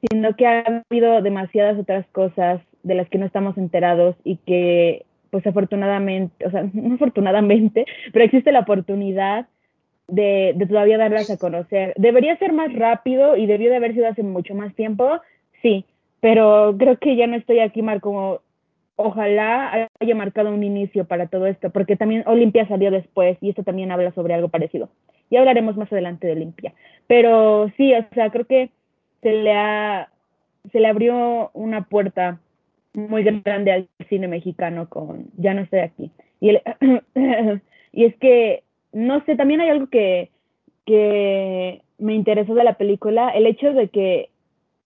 sino 0.08 0.36
que 0.36 0.46
ha 0.46 0.84
habido 0.90 1.20
demasiadas 1.22 1.78
otras 1.78 2.06
cosas 2.08 2.60
de 2.82 2.94
las 2.94 3.08
que 3.08 3.18
no 3.18 3.26
estamos 3.26 3.58
enterados 3.58 4.16
y 4.24 4.36
que, 4.38 5.04
pues 5.30 5.46
afortunadamente, 5.46 6.46
o 6.46 6.50
sea, 6.50 6.64
no 6.72 6.94
afortunadamente, 6.94 7.84
pero 8.12 8.24
existe 8.24 8.52
la 8.52 8.60
oportunidad 8.60 9.46
de, 10.08 10.54
de 10.56 10.66
todavía 10.66 10.98
darlas 10.98 11.30
a 11.30 11.38
conocer. 11.38 11.94
Debería 11.96 12.36
ser 12.38 12.52
más 12.52 12.72
rápido 12.72 13.36
y 13.36 13.46
debió 13.46 13.70
de 13.70 13.76
haber 13.76 13.94
sido 13.94 14.08
hace 14.08 14.22
mucho 14.22 14.54
más 14.54 14.74
tiempo, 14.74 15.20
sí, 15.62 15.84
pero 16.20 16.74
creo 16.78 16.98
que 16.98 17.16
ya 17.16 17.26
no 17.26 17.36
estoy 17.36 17.60
aquí, 17.60 17.82
Marco, 17.82 18.42
ojalá 18.96 19.88
haya 19.98 20.14
marcado 20.14 20.52
un 20.52 20.62
inicio 20.62 21.06
para 21.06 21.26
todo 21.28 21.46
esto, 21.46 21.70
porque 21.70 21.96
también 21.96 22.22
Olimpia 22.26 22.68
salió 22.68 22.90
después 22.90 23.38
y 23.40 23.50
esto 23.50 23.62
también 23.62 23.90
habla 23.90 24.12
sobre 24.12 24.34
algo 24.34 24.48
parecido. 24.48 24.90
Ya 25.30 25.38
hablaremos 25.40 25.76
más 25.76 25.90
adelante 25.92 26.26
de 26.26 26.34
Olimpia. 26.34 26.74
Pero 27.06 27.70
sí, 27.76 27.94
o 27.94 28.04
sea, 28.14 28.30
creo 28.30 28.44
que 28.44 28.70
se 29.22 29.32
le 29.32 29.54
ha, 29.54 30.10
se 30.70 30.80
le 30.80 30.88
abrió 30.88 31.50
una 31.54 31.84
puerta 31.84 32.40
muy 32.92 33.22
grande 33.22 33.72
al 33.72 33.88
cine 34.08 34.28
mexicano 34.28 34.88
con 34.88 35.26
Ya 35.36 35.54
no 35.54 35.62
estoy 35.62 35.80
aquí. 35.80 36.10
Y, 36.40 36.50
el, 36.50 36.62
y 37.92 38.04
es 38.04 38.16
que, 38.16 38.64
no 38.92 39.24
sé, 39.24 39.36
también 39.36 39.60
hay 39.60 39.70
algo 39.70 39.86
que, 39.86 40.30
que 40.84 41.82
me 41.98 42.14
interesó 42.14 42.54
de 42.54 42.64
la 42.64 42.74
película, 42.74 43.30
el 43.30 43.46
hecho 43.46 43.72
de 43.72 43.88
que 43.88 44.29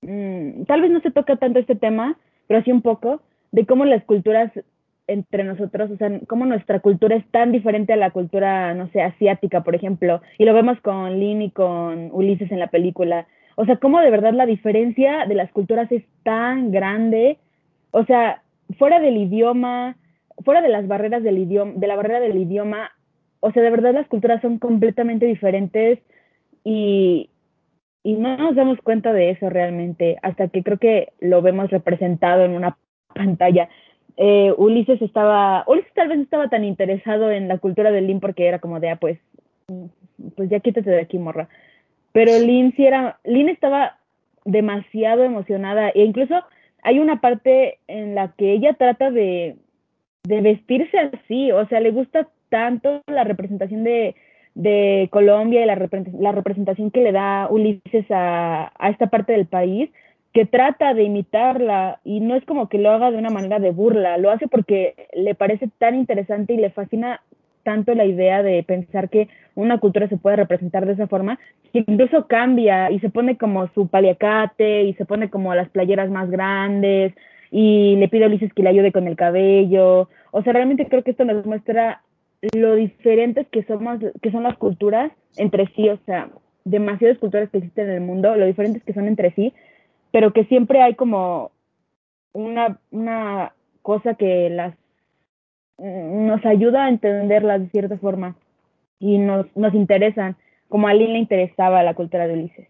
mmm, 0.06 0.64
tal 0.64 0.82
vez 0.82 0.90
no 0.90 1.00
se 1.00 1.10
toca 1.10 1.36
tanto 1.36 1.58
este 1.58 1.74
tema, 1.74 2.16
pero 2.46 2.62
sí 2.62 2.72
un 2.72 2.82
poco, 2.82 3.22
de 3.52 3.66
cómo 3.66 3.84
las 3.84 4.04
culturas 4.04 4.50
entre 5.06 5.44
nosotros, 5.44 5.90
o 5.90 5.96
sea, 5.96 6.10
cómo 6.26 6.46
nuestra 6.46 6.80
cultura 6.80 7.16
es 7.16 7.26
tan 7.30 7.52
diferente 7.52 7.92
a 7.92 7.96
la 7.96 8.10
cultura, 8.10 8.74
no 8.74 8.88
sé, 8.88 9.02
asiática, 9.02 9.62
por 9.62 9.74
ejemplo, 9.74 10.22
y 10.38 10.44
lo 10.44 10.54
vemos 10.54 10.80
con 10.80 11.20
Lynn 11.20 11.42
y 11.42 11.50
con 11.50 12.10
Ulises 12.12 12.50
en 12.50 12.58
la 12.58 12.68
película. 12.68 13.26
O 13.56 13.64
sea, 13.66 13.76
cómo 13.76 14.00
de 14.00 14.10
verdad 14.10 14.32
la 14.32 14.46
diferencia 14.46 15.26
de 15.26 15.34
las 15.34 15.50
culturas 15.52 15.90
es 15.92 16.02
tan 16.22 16.72
grande. 16.72 17.38
O 17.90 18.04
sea, 18.04 18.42
fuera 18.78 18.98
del 18.98 19.16
idioma, 19.16 19.96
fuera 20.44 20.62
de 20.62 20.68
las 20.68 20.88
barreras 20.88 21.22
del 21.22 21.38
idioma, 21.38 21.72
de 21.76 21.86
la 21.86 21.96
barrera 21.96 22.20
del 22.20 22.36
idioma, 22.36 22.90
o 23.40 23.52
sea, 23.52 23.62
de 23.62 23.70
verdad 23.70 23.92
las 23.92 24.08
culturas 24.08 24.40
son 24.40 24.58
completamente 24.58 25.26
diferentes 25.26 25.98
y, 26.64 27.28
y 28.04 28.12
no 28.12 28.36
nos 28.36 28.54
damos 28.54 28.78
cuenta 28.82 29.12
de 29.12 29.30
eso 29.30 29.48
realmente 29.48 30.18
hasta 30.22 30.48
que 30.48 30.62
creo 30.62 30.78
que 30.78 31.12
lo 31.20 31.42
vemos 31.42 31.70
representado 31.70 32.44
en 32.44 32.52
una 32.52 32.76
pantalla. 33.14 33.68
Eh, 34.18 34.52
Ulises 34.56 35.00
estaba, 35.00 35.64
Ulises 35.66 35.92
tal 35.94 36.08
vez 36.08 36.20
estaba 36.20 36.48
tan 36.48 36.64
interesado 36.64 37.32
en 37.32 37.48
la 37.48 37.58
cultura 37.58 37.90
de 37.90 38.02
Lynn 38.02 38.20
porque 38.20 38.46
era 38.46 38.58
como 38.58 38.78
de, 38.78 38.90
ah, 38.90 38.96
pues, 38.96 39.18
pues 40.36 40.50
ya 40.50 40.60
quítate 40.60 40.90
de 40.90 41.00
aquí, 41.00 41.18
morra. 41.18 41.48
Pero 42.12 42.38
Lynn 42.38 42.74
sí 42.76 42.86
era, 42.86 43.18
Lynn 43.24 43.48
estaba 43.48 43.96
demasiado 44.44 45.24
emocionada 45.24 45.88
e 45.88 46.04
incluso 46.04 46.34
hay 46.82 46.98
una 46.98 47.22
parte 47.22 47.78
en 47.88 48.14
la 48.14 48.34
que 48.36 48.52
ella 48.52 48.74
trata 48.74 49.10
de, 49.10 49.56
de 50.24 50.40
vestirse 50.42 50.98
así, 50.98 51.50
o 51.52 51.66
sea, 51.68 51.80
le 51.80 51.90
gusta 51.90 52.28
tanto 52.50 53.00
la 53.06 53.24
representación 53.24 53.82
de, 53.82 54.14
de 54.54 55.08
Colombia 55.10 55.62
y 55.62 55.66
la, 55.66 55.76
la, 56.18 56.32
representación 56.32 56.90
que 56.90 57.02
le 57.02 57.12
da 57.12 57.48
Ulises 57.50 58.06
a, 58.10 58.72
a 58.78 58.90
esta 58.90 59.08
parte 59.08 59.32
del 59.32 59.46
país, 59.46 59.90
que 60.32 60.46
trata 60.46 60.94
de 60.94 61.04
imitarla 61.04 62.00
y 62.04 62.20
no 62.20 62.34
es 62.34 62.44
como 62.44 62.68
que 62.68 62.78
lo 62.78 62.90
haga 62.90 63.10
de 63.10 63.18
una 63.18 63.30
manera 63.30 63.58
de 63.58 63.70
burla, 63.70 64.18
lo 64.18 64.30
hace 64.30 64.48
porque 64.48 65.08
le 65.12 65.34
parece 65.34 65.68
tan 65.78 65.94
interesante 65.94 66.54
y 66.54 66.56
le 66.56 66.70
fascina 66.70 67.20
tanto 67.64 67.94
la 67.94 68.04
idea 68.04 68.42
de 68.42 68.62
pensar 68.62 69.08
que 69.08 69.28
una 69.56 69.78
cultura 69.78 70.08
se 70.08 70.16
puede 70.16 70.36
representar 70.36 70.86
de 70.86 70.92
esa 70.92 71.08
forma, 71.08 71.38
que 71.72 71.84
incluso 71.86 72.28
cambia 72.28 72.90
y 72.90 73.00
se 73.00 73.10
pone 73.10 73.36
como 73.36 73.66
su 73.74 73.88
paliacate 73.88 74.82
y 74.82 74.94
se 74.94 75.04
pone 75.04 75.30
como 75.30 75.54
las 75.54 75.68
playeras 75.70 76.10
más 76.10 76.30
grandes 76.30 77.12
y 77.50 77.96
le 77.96 78.08
pide 78.08 78.24
a 78.24 78.26
Ulises 78.28 78.52
que 78.52 78.62
le 78.62 78.68
ayude 78.68 78.92
con 78.92 79.08
el 79.08 79.16
cabello. 79.16 80.08
O 80.30 80.42
sea, 80.42 80.52
realmente 80.52 80.86
creo 80.86 81.02
que 81.02 81.12
esto 81.12 81.24
nos 81.24 81.44
muestra 81.46 82.02
lo 82.52 82.74
diferentes 82.74 83.46
que 83.48 83.62
somos, 83.64 83.98
que 84.22 84.30
son 84.30 84.42
las 84.42 84.56
culturas 84.58 85.12
entre 85.36 85.66
sí, 85.74 85.88
o 85.88 85.98
sea, 86.06 86.30
demasiadas 86.64 87.18
culturas 87.18 87.50
que 87.50 87.58
existen 87.58 87.88
en 87.88 87.94
el 87.94 88.00
mundo, 88.00 88.34
lo 88.36 88.46
diferentes 88.46 88.82
que 88.82 88.92
son 88.92 89.06
entre 89.06 89.32
sí, 89.34 89.52
pero 90.12 90.32
que 90.32 90.44
siempre 90.44 90.82
hay 90.82 90.94
como 90.94 91.50
una, 92.32 92.78
una 92.90 93.54
cosa 93.82 94.14
que 94.14 94.50
las 94.50 94.74
nos 95.76 96.44
ayuda 96.46 96.84
a 96.84 96.88
entenderlas 96.88 97.60
de 97.60 97.70
cierta 97.70 97.98
forma 97.98 98.36
y 99.00 99.18
nos, 99.18 99.46
nos 99.56 99.74
interesan, 99.74 100.36
como 100.68 100.86
a 100.86 100.94
Lynn 100.94 101.14
le 101.14 101.18
interesaba 101.18 101.82
la 101.82 101.94
cultura 101.94 102.28
de 102.28 102.34
Ulises. 102.34 102.68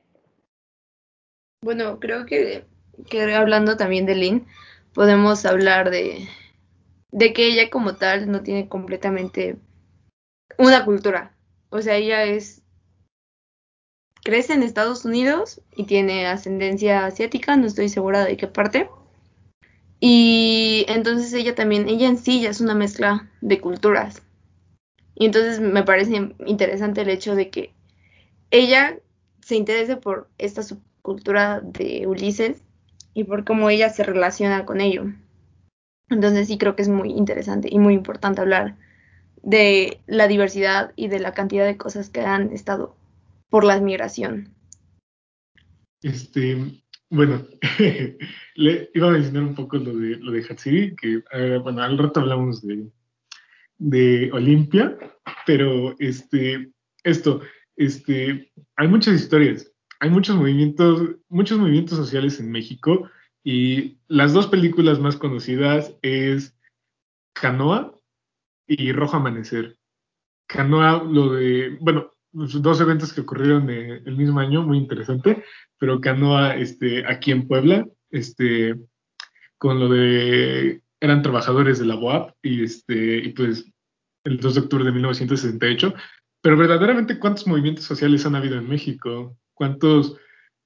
Bueno, 1.62 2.00
creo 2.00 2.24
que, 2.24 2.64
que 3.10 3.34
hablando 3.34 3.76
también 3.76 4.06
de 4.06 4.14
Lynn, 4.14 4.46
podemos 4.94 5.44
hablar 5.44 5.90
de, 5.90 6.26
de 7.14 7.32
que 7.32 7.46
ella 7.46 7.70
como 7.70 7.94
tal 7.94 8.28
no 8.30 8.42
tiene 8.42 8.68
completamente 8.68 9.56
una 10.58 10.84
cultura. 10.84 11.32
O 11.70 11.80
sea, 11.80 11.94
ella 11.94 12.24
es 12.24 12.62
crece 14.24 14.54
en 14.54 14.64
Estados 14.64 15.04
Unidos 15.04 15.60
y 15.76 15.84
tiene 15.84 16.26
ascendencia 16.26 17.06
asiática, 17.06 17.56
no 17.56 17.66
estoy 17.66 17.88
segura 17.88 18.24
de 18.24 18.36
qué 18.36 18.48
parte. 18.48 18.90
Y 20.00 20.86
entonces 20.88 21.32
ella 21.34 21.54
también, 21.54 21.88
ella 21.88 22.08
en 22.08 22.18
sí 22.18 22.42
ya 22.42 22.50
es 22.50 22.60
una 22.60 22.74
mezcla 22.74 23.30
de 23.40 23.60
culturas. 23.60 24.22
Y 25.14 25.26
entonces 25.26 25.60
me 25.60 25.84
parece 25.84 26.34
interesante 26.46 27.02
el 27.02 27.10
hecho 27.10 27.36
de 27.36 27.48
que 27.48 27.72
ella 28.50 28.98
se 29.40 29.54
interese 29.54 29.96
por 29.96 30.28
esta 30.38 30.64
subcultura 30.64 31.60
de 31.60 32.08
Ulises 32.08 32.60
y 33.14 33.22
por 33.22 33.44
cómo 33.44 33.70
ella 33.70 33.88
se 33.90 34.02
relaciona 34.02 34.64
con 34.64 34.80
ello. 34.80 35.12
Entonces 36.10 36.48
sí 36.48 36.58
creo 36.58 36.76
que 36.76 36.82
es 36.82 36.88
muy 36.88 37.10
interesante 37.10 37.68
y 37.70 37.78
muy 37.78 37.94
importante 37.94 38.40
hablar 38.40 38.76
de 39.42 40.00
la 40.06 40.28
diversidad 40.28 40.92
y 40.96 41.08
de 41.08 41.20
la 41.20 41.32
cantidad 41.32 41.66
de 41.66 41.76
cosas 41.76 42.10
que 42.10 42.20
han 42.20 42.52
estado 42.52 42.96
por 43.50 43.64
la 43.64 43.80
migración. 43.80 44.54
Este, 46.02 46.82
bueno, 47.10 47.46
le 48.56 48.90
iba 48.94 49.08
a 49.08 49.12
mencionar 49.12 49.44
un 49.44 49.54
poco 49.54 49.76
lo 49.76 49.94
de 49.96 50.16
lo 50.16 50.32
de 50.32 50.44
Hatsiri, 50.44 50.96
que 50.96 51.22
bueno, 51.58 51.82
al 51.82 51.98
rato 51.98 52.20
hablamos 52.20 52.62
de, 52.62 52.90
de 53.78 54.30
Olimpia, 54.32 54.96
pero 55.46 55.94
este, 55.98 56.72
esto, 57.02 57.40
este, 57.76 58.50
hay 58.76 58.88
muchas 58.88 59.14
historias, 59.14 59.70
hay 60.00 60.10
muchos 60.10 60.36
movimientos, 60.36 61.16
muchos 61.28 61.58
movimientos 61.58 61.98
sociales 61.98 62.40
en 62.40 62.50
México 62.50 63.08
y 63.44 63.98
las 64.08 64.32
dos 64.32 64.46
películas 64.46 64.98
más 64.98 65.16
conocidas 65.16 65.94
es 66.00 66.56
Canoa 67.34 67.94
y 68.66 68.90
Rojo 68.92 69.18
Amanecer. 69.18 69.76
Canoa, 70.46 71.04
lo 71.04 71.34
de, 71.34 71.76
bueno, 71.80 72.10
dos 72.32 72.80
eventos 72.80 73.12
que 73.12 73.20
ocurrieron 73.20 73.68
el 73.68 74.16
mismo 74.16 74.40
año, 74.40 74.62
muy 74.62 74.78
interesante, 74.78 75.44
pero 75.78 76.00
Canoa 76.00 76.56
este, 76.56 77.06
aquí 77.06 77.32
en 77.32 77.46
Puebla, 77.46 77.86
este, 78.10 78.76
con 79.58 79.78
lo 79.78 79.90
de, 79.90 80.80
eran 81.00 81.22
trabajadores 81.22 81.78
de 81.78 81.84
la 81.84 81.96
BOAP 81.96 82.34
y, 82.42 82.64
este, 82.64 83.18
y 83.18 83.28
pues 83.34 83.70
el 84.24 84.38
2 84.38 84.54
de 84.54 84.60
octubre 84.62 84.84
de 84.84 84.92
1968, 84.92 85.94
pero 86.40 86.56
verdaderamente 86.56 87.18
cuántos 87.18 87.46
movimientos 87.46 87.84
sociales 87.84 88.24
han 88.24 88.36
habido 88.36 88.56
en 88.56 88.68
México, 88.68 89.36
cuántos 89.52 90.16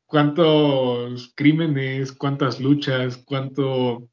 cuántos 0.08 1.32
crímenes, 1.36 2.12
cuántas 2.12 2.60
luchas, 2.60 3.18
cuánto, 3.18 4.08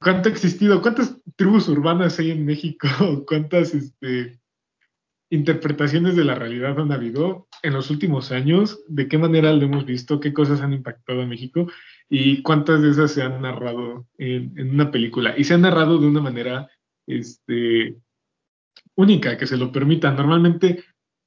cuánto 0.00 0.28
ha 0.28 0.32
existido, 0.32 0.82
cuántas 0.82 1.16
tribus 1.36 1.68
urbanas 1.68 2.18
hay 2.18 2.32
en 2.32 2.44
México, 2.44 2.88
cuántas 3.26 3.74
este, 3.74 4.40
interpretaciones 5.30 6.16
de 6.16 6.24
la 6.24 6.34
realidad 6.34 6.78
han 6.78 6.90
habido 6.90 7.46
en 7.62 7.74
los 7.74 7.90
últimos 7.90 8.32
años, 8.32 8.82
de 8.88 9.08
qué 9.08 9.18
manera 9.18 9.52
lo 9.52 9.62
hemos 9.62 9.86
visto, 9.86 10.20
qué 10.20 10.34
cosas 10.34 10.60
han 10.60 10.72
impactado 10.72 11.22
a 11.22 11.26
México 11.26 11.70
y 12.10 12.42
cuántas 12.42 12.82
de 12.82 12.90
esas 12.90 13.12
se 13.12 13.22
han 13.22 13.40
narrado 13.40 14.08
en, 14.18 14.74
una 14.74 14.90
película. 14.90 15.34
Y 15.38 15.44
se 15.44 15.54
han 15.54 15.62
narrado 15.62 15.98
de 15.98 16.08
una 16.08 16.20
manera 16.20 16.68
este, 17.06 17.96
única, 18.96 19.38
que 19.38 19.46
se 19.46 19.56
lo 19.56 19.70
permita. 19.70 20.10
Normalmente 20.10 20.82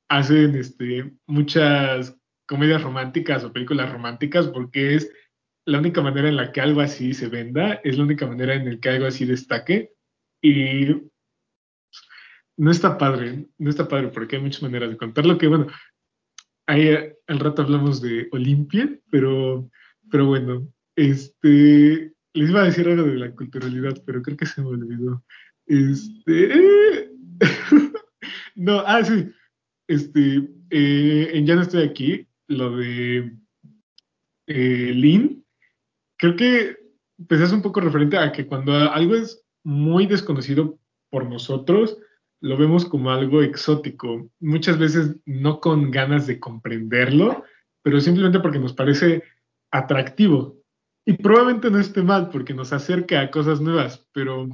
hacen 0.10 0.56
este, 0.56 1.14
muchas 1.26 2.21
comedias 2.52 2.84
románticas 2.84 3.46
o 3.46 3.54
películas 3.54 3.90
románticas 3.90 4.50
porque 4.50 4.96
es 4.96 5.10
la 5.66 5.80
única 5.80 6.02
manera 6.02 6.28
en 6.28 6.36
la 6.36 6.52
que 6.52 6.60
algo 6.60 6.82
así 6.82 7.14
se 7.14 7.30
venda, 7.30 7.80
es 7.86 7.98
la 7.98 8.04
única 8.04 8.28
manera 8.28 8.56
en 8.56 8.66
la 8.66 8.78
que 8.78 8.90
algo 8.90 9.06
así 9.06 9.24
destaque 9.24 9.94
y 10.42 10.88
no 12.58 12.72
está 12.72 12.98
padre, 12.98 13.48
no 13.58 13.70
está 13.70 13.88
padre 13.88 14.10
porque 14.10 14.36
hay 14.36 14.42
muchas 14.42 14.64
maneras 14.64 14.90
de 14.90 14.98
contarlo 14.98 15.38
que 15.38 15.48
bueno, 15.48 15.68
ahí 16.68 16.90
al 17.28 17.40
rato 17.40 17.62
hablamos 17.62 18.02
de 18.02 18.28
Olimpia, 18.34 19.00
pero, 19.10 19.72
pero 20.12 20.26
bueno, 20.26 20.68
este, 20.98 22.14
les 22.34 22.50
iba 22.50 22.64
a 22.64 22.66
decir 22.66 22.86
algo 22.90 23.04
de 23.04 23.16
la 23.16 23.32
culturalidad, 23.32 24.04
pero 24.06 24.22
creo 24.22 24.36
que 24.36 24.46
se 24.46 24.62
me 24.62 24.68
olvidó. 24.68 25.24
Este, 25.68 27.12
no, 28.56 28.84
ah, 28.86 29.06
sí, 29.06 29.32
este, 29.88 30.50
eh, 30.70 31.30
en 31.34 31.46
Ya 31.46 31.56
no 31.56 31.62
estoy 31.62 31.84
aquí, 31.84 32.28
lo 32.52 32.78
de 32.78 33.34
eh, 34.48 35.42
creo 36.18 36.36
que 36.36 36.78
pues 37.28 37.42
es 37.42 37.52
un 37.52 37.62
poco 37.62 37.82
referente 37.82 38.18
a 38.18 38.32
que 38.32 38.46
cuando 38.46 38.74
algo 38.74 39.16
es 39.16 39.44
muy 39.64 40.08
desconocido 40.08 40.80
por 41.10 41.30
nosotros, 41.30 41.98
lo 42.42 42.58
vemos 42.58 42.86
como 42.86 43.12
algo 43.12 43.42
exótico, 43.44 44.30
muchas 44.40 44.80
veces 44.80 45.16
no 45.26 45.60
con 45.60 45.92
ganas 45.92 46.26
de 46.26 46.40
comprenderlo, 46.40 47.44
pero 47.84 48.00
simplemente 48.00 48.40
porque 48.40 48.60
nos 48.60 48.74
parece 48.74 49.24
atractivo. 49.72 50.58
Y 51.06 51.14
probablemente 51.14 51.70
no 51.70 51.80
esté 51.80 52.02
mal 52.02 52.30
porque 52.30 52.54
nos 52.54 52.74
acerca 52.74 53.22
a 53.22 53.32
cosas 53.32 53.62
nuevas, 53.62 54.08
pero 54.12 54.50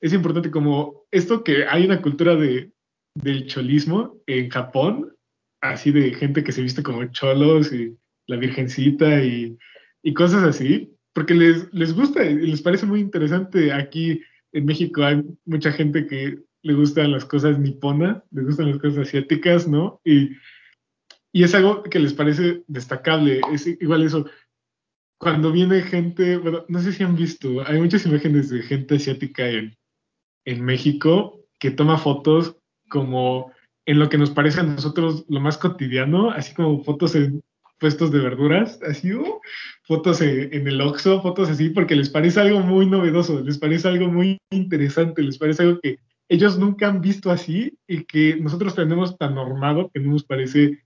es 0.00 0.12
importante 0.12 0.50
como 0.50 1.06
esto 1.10 1.42
que 1.42 1.66
hay 1.66 1.86
una 1.86 2.02
cultura 2.02 2.36
de, 2.36 2.72
del 3.14 3.46
cholismo 3.46 4.20
en 4.26 4.50
Japón, 4.50 5.15
así 5.60 5.90
de 5.90 6.14
gente 6.14 6.44
que 6.44 6.52
se 6.52 6.62
viste 6.62 6.82
como 6.82 7.04
cholos 7.06 7.72
y 7.72 7.96
la 8.26 8.36
virgencita 8.36 9.22
y, 9.22 9.56
y 10.02 10.14
cosas 10.14 10.42
así, 10.44 10.92
porque 11.12 11.34
les, 11.34 11.72
les 11.72 11.94
gusta 11.94 12.24
y 12.24 12.34
les 12.34 12.62
parece 12.62 12.86
muy 12.86 13.00
interesante. 13.00 13.72
Aquí 13.72 14.20
en 14.52 14.64
México 14.64 15.02
hay 15.02 15.22
mucha 15.44 15.72
gente 15.72 16.06
que 16.06 16.38
le 16.62 16.74
gustan 16.74 17.12
las 17.12 17.24
cosas 17.24 17.58
niponas, 17.58 18.22
les 18.30 18.44
gustan 18.44 18.70
las 18.70 18.78
cosas 18.78 19.06
asiáticas, 19.06 19.68
¿no? 19.68 20.00
Y, 20.04 20.30
y 21.32 21.44
es 21.44 21.54
algo 21.54 21.82
que 21.82 21.98
les 21.98 22.12
parece 22.12 22.64
destacable. 22.66 23.40
Es 23.52 23.66
igual 23.66 24.02
eso. 24.02 24.28
Cuando 25.18 25.52
viene 25.52 25.80
gente, 25.82 26.36
bueno, 26.36 26.64
no 26.68 26.80
sé 26.80 26.92
si 26.92 27.02
han 27.02 27.16
visto, 27.16 27.66
hay 27.66 27.80
muchas 27.80 28.04
imágenes 28.04 28.50
de 28.50 28.62
gente 28.62 28.96
asiática 28.96 29.48
en, 29.48 29.76
en 30.44 30.64
México 30.64 31.40
que 31.58 31.70
toma 31.70 31.98
fotos 31.98 32.56
como 32.88 33.52
en 33.86 33.98
lo 34.00 34.08
que 34.08 34.18
nos 34.18 34.30
parece 34.30 34.60
a 34.60 34.64
nosotros 34.64 35.24
lo 35.28 35.40
más 35.40 35.58
cotidiano, 35.58 36.30
así 36.30 36.52
como 36.54 36.82
fotos 36.82 37.14
en 37.14 37.42
puestos 37.78 38.10
de 38.10 38.20
verduras, 38.20 38.80
así, 38.82 39.12
uh, 39.12 39.40
fotos 39.84 40.20
en, 40.20 40.66
el 40.66 40.80
Oxxo, 40.80 41.22
fotos 41.22 41.48
así, 41.48 41.70
porque 41.70 41.94
les 41.94 42.10
parece 42.10 42.40
algo 42.40 42.60
muy 42.60 42.86
novedoso, 42.86 43.40
les 43.42 43.58
parece 43.58 43.88
algo 43.88 44.08
muy 44.08 44.38
interesante, 44.50 45.22
les 45.22 45.38
parece 45.38 45.62
algo 45.62 45.80
que 45.80 45.98
ellos 46.28 46.58
nunca 46.58 46.88
han 46.88 47.00
visto 47.00 47.30
así 47.30 47.78
y 47.86 48.04
que 48.04 48.36
nosotros 48.36 48.74
tenemos 48.74 49.16
tan 49.16 49.34
normado 49.34 49.90
que 49.92 50.00
no 50.00 50.12
nos 50.12 50.24
parece, 50.24 50.82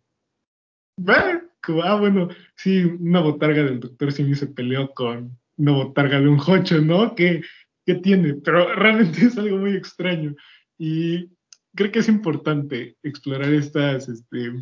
ah, 1.07 1.41
ah, 1.85 1.95
bueno, 1.95 2.29
sí, 2.57 2.85
una 2.85 3.21
botarga 3.21 3.63
del 3.63 3.81
doctor 3.81 4.13
Simi 4.13 4.35
se 4.35 4.49
peleó 4.49 4.93
con 4.93 5.39
una 5.57 5.73
botarga 5.73 6.21
de 6.21 6.29
un 6.29 6.39
jocho, 6.39 6.81
¿no? 6.81 7.15
¿Qué, 7.15 7.43
¿Qué 7.87 7.95
tiene? 7.95 8.35
Pero 8.35 8.75
realmente 8.75 9.21
es 9.27 9.39
algo 9.39 9.57
muy 9.59 9.75
extraño 9.77 10.35
y 10.77 11.31
creo 11.75 11.93
que 11.93 12.01
es 12.01 12.09
importante 12.09 12.97
explorar 13.03 13.53
estas 13.53 14.09
este, 14.09 14.53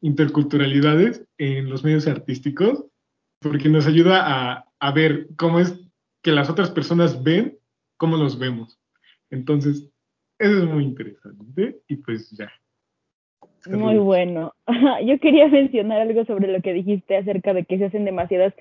interculturalidades 0.00 1.24
en 1.38 1.68
los 1.68 1.84
medios 1.84 2.06
artísticos 2.06 2.84
porque 3.40 3.68
nos 3.68 3.86
ayuda 3.86 4.22
a, 4.24 4.64
a 4.78 4.92
ver 4.92 5.28
cómo 5.36 5.60
es 5.60 5.80
que 6.22 6.32
las 6.32 6.50
otras 6.50 6.70
personas 6.70 7.22
ven 7.22 7.58
cómo 7.96 8.16
los 8.16 8.38
vemos. 8.38 8.78
Entonces, 9.30 9.88
eso 10.38 10.58
es 10.58 10.64
muy 10.64 10.84
interesante 10.84 11.80
y 11.86 11.96
pues 11.96 12.30
ya. 12.30 12.50
Muy 13.66 13.98
bueno. 13.98 14.54
Yo 15.04 15.18
quería 15.20 15.48
mencionar 15.48 16.00
algo 16.00 16.24
sobre 16.24 16.50
lo 16.50 16.62
que 16.62 16.72
dijiste 16.72 17.16
acerca 17.16 17.52
de 17.52 17.64
que 17.66 17.78
se 17.78 17.86
hacen 17.86 18.06
demasiadas 18.06 18.54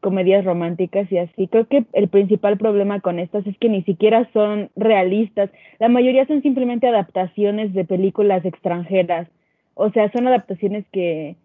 comedias 0.00 0.44
románticas 0.44 1.10
y 1.12 1.18
así. 1.18 1.46
Creo 1.48 1.66
que 1.66 1.84
el 1.92 2.08
principal 2.08 2.58
problema 2.58 3.00
con 3.00 3.18
estas 3.18 3.46
es 3.46 3.56
que 3.58 3.68
ni 3.68 3.82
siquiera 3.82 4.28
son 4.32 4.70
realistas. 4.76 5.50
La 5.78 5.88
mayoría 5.88 6.26
son 6.26 6.42
simplemente 6.42 6.86
adaptaciones 6.88 7.72
de 7.74 7.84
películas 7.84 8.44
extranjeras. 8.44 9.28
O 9.74 9.90
sea, 9.90 10.10
son 10.12 10.26
adaptaciones 10.26 10.84
que 10.92 11.36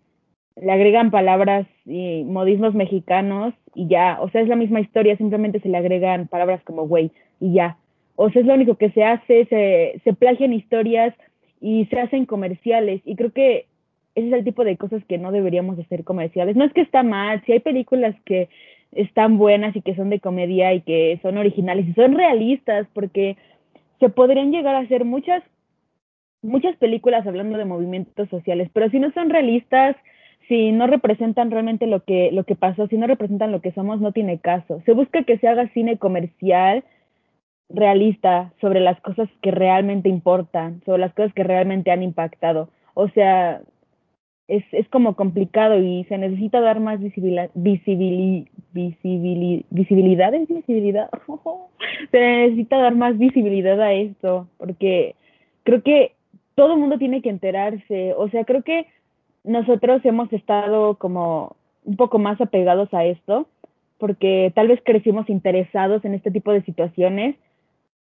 le 0.55 0.71
agregan 0.71 1.11
palabras 1.11 1.67
y 1.85 2.23
modismos 2.23 2.73
mexicanos 2.73 3.53
y 3.73 3.87
ya. 3.87 4.17
O 4.21 4.29
sea, 4.29 4.41
es 4.41 4.47
la 4.47 4.55
misma 4.55 4.79
historia, 4.79 5.17
simplemente 5.17 5.59
se 5.59 5.69
le 5.69 5.77
agregan 5.77 6.27
palabras 6.27 6.61
como 6.63 6.87
güey 6.87 7.11
y 7.39 7.53
ya. 7.53 7.77
O 8.15 8.29
sea, 8.29 8.41
es 8.41 8.47
lo 8.47 8.53
único 8.53 8.75
que 8.75 8.91
se 8.91 9.03
hace, 9.03 9.45
se, 9.45 10.01
se 10.03 10.13
plagian 10.13 10.53
historias 10.53 11.13
y 11.59 11.85
se 11.85 11.99
hacen 11.99 12.25
comerciales. 12.25 13.01
Y 13.05 13.15
creo 13.15 13.31
que 13.31 13.67
ese 14.15 14.27
es 14.27 14.33
el 14.33 14.43
tipo 14.43 14.63
de 14.63 14.77
cosas 14.77 15.03
que 15.05 15.17
no 15.17 15.31
deberíamos 15.31 15.77
hacer 15.77 16.03
comerciales. 16.03 16.55
No 16.55 16.63
es 16.63 16.73
que 16.73 16.81
está 16.81 17.03
mal, 17.03 17.43
si 17.45 17.51
hay 17.51 17.59
películas 17.59 18.15
que 18.25 18.49
están 18.93 19.37
buenas 19.37 19.75
y 19.75 19.81
que 19.81 19.95
son 19.95 20.09
de 20.09 20.21
comedia 20.21 20.73
y 20.73 20.81
que 20.81 21.19
son 21.21 21.37
originales 21.37 21.87
y 21.87 21.93
son 21.93 22.15
realistas, 22.15 22.87
porque 22.93 23.35
se 23.99 24.09
podrían 24.09 24.51
llegar 24.51 24.75
a 24.75 24.79
hacer 24.79 25.03
muchas, 25.03 25.43
muchas 26.41 26.75
películas 26.77 27.27
hablando 27.27 27.57
de 27.57 27.65
movimientos 27.65 28.29
sociales, 28.29 28.69
pero 28.73 28.89
si 28.89 28.99
no 28.99 29.11
son 29.11 29.29
realistas, 29.29 29.97
si 30.47 30.71
no 30.71 30.87
representan 30.87 31.51
realmente 31.51 31.87
lo 31.87 32.03
que, 32.03 32.31
lo 32.31 32.43
que 32.43 32.55
pasó, 32.55 32.87
si 32.87 32.97
no 32.97 33.07
representan 33.07 33.51
lo 33.51 33.61
que 33.61 33.71
somos, 33.71 33.99
no 33.99 34.11
tiene 34.11 34.39
caso. 34.39 34.81
Se 34.85 34.93
busca 34.93 35.23
que 35.23 35.37
se 35.39 35.47
haga 35.47 35.67
cine 35.73 35.97
comercial 35.97 36.83
realista 37.67 38.53
sobre 38.61 38.79
las 38.79 38.99
cosas 39.01 39.27
que 39.41 39.51
realmente 39.51 40.07
importan, 40.07 40.81
sobre 40.85 40.99
las 40.99 41.13
cosas 41.13 41.33
que 41.33 41.43
realmente 41.43 41.91
han 41.91 42.03
impactado. 42.03 42.69
O 42.93 43.09
sea, 43.09 43.61
es, 44.47 44.63
es 44.71 44.87
como 44.89 45.15
complicado 45.15 45.79
y 45.81 46.03
se 46.05 46.17
necesita 46.17 46.61
dar 46.61 46.79
más 46.79 46.99
visibilidad, 46.99 47.49
visibilidad, 47.53 48.47
visibilidad, 48.73 49.65
visibilidad, 49.71 51.09
se 52.11 52.19
necesita 52.19 52.77
dar 52.77 52.95
más 52.95 53.17
visibilidad 53.17 53.81
a 53.81 53.93
esto, 53.93 54.47
porque 54.57 55.15
creo 55.63 55.81
que 55.81 56.13
todo 56.55 56.73
el 56.73 56.79
mundo 56.79 56.97
tiene 56.97 57.21
que 57.21 57.29
enterarse, 57.29 58.13
o 58.13 58.29
sea, 58.29 58.45
creo 58.45 58.63
que 58.63 58.87
nosotros 59.43 60.03
hemos 60.05 60.31
estado 60.33 60.95
como 60.95 61.55
un 61.83 61.95
poco 61.95 62.19
más 62.19 62.39
apegados 62.41 62.93
a 62.93 63.05
esto, 63.05 63.47
porque 63.97 64.51
tal 64.55 64.67
vez 64.67 64.79
crecimos 64.83 65.29
interesados 65.29 66.03
en 66.05 66.13
este 66.13 66.31
tipo 66.31 66.51
de 66.51 66.63
situaciones 66.63 67.35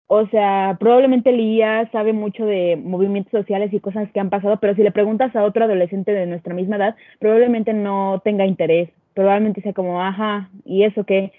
o 0.08 0.28
sea, 0.28 0.78
probablemente 0.80 1.32
Lía 1.32 1.90
sabe 1.92 2.14
mucho 2.14 2.46
de 2.46 2.76
movimientos 2.76 3.32
sociales 3.32 3.74
y 3.74 3.80
cosas 3.80 4.12
que 4.12 4.20
han 4.20 4.30
pasado, 4.30 4.58
pero 4.58 4.76
si 4.76 4.84
le 4.84 4.92
preguntas 4.92 5.36
a 5.36 5.44
otro 5.44 5.66
adolescente 5.66 6.12
de 6.12 6.26
nuestra 6.26 6.54
misma 6.54 6.76
edad, 6.76 6.96
probablemente 7.20 7.74
no 7.74 8.22
tenga 8.24 8.46
interés, 8.46 8.90
probablemente 9.14 9.62
sea 9.62 9.74
como, 9.74 10.02
ajá, 10.02 10.50
¿y 10.66 10.84
eso 10.84 11.06
qué? 11.06 11.32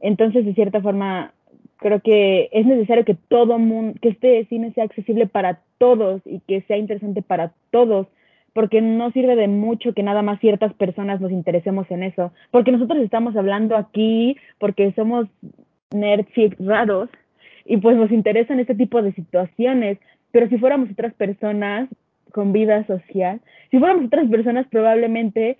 Entonces, 0.00 0.44
de 0.44 0.54
cierta 0.54 0.80
forma, 0.80 1.32
creo 1.76 2.00
que 2.00 2.48
es 2.52 2.66
necesario 2.66 3.04
que 3.04 3.14
todo 3.14 3.58
mundo, 3.58 3.98
que 4.02 4.10
este 4.10 4.44
cine 4.46 4.72
sea 4.72 4.84
accesible 4.84 5.26
para 5.26 5.60
todos 5.78 6.20
y 6.24 6.40
que 6.40 6.62
sea 6.62 6.76
interesante 6.76 7.22
para 7.22 7.52
todos, 7.70 8.06
porque 8.52 8.80
no 8.80 9.12
sirve 9.12 9.36
de 9.36 9.48
mucho 9.48 9.94
que 9.94 10.02
nada 10.02 10.22
más 10.22 10.40
ciertas 10.40 10.74
personas 10.74 11.20
nos 11.20 11.30
interesemos 11.30 11.90
en 11.90 12.02
eso, 12.02 12.32
porque 12.50 12.72
nosotros 12.72 12.98
estamos 13.02 13.36
hablando 13.36 13.76
aquí 13.76 14.36
porque 14.58 14.92
somos 14.92 15.26
nerds 15.92 16.28
raros 16.58 17.08
y 17.64 17.76
pues 17.78 17.96
nos 17.96 18.10
interesan 18.10 18.60
este 18.60 18.74
tipo 18.74 19.02
de 19.02 19.12
situaciones, 19.12 19.98
pero 20.32 20.48
si 20.48 20.58
fuéramos 20.58 20.90
otras 20.90 21.14
personas 21.14 21.88
con 22.32 22.52
vida 22.52 22.86
social, 22.86 23.40
si 23.70 23.78
fuéramos 23.78 24.06
otras 24.06 24.28
personas 24.28 24.66
probablemente 24.70 25.58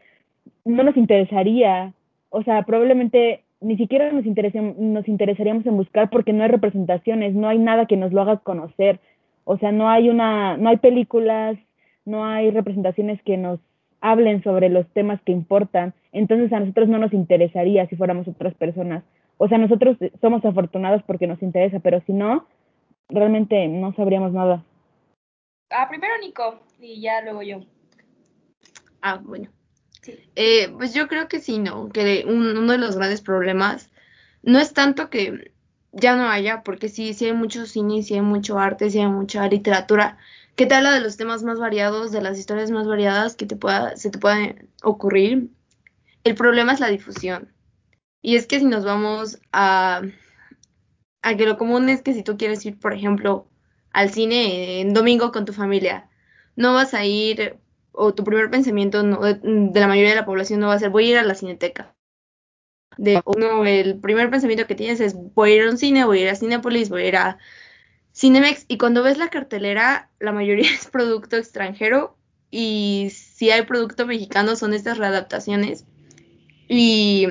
no 0.64 0.82
nos 0.82 0.96
interesaría, 0.96 1.92
o 2.30 2.42
sea, 2.42 2.62
probablemente 2.62 3.42
ni 3.60 3.76
siquiera 3.76 4.10
nos, 4.12 4.24
nos 4.78 5.08
interesaríamos 5.08 5.66
en 5.66 5.76
buscar 5.76 6.10
porque 6.10 6.32
no 6.32 6.42
hay 6.42 6.48
representaciones, 6.48 7.34
no 7.34 7.48
hay 7.48 7.58
nada 7.58 7.86
que 7.86 7.96
nos 7.96 8.12
lo 8.12 8.22
haga 8.22 8.38
conocer, 8.38 9.00
o 9.44 9.58
sea, 9.58 9.72
no 9.72 9.90
hay 9.90 10.08
una, 10.08 10.56
no 10.56 10.70
hay 10.70 10.78
películas, 10.78 11.58
no 12.04 12.24
hay 12.24 12.50
representaciones 12.50 13.20
que 13.22 13.36
nos 13.36 13.60
hablen 14.00 14.42
sobre 14.42 14.70
los 14.70 14.86
temas 14.88 15.20
que 15.22 15.32
importan, 15.32 15.92
entonces 16.12 16.52
a 16.52 16.60
nosotros 16.60 16.88
no 16.88 16.98
nos 16.98 17.12
interesaría 17.12 17.86
si 17.86 17.96
fuéramos 17.96 18.26
otras 18.28 18.54
personas 18.54 19.04
o 19.42 19.48
sea, 19.48 19.56
nosotros 19.56 19.96
somos 20.20 20.44
afortunados 20.44 21.02
porque 21.04 21.26
nos 21.26 21.42
interesa, 21.42 21.80
pero 21.80 22.02
si 22.04 22.12
no, 22.12 22.46
realmente 23.08 23.68
no 23.68 23.94
sabríamos 23.94 24.34
nada. 24.34 24.62
Ah, 25.70 25.88
primero 25.88 26.12
Nico 26.20 26.60
y 26.78 27.00
ya 27.00 27.22
luego 27.22 27.40
yo. 27.42 27.60
Ah, 29.00 29.18
bueno. 29.22 29.48
Eh, 30.36 30.68
pues 30.76 30.92
yo 30.92 31.08
creo 31.08 31.26
que 31.26 31.40
sí, 31.40 31.58
¿no? 31.58 31.88
Que 31.88 32.26
uno 32.28 32.70
de 32.70 32.76
los 32.76 32.96
grandes 32.96 33.22
problemas 33.22 33.90
no 34.42 34.58
es 34.58 34.74
tanto 34.74 35.08
que 35.08 35.52
ya 35.92 36.16
no 36.16 36.28
haya, 36.28 36.62
porque 36.62 36.90
sí, 36.90 37.14
sí 37.14 37.24
hay 37.24 37.32
mucho 37.32 37.64
cine, 37.64 38.02
sí 38.02 38.12
hay 38.12 38.20
mucho 38.20 38.58
arte, 38.58 38.90
sí 38.90 38.98
hay 38.98 39.08
mucha 39.08 39.48
literatura 39.48 40.18
que 40.54 40.66
te 40.66 40.74
habla 40.74 40.92
de 40.92 41.00
los 41.00 41.16
temas 41.16 41.42
más 41.44 41.58
variados, 41.58 42.12
de 42.12 42.20
las 42.20 42.38
historias 42.38 42.70
más 42.70 42.86
variadas 42.86 43.36
que 43.36 43.46
te 43.46 43.56
pueda, 43.56 43.96
se 43.96 44.10
te 44.10 44.18
puedan 44.18 44.68
ocurrir. 44.82 45.48
El 46.24 46.34
problema 46.34 46.74
es 46.74 46.80
la 46.80 46.88
difusión. 46.88 47.48
Y 48.22 48.36
es 48.36 48.46
que 48.46 48.58
si 48.58 48.66
nos 48.66 48.84
vamos 48.84 49.38
a, 49.52 50.02
a 51.22 51.36
que 51.36 51.46
lo 51.46 51.56
común 51.56 51.88
es 51.88 52.02
que 52.02 52.14
si 52.14 52.22
tú 52.22 52.36
quieres 52.36 52.64
ir, 52.66 52.78
por 52.78 52.92
ejemplo, 52.92 53.48
al 53.92 54.10
cine 54.10 54.80
en 54.80 54.94
domingo 54.94 55.32
con 55.32 55.44
tu 55.44 55.52
familia, 55.52 56.08
no 56.56 56.74
vas 56.74 56.94
a 56.94 57.04
ir, 57.04 57.56
o 57.92 58.14
tu 58.14 58.24
primer 58.24 58.50
pensamiento 58.50 59.02
de, 59.02 59.80
la 59.80 59.86
mayoría 59.86 60.10
de 60.10 60.16
la 60.16 60.26
población 60.26 60.60
no 60.60 60.68
va 60.68 60.74
a 60.74 60.78
ser 60.78 60.90
voy 60.90 61.08
a 61.08 61.10
ir 61.10 61.18
a 61.18 61.24
la 61.24 61.34
cineteca. 61.34 61.94
De 62.96 63.22
uno, 63.24 63.64
el 63.64 63.98
primer 64.00 64.30
pensamiento 64.30 64.66
que 64.66 64.74
tienes 64.74 65.00
es 65.00 65.14
voy 65.14 65.52
a 65.52 65.54
ir 65.56 65.62
a 65.62 65.70
un 65.70 65.78
cine, 65.78 66.04
voy 66.04 66.18
a 66.18 66.22
ir 66.22 66.28
a 66.28 66.34
Cinepolis, 66.34 66.90
voy 66.90 67.02
a 67.02 67.08
ir 67.08 67.16
a 67.16 67.38
Cinemex. 68.12 68.66
Y 68.68 68.78
cuando 68.78 69.02
ves 69.02 69.16
la 69.16 69.28
cartelera, 69.28 70.10
la 70.18 70.32
mayoría 70.32 70.68
es 70.74 70.86
producto 70.86 71.36
extranjero. 71.36 72.16
Y 72.50 73.10
si 73.14 73.50
hay 73.50 73.62
producto 73.62 74.06
mexicano, 74.06 74.56
son 74.56 74.74
estas 74.74 74.98
readaptaciones. 74.98 75.86
Y 76.68 77.26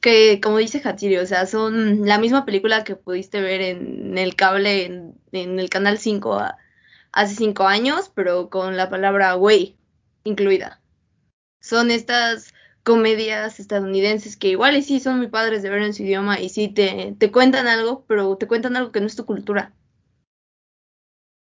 que 0.00 0.40
como 0.40 0.58
dice 0.58 0.80
Hatsiri, 0.84 1.18
o 1.18 1.26
sea, 1.26 1.46
son 1.46 2.06
la 2.06 2.18
misma 2.18 2.44
película 2.44 2.84
que 2.84 2.96
pudiste 2.96 3.40
ver 3.40 3.60
en 3.60 4.16
el 4.18 4.36
cable 4.36 4.84
en, 5.32 5.58
el 5.58 5.70
canal 5.70 5.98
5 5.98 6.40
hace 7.12 7.34
5 7.34 7.64
años, 7.66 8.10
pero 8.14 8.50
con 8.50 8.76
la 8.76 8.90
palabra 8.90 9.34
güey 9.34 9.76
incluida. 10.24 10.80
Son 11.60 11.90
estas 11.90 12.54
comedias 12.84 13.60
estadounidenses 13.60 14.36
que 14.36 14.48
igual 14.48 14.76
y 14.76 14.82
sí 14.82 15.00
son 15.00 15.18
muy 15.18 15.28
padres 15.28 15.62
de 15.62 15.70
ver 15.70 15.82
en 15.82 15.94
su 15.94 16.04
idioma 16.04 16.40
y 16.40 16.48
sí 16.48 16.68
te, 16.68 17.14
te 17.18 17.30
cuentan 17.32 17.66
algo, 17.66 18.04
pero 18.06 18.36
te 18.36 18.46
cuentan 18.46 18.76
algo 18.76 18.92
que 18.92 19.00
no 19.00 19.06
es 19.06 19.16
tu 19.16 19.26
cultura. 19.26 19.72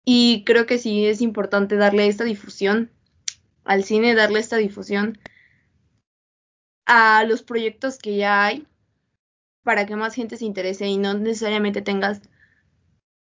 Y 0.05 0.43
creo 0.45 0.67
que 0.67 0.77
sí 0.77 1.07
es 1.07 1.21
importante 1.21 1.77
darle 1.77 2.07
esta 2.07 2.23
difusión 2.23 2.91
al 3.63 3.83
cine, 3.83 4.13
darle 4.13 4.39
esta 4.39 4.57
difusión 4.57 5.17
a 6.85 7.23
los 7.23 7.43
proyectos 7.43 7.97
que 7.97 8.17
ya 8.17 8.45
hay 8.45 8.65
para 9.63 9.85
que 9.85 9.95
más 9.95 10.13
gente 10.13 10.37
se 10.37 10.45
interese 10.45 10.87
y 10.87 10.97
no 10.97 11.15
necesariamente 11.15 11.81
tengas 11.81 12.21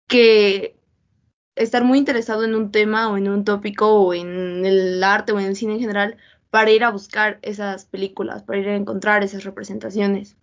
que 0.07 0.75
estar 1.55 1.83
muy 1.83 1.97
interesado 1.97 2.45
en 2.45 2.55
un 2.55 2.71
tema 2.71 3.11
o 3.11 3.17
en 3.17 3.27
un 3.27 3.43
tópico 3.43 4.01
o 4.01 4.13
en 4.13 4.65
el 4.65 5.03
arte 5.03 5.33
o 5.33 5.39
en 5.39 5.45
el 5.45 5.55
cine 5.55 5.73
en 5.73 5.81
general 5.81 6.17
para 6.49 6.71
ir 6.71 6.83
a 6.83 6.91
buscar 6.91 7.37
esas 7.41 7.85
películas, 7.85 8.43
para 8.43 8.59
ir 8.59 8.69
a 8.69 8.75
encontrar 8.75 9.23
esas 9.23 9.43
representaciones. 9.43 10.37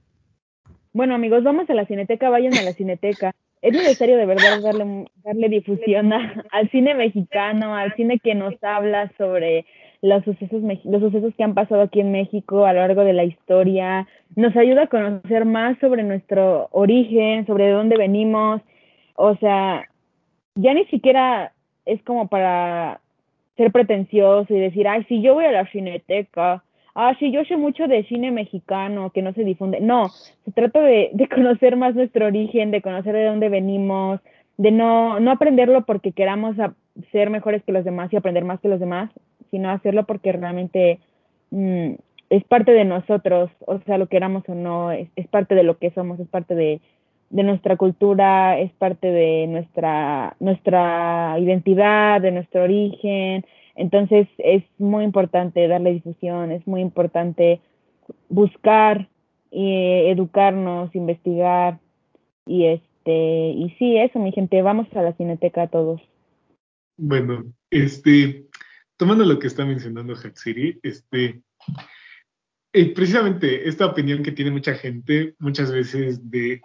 Bueno 0.93 1.15
amigos, 1.15 1.43
vamos 1.43 1.69
a 1.69 1.75
la 1.75 1.87
cineteca, 1.87 2.29
vayan 2.29 2.55
a 2.55 2.63
la 2.63 2.73
cineteca. 2.73 3.35
es 3.63 3.73
necesario 3.73 4.17
de 4.17 4.27
verdad 4.27 4.61
darle, 4.61 5.07
darle 5.25 5.49
difusión 5.49 6.13
al 6.13 6.71
cine 6.71 6.95
mexicano, 6.95 7.75
al 7.75 7.95
cine 7.97 8.19
que 8.19 8.35
nos 8.35 8.55
habla 8.63 9.11
sobre 9.17 9.67
los 10.07 10.25
sucesos, 10.25 10.63
los 10.85 11.01
sucesos 11.01 11.35
que 11.35 11.43
han 11.43 11.55
pasado 11.55 11.83
aquí 11.83 12.01
en 12.01 12.13
México 12.13 12.65
a 12.65 12.73
lo 12.73 12.81
largo 12.81 13.03
de 13.03 13.13
la 13.13 13.25
historia, 13.25 14.07
nos 14.37 14.57
ayuda 14.57 14.85
a 14.85 14.87
conocer 14.87 15.45
más 15.45 15.77
sobre 15.79 16.05
nuestro 16.05 16.69
origen, 16.71 17.45
sobre 17.47 17.67
de 17.67 17.73
dónde 17.73 17.97
venimos, 17.97 18.63
o 19.17 19.37
sea, 19.37 19.89
ya 20.55 20.75
ni 20.75 20.85
siquiera 20.87 21.53
es 21.85 22.01
como 22.05 22.29
para 22.29 23.01
ser 23.57 23.73
pretencioso 23.73 24.55
y 24.55 24.61
decir, 24.61 24.87
ay, 24.87 25.05
si 25.09 25.23
yo 25.23 25.35
voy 25.35 25.45
a 25.45 25.53
la 25.53 25.67
cineteca, 25.71 26.63
ah, 26.95 27.17
sí, 27.19 27.33
yo 27.33 27.45
sé 27.45 27.57
mucho 27.57 27.89
de 27.89 28.05
cine 28.05 28.31
mexicano 28.31 29.11
que 29.11 29.23
no 29.23 29.33
se 29.33 29.43
difunde. 29.45 29.81
No, 29.81 30.09
se 30.45 30.53
trata 30.53 30.81
de, 30.81 31.11
de 31.15 31.29
conocer 31.35 31.77
más 31.77 31.95
nuestro 31.95 32.27
origen, 32.27 32.71
de 32.71 32.83
conocer 32.83 33.15
de 33.15 33.25
dónde 33.25 33.49
venimos, 33.49 34.21
de 34.57 34.71
no, 34.71 35.19
no 35.21 35.31
aprenderlo 35.33 35.85
porque 35.85 36.13
queramos 36.13 36.57
ser 37.13 37.31
mejores 37.31 37.63
que 37.65 37.73
los 37.73 37.85
demás 37.85 38.13
y 38.13 38.17
aprender 38.17 38.45
más 38.45 38.61
que 38.61 38.69
los 38.69 38.81
demás, 38.81 39.11
sino 39.51 39.71
hacerlo 39.71 40.05
porque 40.05 40.33
realmente 40.33 40.99
mm, 41.51 41.95
es 42.31 42.45
parte 42.45 42.73
de 42.73 42.85
nosotros, 42.85 43.51
o 43.67 43.79
sea, 43.81 43.99
lo 43.99 44.09
queramos 44.09 44.43
o 44.49 44.55
no, 44.55 44.91
es, 44.93 45.09
es 45.17 45.29
parte 45.29 45.55
de 45.55 45.63
lo 45.63 45.79
que 45.79 45.91
somos, 45.93 46.19
es 46.21 46.29
parte 46.29 46.55
de, 46.55 46.81
de 47.31 47.43
nuestra 47.43 47.77
cultura, 47.77 48.59
es 48.59 48.73
parte 48.73 49.09
de 49.11 49.47
nuestra, 49.47 50.37
nuestra 50.41 51.37
identidad, 51.39 52.21
de 52.21 52.33
nuestro 52.33 52.65
origen. 52.65 53.45
Entonces 53.75 54.27
es 54.39 54.65
muy 54.79 55.05
importante 55.05 55.69
darle 55.69 55.93
difusión, 55.93 56.51
es 56.51 56.67
muy 56.67 56.81
importante 56.81 57.61
buscar 58.29 59.09
y 59.51 60.09
educarnos, 60.09 60.95
investigar 60.95 61.79
y 62.47 62.67
este 62.67 63.51
y 63.51 63.75
sí, 63.79 63.97
eso 63.97 64.19
mi 64.19 64.33
gente, 64.33 64.63
vamos 64.63 64.89
a 64.95 65.03
la 65.03 65.13
Cineteca 65.13 65.69
todos. 65.69 66.01
Bueno, 66.99 67.45
este 67.71 68.46
tomando 68.97 69.25
lo 69.25 69.39
que 69.39 69.47
está 69.47 69.65
mencionando 69.65 70.15
Hatsiri, 70.15 70.79
este 70.83 71.43
eh, 72.73 72.93
precisamente 72.95 73.69
esta 73.69 73.87
opinión 73.87 74.23
que 74.23 74.33
tiene 74.33 74.51
mucha 74.51 74.75
gente 74.75 75.35
muchas 75.39 75.73
veces 75.73 76.31
de 76.31 76.61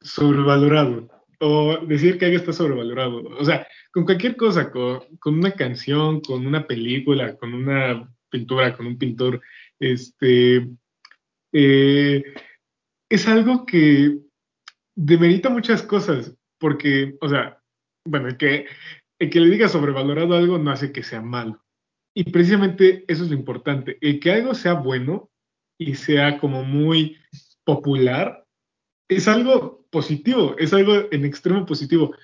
sobrevalorado 0.00 1.08
o 1.40 1.78
decir 1.86 2.18
que 2.18 2.26
algo 2.26 2.38
está 2.38 2.52
sobrevalorado. 2.52 3.22
O 3.38 3.44
sea, 3.44 3.66
con 3.92 4.04
cualquier 4.04 4.36
cosa, 4.36 4.70
con, 4.70 5.02
una 5.24 5.52
canción, 5.52 6.20
con 6.20 6.46
una 6.46 6.66
película, 6.66 7.36
con 7.36 7.54
una 7.54 8.10
pintura, 8.30 8.74
con 8.74 8.86
un 8.86 8.98
pintor, 8.98 9.42
este, 9.78 10.66
eh, 11.52 12.24
es 13.08 13.28
algo 13.28 13.66
que 13.66 14.18
demerita 14.94 15.50
muchas 15.50 15.82
cosas, 15.82 16.34
porque, 16.58 17.16
o 17.20 17.28
sea, 17.28 17.60
bueno, 18.04 18.36
que, 18.38 18.66
el 19.18 19.30
que 19.30 19.40
le 19.40 19.50
diga 19.50 19.68
sobrevalorado 19.68 20.34
algo 20.34 20.58
no 20.58 20.70
hace 20.70 20.92
que 20.92 21.02
sea 21.02 21.22
malo. 21.22 21.62
Y 22.14 22.24
precisamente 22.24 23.04
eso 23.08 23.24
es 23.24 23.30
lo 23.30 23.36
importante, 23.36 23.98
el 24.00 24.20
que 24.20 24.32
algo 24.32 24.54
sea 24.54 24.74
bueno 24.74 25.30
y 25.78 25.94
sea 25.94 26.38
como 26.38 26.64
muy 26.64 27.18
popular, 27.64 28.46
es 29.08 29.28
algo 29.28 29.86
positivo, 29.90 30.56
es 30.58 30.72
algo 30.72 31.08
en 31.10 31.24
extremo 31.24 31.66
positivo, 31.66 32.14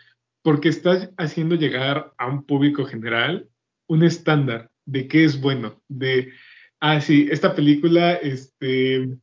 porque 0.42 0.68
estás 0.68 1.10
haciendo 1.18 1.54
llegar 1.54 2.12
a 2.18 2.26
un 2.26 2.44
público 2.44 2.84
general 2.84 3.48
un 3.88 4.02
estándar 4.02 4.70
de 4.86 5.06
qué 5.06 5.24
es 5.24 5.40
bueno, 5.40 5.80
de, 5.88 6.32
ah, 6.80 7.00
sí, 7.00 7.28
esta 7.30 7.54
película 7.54 8.14
este, 8.14 9.18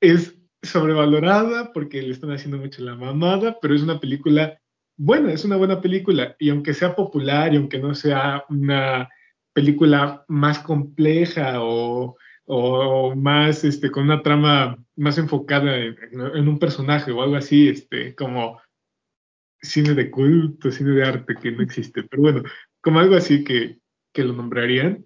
es 0.00 0.36
sobrevalorada 0.62 1.72
porque 1.72 2.02
le 2.02 2.12
están 2.12 2.32
haciendo 2.32 2.58
mucho 2.58 2.82
la 2.82 2.96
mamada, 2.96 3.58
pero 3.62 3.74
es 3.74 3.82
una 3.82 4.00
película 4.00 4.59
buena, 5.00 5.32
es 5.32 5.44
una 5.44 5.56
buena 5.56 5.80
película, 5.80 6.36
y 6.38 6.50
aunque 6.50 6.74
sea 6.74 6.94
popular 6.94 7.52
y 7.52 7.56
aunque 7.56 7.78
no 7.78 7.94
sea 7.94 8.44
una 8.48 9.08
película 9.52 10.24
más 10.28 10.58
compleja 10.60 11.62
o 11.62 12.16
o 12.52 13.14
más 13.14 13.62
este, 13.62 13.92
con 13.92 14.04
una 14.04 14.22
trama 14.22 14.76
más 14.96 15.18
enfocada 15.18 15.76
en, 15.76 16.48
un 16.48 16.58
personaje 16.58 17.12
o 17.12 17.22
algo 17.22 17.36
así, 17.36 17.68
este, 17.68 18.16
como 18.16 18.60
cine 19.62 19.94
de 19.94 20.10
culto, 20.10 20.72
cine 20.72 20.90
de 20.90 21.04
arte 21.04 21.36
que 21.40 21.52
no 21.52 21.62
existe, 21.62 22.02
pero 22.02 22.22
bueno, 22.22 22.42
como 22.82 22.98
algo 22.98 23.14
así 23.14 23.44
que, 23.44 23.78
que 24.12 24.24
lo 24.24 24.32
nombrarían, 24.32 25.04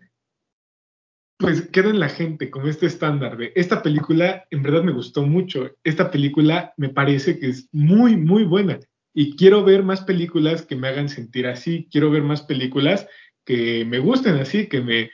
pues 1.36 1.68
queda 1.68 1.90
en 1.90 2.00
la 2.00 2.08
gente 2.08 2.48
como 2.50 2.66
este 2.68 2.86
estándar 2.86 3.36
de 3.36 3.52
esta 3.56 3.82
película 3.82 4.46
en 4.50 4.62
verdad 4.62 4.82
me 4.82 4.92
gustó 4.92 5.26
mucho, 5.26 5.70
esta 5.84 6.10
película 6.10 6.72
me 6.78 6.88
parece 6.88 7.38
que 7.38 7.50
es 7.50 7.68
muy, 7.72 8.16
muy 8.16 8.44
buena 8.44 8.80
y 9.14 9.36
quiero 9.36 9.64
ver 9.64 9.84
más 9.84 10.02
películas 10.02 10.66
que 10.66 10.76
me 10.76 10.88
hagan 10.88 11.08
sentir 11.08 11.46
así, 11.46 11.88
quiero 11.90 12.10
ver 12.10 12.22
más 12.22 12.42
películas 12.42 13.06
que 13.44 13.84
me 13.84 14.00
gusten 14.00 14.34
así, 14.34 14.66
que 14.66 14.80
me, 14.80 15.10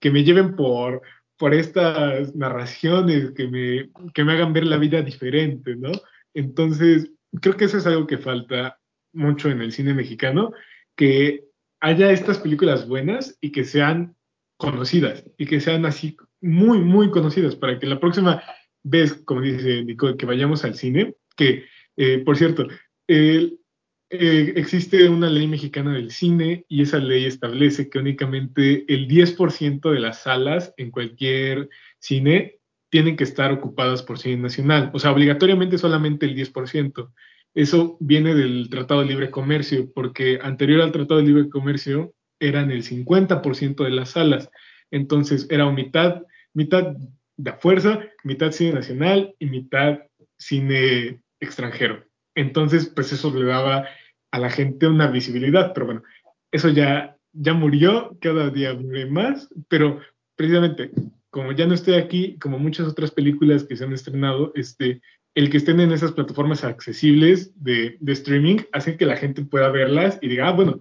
que 0.00 0.10
me 0.10 0.24
lleven 0.24 0.56
por, 0.56 1.02
por 1.38 1.54
estas 1.54 2.34
narraciones 2.34 3.30
que 3.30 3.46
me, 3.46 3.90
que 4.12 4.24
me 4.24 4.32
hagan 4.32 4.52
ver 4.52 4.66
la 4.66 4.76
vida 4.76 5.02
diferente, 5.02 5.76
¿no? 5.76 5.92
Entonces, 6.34 7.12
creo 7.40 7.56
que 7.56 7.66
eso 7.66 7.78
es 7.78 7.86
algo 7.86 8.06
que 8.06 8.18
falta 8.18 8.80
mucho 9.12 9.48
en 9.48 9.60
el 9.60 9.70
cine 9.70 9.94
mexicano, 9.94 10.52
que 10.96 11.44
haya 11.80 12.10
estas 12.10 12.38
películas 12.38 12.88
buenas 12.88 13.38
y 13.40 13.52
que 13.52 13.64
sean 13.64 14.16
conocidas 14.56 15.24
y 15.38 15.46
que 15.46 15.60
sean 15.60 15.86
así 15.86 16.16
muy, 16.40 16.80
muy 16.80 17.10
conocidas 17.10 17.54
para 17.54 17.78
que 17.78 17.86
la 17.86 18.00
próxima 18.00 18.42
vez, 18.82 19.14
como 19.24 19.40
dice 19.40 19.84
Nicole, 19.84 20.16
que 20.16 20.26
vayamos 20.26 20.64
al 20.64 20.74
cine, 20.74 21.14
que, 21.36 21.66
eh, 21.96 22.18
por 22.18 22.36
cierto, 22.36 22.66
eh, 23.08 24.52
existe 24.56 25.08
una 25.08 25.28
ley 25.28 25.48
mexicana 25.48 25.92
del 25.94 26.10
cine 26.10 26.64
y 26.68 26.82
esa 26.82 26.98
ley 26.98 27.24
establece 27.24 27.88
que 27.88 27.98
únicamente 27.98 28.84
el 28.92 29.08
10% 29.08 29.90
de 29.90 30.00
las 30.00 30.22
salas 30.22 30.72
en 30.76 30.90
cualquier 30.90 31.68
cine 31.98 32.60
tienen 32.90 33.16
que 33.16 33.24
estar 33.24 33.50
ocupadas 33.52 34.02
por 34.02 34.18
cine 34.18 34.36
nacional. 34.36 34.90
O 34.94 35.00
sea, 35.00 35.10
obligatoriamente 35.10 35.78
solamente 35.78 36.26
el 36.26 36.36
10%. 36.36 37.12
Eso 37.54 37.96
viene 38.00 38.34
del 38.34 38.68
Tratado 38.70 39.00
de 39.00 39.06
Libre 39.06 39.30
Comercio, 39.30 39.92
porque 39.92 40.38
anterior 40.42 40.80
al 40.80 40.92
Tratado 40.92 41.20
de 41.20 41.26
Libre 41.26 41.48
Comercio 41.48 42.14
eran 42.38 42.70
el 42.70 42.84
50% 42.84 43.82
de 43.82 43.90
las 43.90 44.10
salas. 44.10 44.50
Entonces 44.90 45.48
era 45.50 45.68
mitad, 45.70 46.22
mitad 46.52 46.94
de 47.36 47.52
fuerza, 47.54 48.00
mitad 48.22 48.52
cine 48.52 48.74
nacional 48.74 49.34
y 49.38 49.46
mitad 49.46 49.98
cine 50.38 51.20
extranjero. 51.40 52.04
Entonces, 52.34 52.86
pues 52.86 53.12
eso 53.12 53.34
le 53.34 53.46
daba 53.46 53.86
a 54.30 54.38
la 54.38 54.50
gente 54.50 54.86
una 54.86 55.08
visibilidad, 55.08 55.72
pero 55.72 55.86
bueno, 55.86 56.02
eso 56.50 56.68
ya, 56.68 57.16
ya 57.32 57.54
murió, 57.54 58.16
cada 58.20 58.50
día 58.50 58.74
muere 58.74 59.06
más, 59.06 59.48
pero 59.68 60.00
precisamente 60.36 60.90
como 61.34 61.50
ya 61.50 61.66
no 61.66 61.74
estoy 61.74 61.94
aquí, 61.94 62.38
como 62.38 62.60
muchas 62.60 62.86
otras 62.86 63.10
películas 63.10 63.64
que 63.64 63.76
se 63.76 63.82
han 63.82 63.92
estrenado, 63.92 64.52
este, 64.54 65.02
el 65.34 65.50
que 65.50 65.56
estén 65.56 65.80
en 65.80 65.90
esas 65.90 66.12
plataformas 66.12 66.62
accesibles 66.62 67.52
de, 67.60 67.96
de 67.98 68.12
streaming 68.12 68.58
hace 68.70 68.96
que 68.96 69.04
la 69.04 69.16
gente 69.16 69.44
pueda 69.44 69.68
verlas 69.68 70.16
y 70.22 70.28
diga, 70.28 70.46
ah, 70.46 70.52
bueno, 70.52 70.78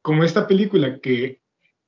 como 0.00 0.24
esta 0.24 0.46
película 0.46 1.00
que 1.00 1.39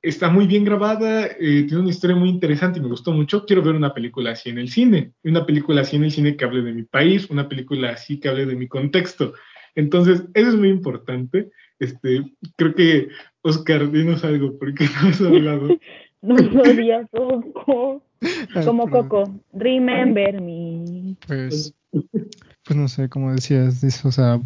está 0.03 0.29
muy 0.29 0.45
bien 0.45 0.65
grabada, 0.65 1.25
eh, 1.25 1.63
tiene 1.63 1.79
una 1.79 1.89
historia 1.89 2.15
muy 2.15 2.29
interesante 2.29 2.77
y 2.77 2.81
me 2.81 2.89
gustó 2.89 3.13
mucho, 3.13 3.45
quiero 3.45 3.63
ver 3.63 3.73
una 3.73 3.93
película 3.93 4.31
así 4.31 4.49
en 4.49 4.57
el 4.57 4.69
cine, 4.69 5.13
una 5.23 5.45
película 5.45 5.81
así 5.81 5.95
en 5.95 6.03
el 6.03 6.11
cine 6.11 6.35
que 6.35 6.43
hable 6.43 6.61
de 6.61 6.73
mi 6.73 6.83
país, 6.83 7.29
una 7.29 7.47
película 7.47 7.91
así 7.91 8.19
que 8.19 8.27
hable 8.27 8.45
de 8.45 8.57
mi 8.57 8.67
contexto. 8.67 9.33
Entonces, 9.75 10.23
eso 10.33 10.49
es 10.49 10.55
muy 10.55 10.69
importante. 10.69 11.49
Este, 11.79 12.23
creo 12.57 12.75
que, 12.75 13.07
Oscar, 13.41 13.89
dinos 13.91 14.23
algo, 14.23 14.59
porque 14.59 14.85
no 14.85 15.09
has 15.09 15.21
hablado. 15.21 15.69
no 16.21 16.63
sabía 16.63 17.07
Coco. 17.07 18.03
Como 18.65 18.89
Coco, 18.89 19.23
remember 19.53 20.41
me. 20.41 21.15
Pues, 21.25 21.73
pues 21.91 22.77
no 22.77 22.87
sé, 22.87 23.09
como 23.09 23.33
decías, 23.33 24.05
o 24.05 24.11
sea, 24.11 24.41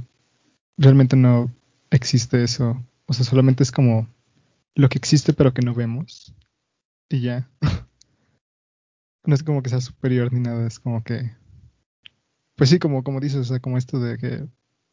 realmente 0.78 1.16
no 1.16 1.52
existe 1.92 2.44
eso. 2.44 2.84
O 3.06 3.14
sea, 3.14 3.24
solamente 3.24 3.64
es 3.64 3.72
como 3.72 4.08
lo 4.78 4.90
que 4.90 4.98
existe 4.98 5.34
pero 5.34 5.54
que 5.54 5.64
no 5.64 5.74
vemos. 5.74 6.34
Y 7.10 7.22
ya. 7.22 7.50
no 9.26 9.36
es 9.36 9.44
como 9.44 9.62
que 9.62 9.70
sea 9.70 9.82
superior 9.82 10.32
ni 10.32 10.40
nada, 10.40 10.66
es 10.66 10.80
como 10.80 11.04
que... 11.04 11.36
Pues 12.56 12.70
sí, 12.70 12.80
como, 12.80 13.04
como 13.04 13.20
dices, 13.20 13.40
o 13.40 13.44
sea, 13.44 13.60
como 13.60 13.78
esto 13.78 14.00
de 14.00 14.18
que 14.18 14.48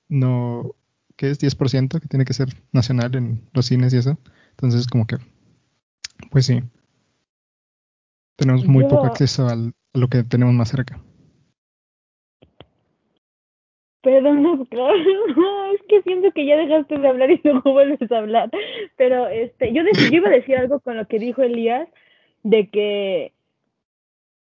no, 0.08 0.74
que 1.16 1.30
es 1.30 1.40
10% 1.40 2.00
que 2.00 2.08
tiene 2.08 2.24
que 2.24 2.34
ser 2.34 2.48
nacional 2.72 3.14
en 3.14 3.48
los 3.52 3.66
cines 3.66 3.94
y 3.94 3.98
eso. 3.98 4.18
Entonces, 4.50 4.86
como 4.86 5.06
que, 5.06 5.16
pues 6.30 6.44
sí, 6.44 6.62
tenemos 8.36 8.66
muy 8.66 8.84
poco 8.84 9.06
acceso 9.06 9.48
al, 9.48 9.74
a 9.94 9.98
lo 9.98 10.08
que 10.08 10.24
tenemos 10.24 10.54
más 10.54 10.68
cerca. 10.68 11.02
Pero 14.04 14.34
no, 14.34 14.62
es 14.62 15.82
que 15.88 16.02
siento 16.02 16.30
que 16.32 16.46
ya 16.46 16.56
dejaste 16.56 16.98
de 16.98 17.08
hablar 17.08 17.30
y 17.30 17.40
no 17.42 17.60
vuelves 17.62 18.12
a 18.12 18.18
hablar. 18.18 18.50
Pero 18.96 19.26
este, 19.26 19.72
yo, 19.72 19.82
yo 19.82 20.16
iba 20.16 20.28
a 20.28 20.32
decir 20.32 20.56
algo 20.56 20.78
con 20.80 20.96
lo 20.96 21.06
que 21.06 21.18
dijo 21.18 21.42
Elías, 21.42 21.88
de 22.44 22.68
que, 22.68 23.32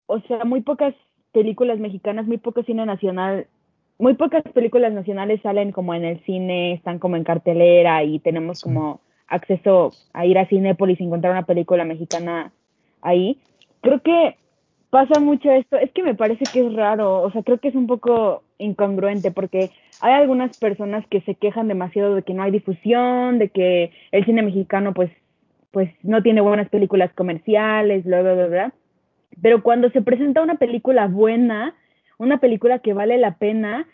o 0.06 0.20
sea, 0.20 0.44
muy 0.44 0.62
pocas 0.62 0.94
películas 1.32 1.78
mexicanas, 1.78 2.26
muy 2.26 2.38
poco 2.38 2.62
cine 2.62 2.86
nacional 2.86 3.46
muy 4.00 4.14
pocas 4.14 4.42
películas 4.54 4.92
nacionales 4.92 5.42
salen 5.42 5.72
como 5.72 5.92
en 5.92 6.04
el 6.04 6.24
cine, 6.24 6.72
están 6.72 6.98
como 6.98 7.16
en 7.16 7.24
cartelera 7.24 8.02
y 8.02 8.18
tenemos 8.18 8.62
como 8.62 9.00
acceso 9.28 9.92
a 10.14 10.24
ir 10.24 10.38
a 10.38 10.46
Cinépolis 10.46 10.98
y 11.00 11.04
encontrar 11.04 11.32
una 11.32 11.44
película 11.44 11.84
mexicana 11.84 12.50
ahí. 13.02 13.38
Creo 13.82 14.00
que 14.00 14.36
pasa 14.88 15.20
mucho 15.20 15.50
esto, 15.50 15.76
es 15.76 15.92
que 15.92 16.02
me 16.02 16.14
parece 16.14 16.44
que 16.50 16.66
es 16.66 16.72
raro, 16.72 17.20
o 17.20 17.30
sea, 17.30 17.42
creo 17.42 17.58
que 17.58 17.68
es 17.68 17.74
un 17.74 17.86
poco 17.86 18.42
incongruente 18.60 19.30
porque 19.30 19.70
hay 20.00 20.12
algunas 20.12 20.56
personas 20.58 21.04
que 21.08 21.20
se 21.22 21.34
quejan 21.34 21.68
demasiado 21.68 22.14
de 22.14 22.22
que 22.22 22.34
no 22.34 22.42
hay 22.42 22.50
difusión, 22.50 23.38
de 23.38 23.48
que 23.48 23.90
el 24.12 24.24
cine 24.24 24.42
mexicano 24.42 24.94
pues 24.94 25.10
pues 25.70 25.90
no 26.02 26.22
tiene 26.22 26.40
buenas 26.40 26.68
películas 26.68 27.12
comerciales, 27.14 28.04
bla 28.04 28.22
bla 28.22 28.34
bla, 28.34 28.46
bla. 28.46 28.72
Pero 29.40 29.62
cuando 29.62 29.90
se 29.90 30.02
presenta 30.02 30.42
una 30.42 30.56
película 30.56 31.06
buena, 31.06 31.74
una 32.18 32.38
película 32.38 32.80
que 32.80 32.92
vale 32.92 33.18
la 33.18 33.36
pena, 33.36 33.86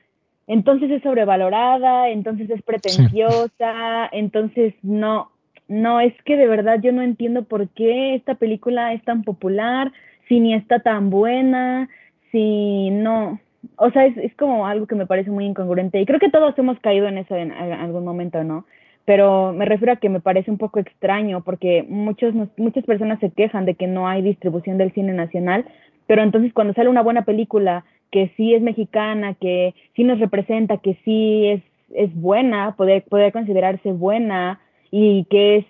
entonces 0.47 0.91
es 0.91 1.03
sobrevalorada, 1.03 2.09
entonces 2.09 2.49
es 2.51 2.63
pretenciosa, 2.63 4.09
entonces 4.13 4.75
no, 4.83 5.31
no, 5.69 6.01
es 6.01 6.15
que 6.23 6.37
de 6.37 6.47
verdad 6.47 6.81
yo 6.81 6.93
no 6.93 7.03
entiendo 7.03 7.45
por 7.45 7.69
qué 7.71 8.15
esta 8.15 8.37
película 8.37 8.93
es 8.93 9.03
tan 9.05 9.23
popular, 9.25 9.93
si 10.29 10.41
ni 10.41 10.55
está 10.55 10.81
tan 10.81 11.11
buena, 11.11 11.89
si 12.31 12.91
no, 12.91 13.41
o 13.77 13.91
sea, 13.91 14.07
es, 14.07 14.17
es 14.17 14.35
como 14.37 14.67
algo 14.67 14.87
que 14.87 14.95
me 14.95 15.07
parece 15.07 15.31
muy 15.31 15.45
incongruente 15.45 16.01
y 16.01 16.07
creo 16.07 16.21
que 16.21 16.31
todos 16.31 16.59
hemos 16.59 16.79
caído 16.81 17.07
en 17.09 17.19
eso 17.19 17.37
en, 17.37 17.53
algún 17.53 18.05
momento, 18.05 18.43
¿no? 18.45 18.65
Pero 19.05 19.53
me 19.53 19.67
refiero 19.67 19.93
a 19.93 19.97
que 19.97 20.09
me 20.09 20.21
parece 20.21 20.51
un 20.51 20.59
poco 20.59 20.81
extraño 20.81 21.43
porque 21.45 21.85
muchos, 21.89 22.35
muchas 22.57 22.85
personas 22.85 23.21
se 23.21 23.31
quejan 23.31 23.65
de 23.65 23.75
que 23.75 23.87
no 23.87 24.09
hay 24.09 24.23
distribución 24.23 24.79
del 24.79 24.93
cine 24.93 25.13
nacional, 25.13 25.65
pero 26.07 26.23
entonces 26.23 26.53
cuando 26.53 26.75
sale 26.75 26.89
una 26.89 27.03
buena 27.03 27.25
película 27.25 27.85
que 28.11 28.33
sí 28.37 28.55
es 28.55 28.63
mexicana, 28.63 29.35
que 29.35 29.75
sí 29.95 30.05
nos 30.05 30.19
representa, 30.19 30.79
que 30.79 30.97
sí 31.05 31.47
es, 31.47 31.63
es 31.95 32.15
buena, 32.15 32.75
poder, 32.77 33.03
poder 33.03 33.33
considerarse 33.33 33.93
buena 33.93 34.61
y 34.91 35.25
que 35.25 35.57
es, 35.59 35.67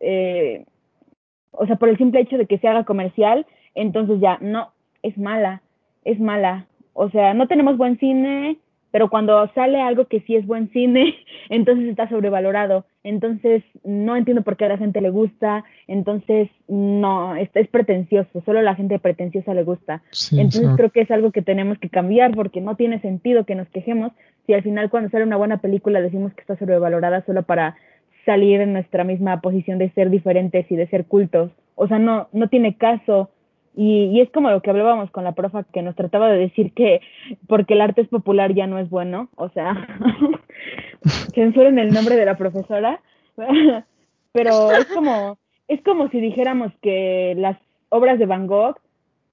eh, 0.00 0.64
o 1.52 1.66
sea, 1.66 1.76
por 1.76 1.88
el 1.88 1.98
simple 1.98 2.20
hecho 2.20 2.38
de 2.38 2.46
que 2.46 2.58
se 2.58 2.68
haga 2.68 2.84
comercial, 2.84 3.46
entonces 3.74 4.20
ya, 4.20 4.38
no, 4.40 4.72
es 5.02 5.16
mala, 5.18 5.62
es 6.04 6.18
mala. 6.18 6.66
O 6.94 7.10
sea, 7.10 7.34
no 7.34 7.46
tenemos 7.46 7.76
buen 7.76 7.98
cine, 7.98 8.58
pero 8.90 9.08
cuando 9.08 9.50
sale 9.54 9.80
algo 9.80 10.06
que 10.06 10.20
sí 10.20 10.36
es 10.36 10.46
buen 10.46 10.70
cine, 10.70 11.14
entonces 11.48 11.88
está 11.88 12.08
sobrevalorado. 12.08 12.84
Entonces, 13.04 13.62
no 13.84 14.16
entiendo 14.16 14.42
por 14.42 14.56
qué 14.56 14.66
a 14.66 14.68
la 14.68 14.78
gente 14.78 15.00
le 15.00 15.10
gusta. 15.10 15.64
Entonces, 15.88 16.48
no, 16.68 17.34
es, 17.34 17.48
es 17.54 17.68
pretencioso. 17.68 18.42
Solo 18.44 18.60
a 18.60 18.62
la 18.62 18.74
gente 18.74 18.98
pretenciosa 18.98 19.54
le 19.54 19.64
gusta. 19.64 20.02
entonces, 20.30 20.68
creo 20.76 20.90
que 20.90 21.00
es 21.00 21.10
algo 21.10 21.32
que 21.32 21.42
tenemos 21.42 21.78
que 21.78 21.88
cambiar 21.88 22.34
porque 22.34 22.60
no 22.60 22.76
tiene 22.76 23.00
sentido 23.00 23.44
que 23.44 23.54
nos 23.54 23.68
quejemos 23.68 24.12
si 24.46 24.54
al 24.54 24.62
final 24.62 24.90
cuando 24.90 25.10
sale 25.10 25.24
una 25.24 25.36
buena 25.36 25.58
película 25.58 26.00
decimos 26.00 26.34
que 26.34 26.40
está 26.40 26.56
sobrevalorada 26.56 27.24
solo 27.24 27.44
para 27.44 27.76
salir 28.24 28.60
en 28.60 28.72
nuestra 28.72 29.04
misma 29.04 29.40
posición 29.40 29.78
de 29.78 29.90
ser 29.90 30.10
diferentes 30.10 30.70
y 30.70 30.76
de 30.76 30.86
ser 30.88 31.06
cultos. 31.06 31.50
O 31.74 31.88
sea, 31.88 31.98
no, 31.98 32.28
no 32.32 32.48
tiene 32.48 32.76
caso 32.76 33.30
y, 33.74 34.04
y, 34.04 34.20
es 34.20 34.30
como 34.30 34.50
lo 34.50 34.60
que 34.60 34.70
hablábamos 34.70 35.10
con 35.10 35.24
la 35.24 35.32
profa 35.32 35.64
que 35.64 35.82
nos 35.82 35.96
trataba 35.96 36.30
de 36.30 36.38
decir 36.38 36.72
que 36.74 37.00
porque 37.46 37.74
el 37.74 37.80
arte 37.80 38.02
es 38.02 38.08
popular 38.08 38.54
ya 38.54 38.66
no 38.66 38.78
es 38.78 38.90
bueno, 38.90 39.28
o 39.36 39.48
sea, 39.50 39.86
censuren 41.34 41.78
el 41.78 41.92
nombre 41.92 42.16
de 42.16 42.26
la 42.26 42.36
profesora, 42.36 43.00
pero 44.32 44.72
es 44.72 44.86
como, 44.86 45.38
es 45.68 45.82
como 45.82 46.08
si 46.08 46.20
dijéramos 46.20 46.72
que 46.82 47.34
las 47.36 47.56
obras 47.88 48.18
de 48.18 48.26
Van 48.26 48.46
Gogh 48.46 48.76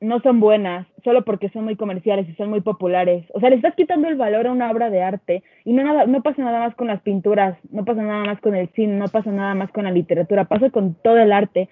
no 0.01 0.21
son 0.21 0.39
buenas 0.39 0.87
solo 1.03 1.23
porque 1.25 1.49
son 1.49 1.65
muy 1.65 1.75
comerciales 1.75 2.27
y 2.29 2.33
son 2.35 2.49
muy 2.49 2.61
populares. 2.61 3.25
O 3.33 3.39
sea, 3.39 3.49
le 3.49 3.57
estás 3.57 3.75
quitando 3.75 4.07
el 4.07 4.15
valor 4.15 4.47
a 4.47 4.51
una 4.51 4.71
obra 4.71 4.89
de 4.89 5.01
arte 5.01 5.43
y 5.65 5.73
no, 5.73 5.83
nada, 5.83 6.05
no 6.05 6.21
pasa 6.21 6.41
nada 6.41 6.59
más 6.59 6.75
con 6.75 6.87
las 6.87 7.01
pinturas, 7.01 7.57
no 7.71 7.83
pasa 7.83 8.01
nada 8.01 8.23
más 8.23 8.39
con 8.39 8.55
el 8.55 8.69
cine, 8.69 8.97
no 8.97 9.07
pasa 9.07 9.31
nada 9.31 9.55
más 9.55 9.71
con 9.71 9.83
la 9.83 9.91
literatura, 9.91 10.45
pasa 10.45 10.69
con 10.69 10.95
todo 10.95 11.17
el 11.17 11.31
arte 11.31 11.69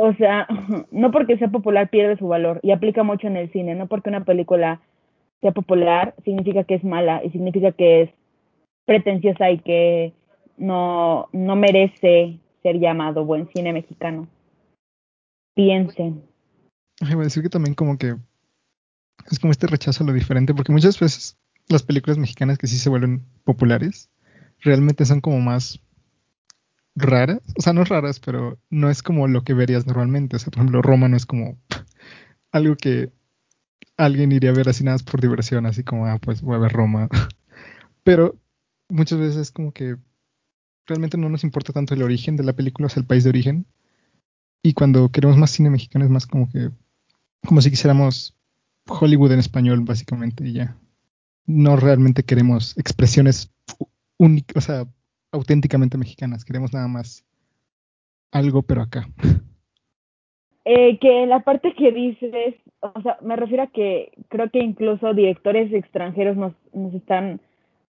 o 0.00 0.14
sea, 0.14 0.46
no 0.90 1.10
porque 1.10 1.36
sea 1.36 1.48
popular 1.48 1.90
pierde 1.90 2.16
su 2.16 2.26
valor 2.26 2.60
y 2.62 2.70
aplica 2.70 3.02
mucho 3.02 3.26
en 3.26 3.36
el 3.36 3.52
cine, 3.52 3.74
no 3.74 3.86
porque 3.86 4.08
una 4.08 4.24
película 4.24 4.80
sea 5.40 5.52
popular 5.52 6.14
significa 6.24 6.64
que 6.64 6.74
es 6.74 6.84
mala 6.84 7.22
y 7.24 7.30
significa 7.30 7.72
que 7.72 8.02
es 8.02 8.10
pretenciosa 8.86 9.50
y 9.50 9.58
que 9.58 10.12
no, 10.56 11.28
no 11.32 11.56
merece 11.56 12.38
ser 12.62 12.78
llamado 12.78 13.24
buen 13.24 13.48
cine 13.54 13.72
mexicano. 13.72 14.26
Piensen. 15.54 16.22
Ay, 17.00 17.14
voy 17.14 17.22
a 17.22 17.24
decir 17.24 17.42
que 17.42 17.48
también 17.48 17.74
como 17.74 17.96
que 17.96 18.16
es 19.30 19.38
como 19.38 19.50
este 19.50 19.66
rechazo 19.66 20.02
a 20.02 20.06
lo 20.06 20.12
diferente, 20.12 20.54
porque 20.54 20.72
muchas 20.72 20.98
veces 20.98 21.38
las 21.68 21.82
películas 21.82 22.18
mexicanas 22.18 22.58
que 22.58 22.66
sí 22.66 22.76
se 22.76 22.90
vuelven 22.90 23.22
populares 23.44 24.10
realmente 24.60 25.04
son 25.04 25.20
como 25.20 25.40
más 25.40 25.80
raras, 26.96 27.40
o 27.56 27.62
sea, 27.62 27.72
no 27.72 27.84
raras, 27.84 28.20
pero 28.20 28.58
no 28.70 28.90
es 28.90 29.02
como 29.02 29.28
lo 29.28 29.44
que 29.44 29.54
verías 29.54 29.86
normalmente. 29.86 30.36
O 30.36 30.38
sea, 30.38 30.50
por 30.50 30.60
ejemplo, 30.60 30.82
Roma 30.82 31.08
no 31.08 31.16
es 31.16 31.26
como 31.26 31.58
algo 32.52 32.76
que 32.76 33.12
alguien 33.96 34.32
iría 34.32 34.50
a 34.50 34.54
ver 34.54 34.68
así 34.68 34.84
nada 34.84 34.94
más 34.94 35.02
por 35.02 35.20
diversión, 35.20 35.66
así 35.66 35.84
como, 35.84 36.06
ah, 36.06 36.18
pues 36.18 36.42
voy 36.42 36.56
a 36.56 36.60
ver 36.60 36.72
Roma. 36.72 37.08
pero 38.02 38.36
muchas 38.88 39.18
veces 39.18 39.36
es 39.36 39.50
como 39.50 39.72
que 39.72 39.96
realmente 40.86 41.16
no 41.16 41.28
nos 41.28 41.44
importa 41.44 41.72
tanto 41.72 41.94
el 41.94 42.02
origen 42.02 42.36
de 42.36 42.44
la 42.44 42.54
película, 42.54 42.86
o 42.86 42.88
sea, 42.88 43.00
el 43.00 43.06
país 43.06 43.24
de 43.24 43.30
origen. 43.30 43.66
Y 44.62 44.74
cuando 44.74 45.10
queremos 45.10 45.36
más 45.36 45.50
cine 45.50 45.70
mexicano 45.70 46.04
es 46.04 46.10
más 46.10 46.26
como 46.26 46.50
que, 46.50 46.70
como 47.46 47.62
si 47.62 47.70
quisiéramos 47.70 48.36
Hollywood 48.86 49.32
en 49.32 49.38
español, 49.38 49.80
básicamente, 49.80 50.46
y 50.46 50.54
ya. 50.54 50.76
No 51.46 51.76
realmente 51.76 52.24
queremos 52.24 52.76
expresiones 52.76 53.50
únicas, 54.18 54.56
o 54.56 54.60
sea, 54.66 54.86
auténticamente 55.32 55.98
mexicanas, 55.98 56.44
queremos 56.44 56.72
nada 56.72 56.88
más 56.88 57.24
algo, 58.32 58.62
pero 58.62 58.82
acá. 58.82 59.06
Eh, 60.64 60.98
que 60.98 61.26
la 61.26 61.40
parte 61.40 61.74
que 61.74 61.90
dices, 61.90 62.54
o 62.80 63.00
sea, 63.02 63.18
me 63.22 63.36
refiero 63.36 63.64
a 63.64 63.66
que 63.68 64.12
creo 64.28 64.50
que 64.50 64.60
incluso 64.60 65.14
directores 65.14 65.72
extranjeros 65.72 66.36
nos, 66.36 66.52
nos 66.72 66.94
están 66.94 67.40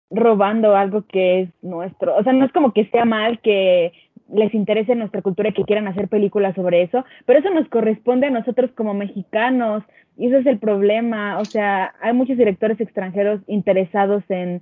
robando 0.09 0.75
algo 0.75 1.05
que 1.07 1.41
es 1.41 1.49
nuestro. 1.61 2.15
O 2.15 2.23
sea, 2.23 2.33
no 2.33 2.45
es 2.45 2.51
como 2.51 2.73
que 2.73 2.85
sea 2.85 3.05
mal 3.05 3.39
que 3.41 3.93
les 4.33 4.53
interese 4.53 4.95
nuestra 4.95 5.21
cultura 5.21 5.49
y 5.49 5.53
que 5.53 5.63
quieran 5.63 5.87
hacer 5.87 6.07
películas 6.07 6.55
sobre 6.55 6.83
eso, 6.83 7.03
pero 7.25 7.39
eso 7.39 7.49
nos 7.49 7.67
corresponde 7.67 8.27
a 8.27 8.31
nosotros 8.31 8.71
como 8.71 8.93
mexicanos 8.93 9.83
y 10.17 10.27
eso 10.27 10.37
es 10.37 10.45
el 10.45 10.59
problema. 10.59 11.39
O 11.39 11.45
sea, 11.45 11.93
hay 12.01 12.13
muchos 12.13 12.37
directores 12.37 12.79
extranjeros 12.79 13.41
interesados 13.47 14.23
en 14.29 14.61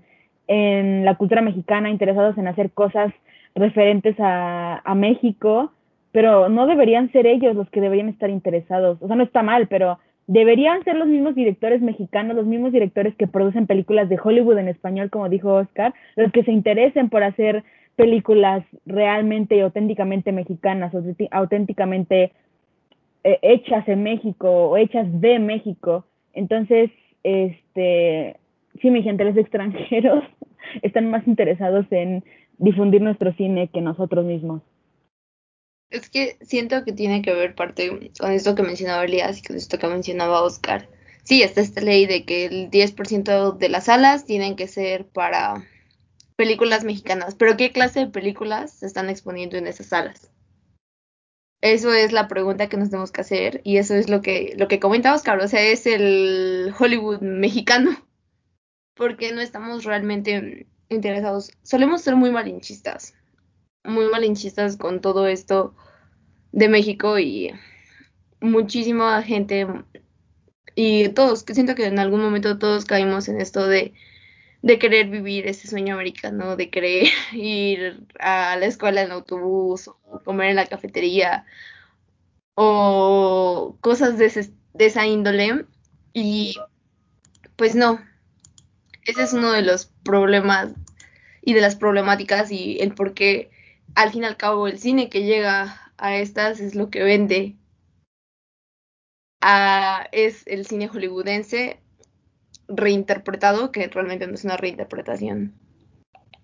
en 0.49 1.05
la 1.05 1.15
cultura 1.15 1.41
mexicana, 1.41 1.91
interesados 1.91 2.37
en 2.37 2.47
hacer 2.47 2.71
cosas 2.71 3.13
referentes 3.53 4.15
a, 4.19 4.81
a 4.83 4.95
México, 4.95 5.71
pero 6.11 6.49
no 6.49 6.65
deberían 6.65 7.11
ser 7.11 7.27
ellos 7.27 7.55
los 7.55 7.69
que 7.69 7.81
deberían 7.81 8.09
estar 8.09 8.31
interesados. 8.31 8.97
O 8.99 9.07
sea, 9.07 9.15
no 9.15 9.23
está 9.23 9.43
mal, 9.43 9.67
pero 9.67 9.99
deberían 10.25 10.83
ser 10.83 10.95
los 10.95 11.07
mismos 11.07 11.35
directores 11.35 11.81
mexicanos, 11.81 12.35
los 12.35 12.47
mismos 12.47 12.71
directores 12.71 13.15
que 13.15 13.27
producen 13.27 13.67
películas 13.67 14.09
de 14.09 14.19
Hollywood 14.21 14.57
en 14.57 14.69
español, 14.69 15.11
como 15.11 15.29
dijo 15.29 15.53
Oscar, 15.53 15.93
los 16.15 16.31
que 16.31 16.43
se 16.43 16.51
interesen 16.51 17.09
por 17.09 17.21
hacer 17.21 17.63
películas 17.95 18.65
realmente 18.87 19.55
y 19.55 19.59
auténticamente 19.59 20.31
mexicanas, 20.31 20.93
auténticamente 21.29 22.31
eh, 23.23 23.39
hechas 23.43 23.87
en 23.87 24.01
México 24.01 24.49
o 24.69 24.77
hechas 24.77 25.05
de 25.21 25.37
México. 25.37 26.05
Entonces, 26.33 26.89
este, 27.23 28.37
sí, 28.81 28.89
mi 28.89 29.03
gente, 29.03 29.25
los 29.25 29.37
extranjeros 29.43 30.23
están 30.81 31.09
más 31.09 31.27
interesados 31.27 31.85
en 31.91 32.23
difundir 32.57 33.01
nuestro 33.01 33.33
cine 33.33 33.69
que 33.73 33.81
nosotros 33.81 34.25
mismos. 34.25 34.61
Es 35.89 36.09
que 36.09 36.37
siento 36.41 36.83
que 36.83 36.93
tiene 36.93 37.21
que 37.21 37.33
ver 37.33 37.55
parte 37.55 38.11
con 38.19 38.31
esto 38.31 38.53
que 38.53 38.61
mencionaba 38.61 39.05
Elias 39.05 39.39
y 39.39 39.43
con 39.43 39.55
esto 39.55 39.79
que 39.79 39.87
mencionaba 39.87 40.43
Oscar. 40.43 40.87
Sí, 41.23 41.41
está 41.41 41.61
esta 41.61 41.81
ley 41.81 42.05
de 42.05 42.25
que 42.25 42.45
el 42.45 42.69
10% 42.69 43.57
de 43.57 43.69
las 43.69 43.85
salas 43.85 44.25
tienen 44.25 44.55
que 44.55 44.67
ser 44.67 45.05
para 45.05 45.63
películas 46.35 46.83
mexicanas, 46.83 47.35
pero 47.35 47.57
¿qué 47.57 47.71
clase 47.71 48.01
de 48.01 48.07
películas 48.07 48.71
se 48.71 48.85
están 48.85 49.09
exponiendo 49.09 49.57
en 49.57 49.67
esas 49.67 49.87
salas? 49.87 50.31
Eso 51.61 51.93
es 51.93 52.13
la 52.13 52.27
pregunta 52.27 52.69
que 52.69 52.77
nos 52.77 52.89
tenemos 52.89 53.11
que 53.11 53.21
hacer 53.21 53.61
y 53.65 53.77
eso 53.77 53.93
es 53.95 54.09
lo 54.09 54.21
que 54.21 54.53
lo 54.57 54.69
que 54.69 54.79
comenta 54.79 55.13
Oscar, 55.13 55.39
o 55.39 55.47
sea, 55.47 55.61
es 55.61 55.85
el 55.85 56.73
Hollywood 56.79 57.19
mexicano 57.19 58.08
porque 58.99 59.31
no 59.31 59.39
estamos 59.39 59.85
realmente 59.85 60.67
interesados. 60.89 61.51
Solemos 61.63 62.01
ser 62.01 62.17
muy 62.17 62.31
malinchistas, 62.31 63.15
muy 63.85 64.09
malinchistas 64.09 64.75
con 64.75 64.99
todo 64.99 65.25
esto 65.25 65.73
de 66.51 66.67
México 66.67 67.17
y 67.17 67.53
muchísima 68.41 69.23
gente 69.23 69.65
y 70.75 71.07
todos, 71.09 71.43
que 71.43 71.53
siento 71.53 71.75
que 71.75 71.85
en 71.85 71.97
algún 71.97 72.21
momento 72.21 72.59
todos 72.59 72.83
caímos 72.83 73.29
en 73.29 73.39
esto 73.39 73.65
de, 73.67 73.93
de 74.63 74.79
querer 74.79 75.09
vivir 75.09 75.47
ese 75.47 75.69
sueño 75.69 75.93
americano, 75.93 76.57
de 76.57 76.69
querer 76.69 77.07
ir 77.31 78.05
a 78.19 78.57
la 78.57 78.65
escuela 78.65 79.01
en 79.01 79.13
autobús 79.13 79.87
o 79.87 80.19
comer 80.25 80.49
en 80.49 80.57
la 80.57 80.65
cafetería 80.65 81.45
o 82.53 83.77
cosas 83.79 84.17
de, 84.17 84.49
de 84.73 84.85
esa 84.85 85.07
índole 85.07 85.65
y 86.11 86.57
pues 87.55 87.75
no, 87.75 88.08
ese 89.09 89.23
es 89.23 89.33
uno 89.33 89.51
de 89.51 89.61
los 89.61 89.87
problemas 90.03 90.73
y 91.41 91.53
de 91.53 91.61
las 91.61 91.75
problemáticas 91.75 92.51
y 92.51 92.79
el 92.79 92.93
por 92.93 93.13
qué 93.13 93.49
al 93.95 94.11
fin 94.11 94.23
y 94.23 94.25
al 94.25 94.37
cabo 94.37 94.67
el 94.67 94.77
cine 94.77 95.09
que 95.09 95.23
llega 95.23 95.93
a 95.97 96.17
estas 96.17 96.59
es 96.59 96.75
lo 96.75 96.89
que 96.89 97.03
vende. 97.03 97.55
Ah, 99.41 100.07
es 100.11 100.45
el 100.47 100.65
cine 100.65 100.87
hollywoodense 100.87 101.79
reinterpretado, 102.67 103.71
que 103.71 103.87
realmente 103.87 104.27
no 104.27 104.33
es 104.33 104.45
una 104.45 104.57
reinterpretación. 104.57 105.53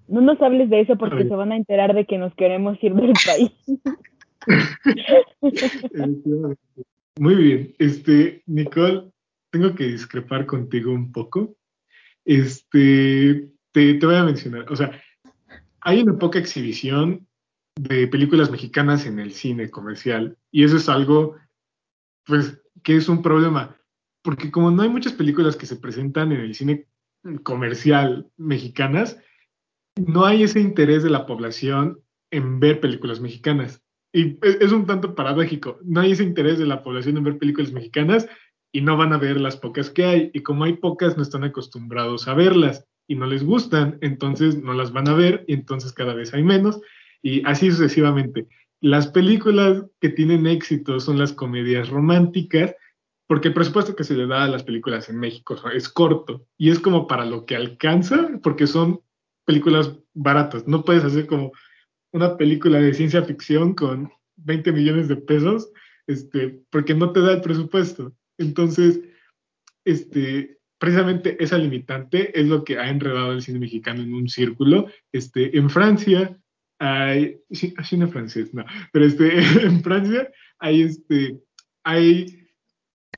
No 0.07 0.21
nos 0.21 0.41
hables 0.41 0.69
de 0.69 0.81
eso 0.81 0.97
porque 0.97 1.27
se 1.27 1.35
van 1.35 1.51
a 1.51 1.57
enterar 1.57 1.93
de 1.93 2.05
que 2.05 2.17
nos 2.17 2.33
queremos 2.35 2.81
ir 2.83 2.93
del 2.93 3.13
país. 3.25 3.51
Muy 7.19 7.35
bien. 7.35 7.73
Este, 7.79 8.43
Nicole, 8.45 9.11
tengo 9.51 9.73
que 9.73 9.85
discrepar 9.85 10.45
contigo 10.45 10.91
un 10.91 11.11
poco. 11.11 11.55
Este, 12.25 13.51
te, 13.71 13.99
voy 13.99 14.15
a 14.15 14.23
mencionar, 14.23 14.71
o 14.71 14.75
sea, 14.75 14.99
hay 15.81 16.01
una 16.01 16.17
poca 16.17 16.39
exhibición 16.39 17.27
de 17.75 18.07
películas 18.07 18.49
mexicanas 18.49 19.05
en 19.05 19.19
el 19.19 19.31
cine 19.31 19.69
comercial 19.69 20.37
y 20.51 20.63
eso 20.63 20.77
es 20.77 20.89
algo, 20.89 21.35
pues, 22.25 22.59
que 22.83 22.95
es 22.95 23.07
un 23.09 23.21
problema, 23.21 23.77
porque 24.23 24.49
como 24.49 24.71
no 24.71 24.81
hay 24.81 24.89
muchas 24.89 25.13
películas 25.13 25.55
que 25.55 25.67
se 25.67 25.75
presentan 25.75 26.31
en 26.31 26.41
el 26.41 26.55
cine 26.55 26.87
comercial 27.43 28.27
mexicanas, 28.37 29.19
no 29.95 30.25
hay 30.25 30.43
ese 30.43 30.59
interés 30.59 31.03
de 31.03 31.09
la 31.11 31.25
población 31.25 32.01
en 32.31 32.59
ver 32.59 32.79
películas 32.79 33.21
mexicanas. 33.21 33.81
Y 34.11 34.39
es 34.41 34.71
un 34.71 34.85
tanto 34.85 35.13
paradójico, 35.13 35.77
no 35.83 35.99
hay 35.99 36.13
ese 36.13 36.23
interés 36.23 36.57
de 36.57 36.65
la 36.65 36.83
población 36.83 37.17
en 37.17 37.23
ver 37.25 37.37
películas 37.37 37.73
mexicanas 37.73 38.27
y 38.75 38.81
no 38.81 38.97
van 38.97 39.13
a 39.13 39.17
ver 39.17 39.39
las 39.39 39.55
pocas 39.55 39.89
que 39.89 40.03
hay. 40.03 40.31
Y 40.33 40.43
como 40.43 40.65
hay 40.65 40.73
pocas, 40.73 41.15
no 41.15 41.23
están 41.23 41.45
acostumbrados 41.45 42.27
a 42.27 42.33
verlas 42.33 42.85
y 43.07 43.15
no 43.15 43.25
les 43.25 43.41
gustan, 43.41 43.97
entonces 44.01 44.61
no 44.61 44.73
las 44.73 44.91
van 44.91 45.07
a 45.07 45.13
ver 45.13 45.45
y 45.47 45.53
entonces 45.53 45.93
cada 45.93 46.13
vez 46.13 46.33
hay 46.33 46.43
menos 46.43 46.81
y 47.23 47.41
así 47.45 47.71
sucesivamente. 47.71 48.47
Las 48.81 49.07
películas 49.07 49.85
que 50.01 50.09
tienen 50.09 50.45
éxito 50.45 50.99
son 50.99 51.17
las 51.17 51.31
comedias 51.31 51.87
románticas, 51.87 52.75
porque 53.27 53.47
el 53.47 53.53
presupuesto 53.53 53.95
que 53.95 54.03
se 54.03 54.13
le 54.13 54.27
da 54.27 54.43
a 54.43 54.49
las 54.49 54.63
películas 54.63 55.07
en 55.07 55.19
México 55.19 55.55
es 55.73 55.87
corto 55.87 56.45
y 56.57 56.69
es 56.69 56.81
como 56.81 57.07
para 57.07 57.25
lo 57.25 57.45
que 57.45 57.55
alcanza, 57.55 58.29
porque 58.43 58.67
son 58.67 58.99
películas 59.45 59.97
baratas. 60.13 60.67
No 60.67 60.83
puedes 60.83 61.05
hacer 61.05 61.27
como 61.27 61.53
una 62.11 62.35
película 62.35 62.81
de 62.81 62.93
ciencia 62.93 63.23
ficción 63.23 63.73
con 63.73 64.11
20 64.35 64.73
millones 64.73 65.07
de 65.07 65.15
pesos, 65.15 65.71
este, 66.07 66.59
porque 66.69 66.93
no 66.93 67.13
te 67.13 67.21
da 67.21 67.31
el 67.31 67.41
presupuesto. 67.41 68.13
Entonces, 68.37 69.01
este, 69.85 70.59
precisamente 70.77 71.41
esa 71.43 71.57
limitante 71.57 72.37
es 72.39 72.47
lo 72.47 72.63
que 72.63 72.77
ha 72.77 72.89
enredado 72.89 73.31
el 73.31 73.41
cine 73.41 73.59
mexicano 73.59 74.01
en 74.01 74.13
un 74.13 74.29
círculo. 74.29 74.87
Este, 75.11 75.57
en 75.57 75.69
Francia 75.69 76.37
hay, 76.79 77.39
cine 77.49 78.07
francés, 78.07 78.53
no, 78.53 78.65
pero 78.91 79.05
este, 79.05 79.37
en 79.65 79.81
Francia 79.81 80.29
hay, 80.59 80.81
este, 80.81 81.39
hay, 81.83 82.47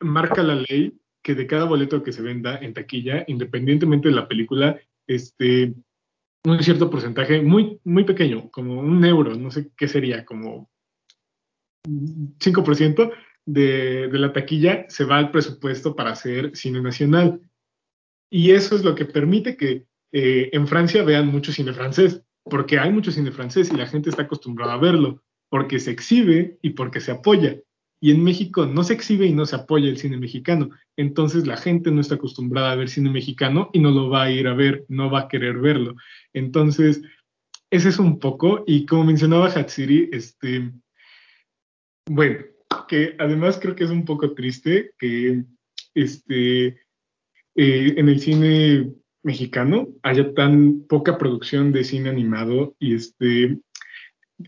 marca 0.01 0.43
la 0.43 0.55
ley 0.55 0.93
que 1.23 1.33
de 1.33 1.47
cada 1.47 1.65
boleto 1.65 2.03
que 2.03 2.13
se 2.13 2.21
venda 2.21 2.57
en 2.57 2.73
taquilla, 2.73 3.25
independientemente 3.27 4.09
de 4.09 4.15
la 4.15 4.27
película, 4.27 4.79
este, 5.07 5.73
un 6.45 6.63
cierto 6.63 6.89
porcentaje 6.89 7.41
muy, 7.41 7.79
muy 7.83 8.05
pequeño, 8.05 8.49
como 8.51 8.79
un 8.79 9.03
euro, 9.03 9.35
no 9.35 9.51
sé 9.51 9.71
qué 9.75 9.87
sería, 9.87 10.23
como 10.23 10.69
5% 11.85 13.11
de, 13.47 14.09
la 14.11 14.33
taquilla 14.33 14.85
se 14.89 15.05
va 15.05 15.17
al 15.17 15.31
presupuesto 15.31 15.95
para 15.95 16.11
hacer 16.11 16.51
cine 16.53 16.81
nacional. 16.81 17.41
Y 18.29 18.51
eso 18.51 18.75
es 18.75 18.83
lo 18.83 18.93
que 18.93 19.05
permite 19.05 19.55
que 19.55 19.85
eh, 20.11 20.49
en 20.51 20.67
Francia 20.67 21.01
vean 21.03 21.27
mucho 21.27 21.51
cine 21.51 21.73
francés, 21.73 22.21
porque 22.43 22.77
hay 22.77 22.91
mucho 22.91 23.11
cine 23.11 23.31
francés 23.31 23.71
y 23.71 23.77
la 23.77 23.87
gente 23.87 24.09
está 24.09 24.23
acostumbrada 24.23 24.73
a 24.73 24.77
verlo, 24.77 25.23
porque 25.49 25.79
se 25.79 25.91
exhibe 25.91 26.59
y 26.61 26.71
porque 26.71 26.99
se 26.99 27.11
apoya. 27.11 27.57
Y 28.01 28.11
en 28.11 28.23
México 28.23 28.65
no 28.65 28.83
se 28.83 28.93
exhibe 28.93 29.25
y 29.25 29.33
no 29.33 29.45
se 29.45 29.55
apoya 29.55 29.89
el 29.89 29.97
cine 29.97 30.17
mexicano. 30.17 30.69
Entonces 30.97 31.47
la 31.47 31.57
gente 31.57 31.89
no 31.89 32.01
está 32.01 32.15
acostumbrada 32.15 32.73
a 32.73 32.75
ver 32.75 32.89
cine 32.89 33.09
mexicano 33.09 33.69
y 33.71 33.79
no 33.79 33.91
lo 33.91 34.09
va 34.09 34.23
a 34.23 34.31
ir 34.31 34.47
a 34.47 34.53
ver, 34.53 34.85
no 34.89 35.09
va 35.09 35.21
a 35.21 35.27
querer 35.29 35.57
verlo. 35.57 35.95
Entonces, 36.33 37.01
ese 37.71 37.89
es 37.89 37.97
un 37.97 38.19
poco. 38.19 38.65
Y 38.67 38.85
como 38.85 39.05
mencionaba 39.05 39.47
Hatsiri, 39.47 40.09
este, 40.11 40.73
bueno, 42.09 42.39
que 42.87 43.15
además 43.19 43.59
creo 43.61 43.75
que 43.75 43.83
es 43.83 43.89
un 43.89 44.05
poco 44.05 44.33
triste 44.33 44.91
que 44.97 45.43
este, 45.93 46.67
eh, 46.67 46.77
en 47.55 48.09
el 48.09 48.19
cine 48.19 48.93
mexicano 49.23 49.89
haya 50.03 50.33
tan 50.33 50.81
poca 50.87 51.17
producción 51.17 51.71
de 51.71 51.83
cine 51.83 52.09
animado 52.09 52.75
y 52.79 52.95
este 52.95 53.59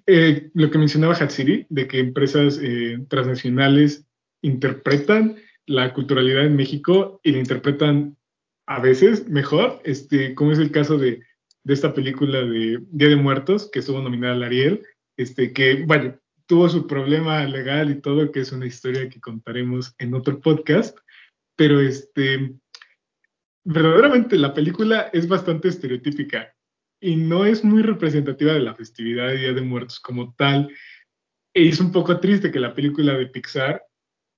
eh, 0.05 0.49
lo 0.53 0.69
que 0.69 0.77
mencionaba 0.77 1.15
Hatsiri, 1.15 1.65
de 1.69 1.87
que 1.87 1.99
empresas 1.99 2.59
eh, 2.61 2.99
transnacionales 3.09 4.05
interpretan 4.41 5.37
la 5.65 5.93
culturalidad 5.93 6.45
en 6.45 6.55
México 6.55 7.19
y 7.23 7.31
la 7.31 7.39
interpretan 7.39 8.15
a 8.67 8.79
veces 8.79 9.27
mejor, 9.27 9.81
este, 9.83 10.35
como 10.35 10.51
es 10.51 10.59
el 10.59 10.71
caso 10.71 10.97
de, 10.97 11.21
de 11.63 11.73
esta 11.73 11.93
película 11.93 12.41
de 12.43 12.79
Día 12.91 13.09
de 13.09 13.15
Muertos, 13.15 13.69
que 13.71 13.79
estuvo 13.79 13.99
nominada 13.99 14.33
al 14.35 14.43
Ariel, 14.43 14.83
este, 15.17 15.53
que, 15.53 15.83
bueno, 15.83 16.19
tuvo 16.49 16.67
su 16.67 16.87
problema 16.87 17.45
legal 17.45 17.91
y 17.91 18.01
todo, 18.01 18.31
que 18.31 18.39
es 18.39 18.51
una 18.51 18.65
historia 18.65 19.07
que 19.07 19.21
contaremos 19.21 19.93
en 19.99 20.15
otro 20.15 20.41
podcast, 20.41 20.97
pero 21.55 21.79
este, 21.79 22.55
verdaderamente 23.63 24.35
la 24.35 24.51
película 24.55 25.11
es 25.13 25.27
bastante 25.27 25.67
estereotípica 25.67 26.51
y 26.99 27.17
no 27.17 27.45
es 27.45 27.63
muy 27.63 27.83
representativa 27.83 28.53
de 28.53 28.61
la 28.61 28.73
festividad 28.73 29.27
de 29.27 29.37
Día 29.37 29.53
de 29.53 29.61
Muertos 29.61 29.99
como 29.99 30.33
tal. 30.33 30.73
Es 31.53 31.79
un 31.79 31.91
poco 31.91 32.19
triste 32.19 32.51
que 32.51 32.59
la 32.59 32.73
película 32.73 33.13
de 33.13 33.27
Pixar 33.27 33.83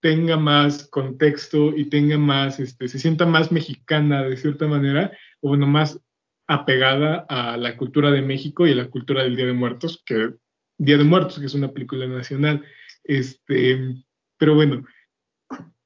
tenga 0.01 0.35
más 0.35 0.89
contexto 0.89 1.73
y 1.73 1.85
tenga 1.85 2.17
más, 2.17 2.59
este, 2.59 2.89
se 2.89 2.99
sienta 2.99 3.25
más 3.25 3.53
mexicana 3.53 4.23
de 4.23 4.35
cierta 4.35 4.67
manera, 4.67 5.17
o 5.39 5.47
bueno, 5.47 5.65
más 5.65 5.97
apegada 6.45 7.25
a 7.29 7.55
la 7.55 7.77
cultura 7.77 8.11
de 8.11 8.21
México 8.21 8.67
y 8.67 8.73
a 8.73 8.75
la 8.75 8.89
cultura 8.89 9.23
del 9.23 9.37
Día 9.37 9.45
de 9.45 9.53
Muertos, 9.53 10.03
que 10.05 10.33
Día 10.81 10.97
de 10.97 11.03
Muertos, 11.03 11.37
que 11.37 11.45
es 11.45 11.53
una 11.53 11.71
película 11.71 12.07
nacional. 12.07 12.65
Este, 13.03 14.03
pero 14.37 14.55
bueno, 14.55 14.83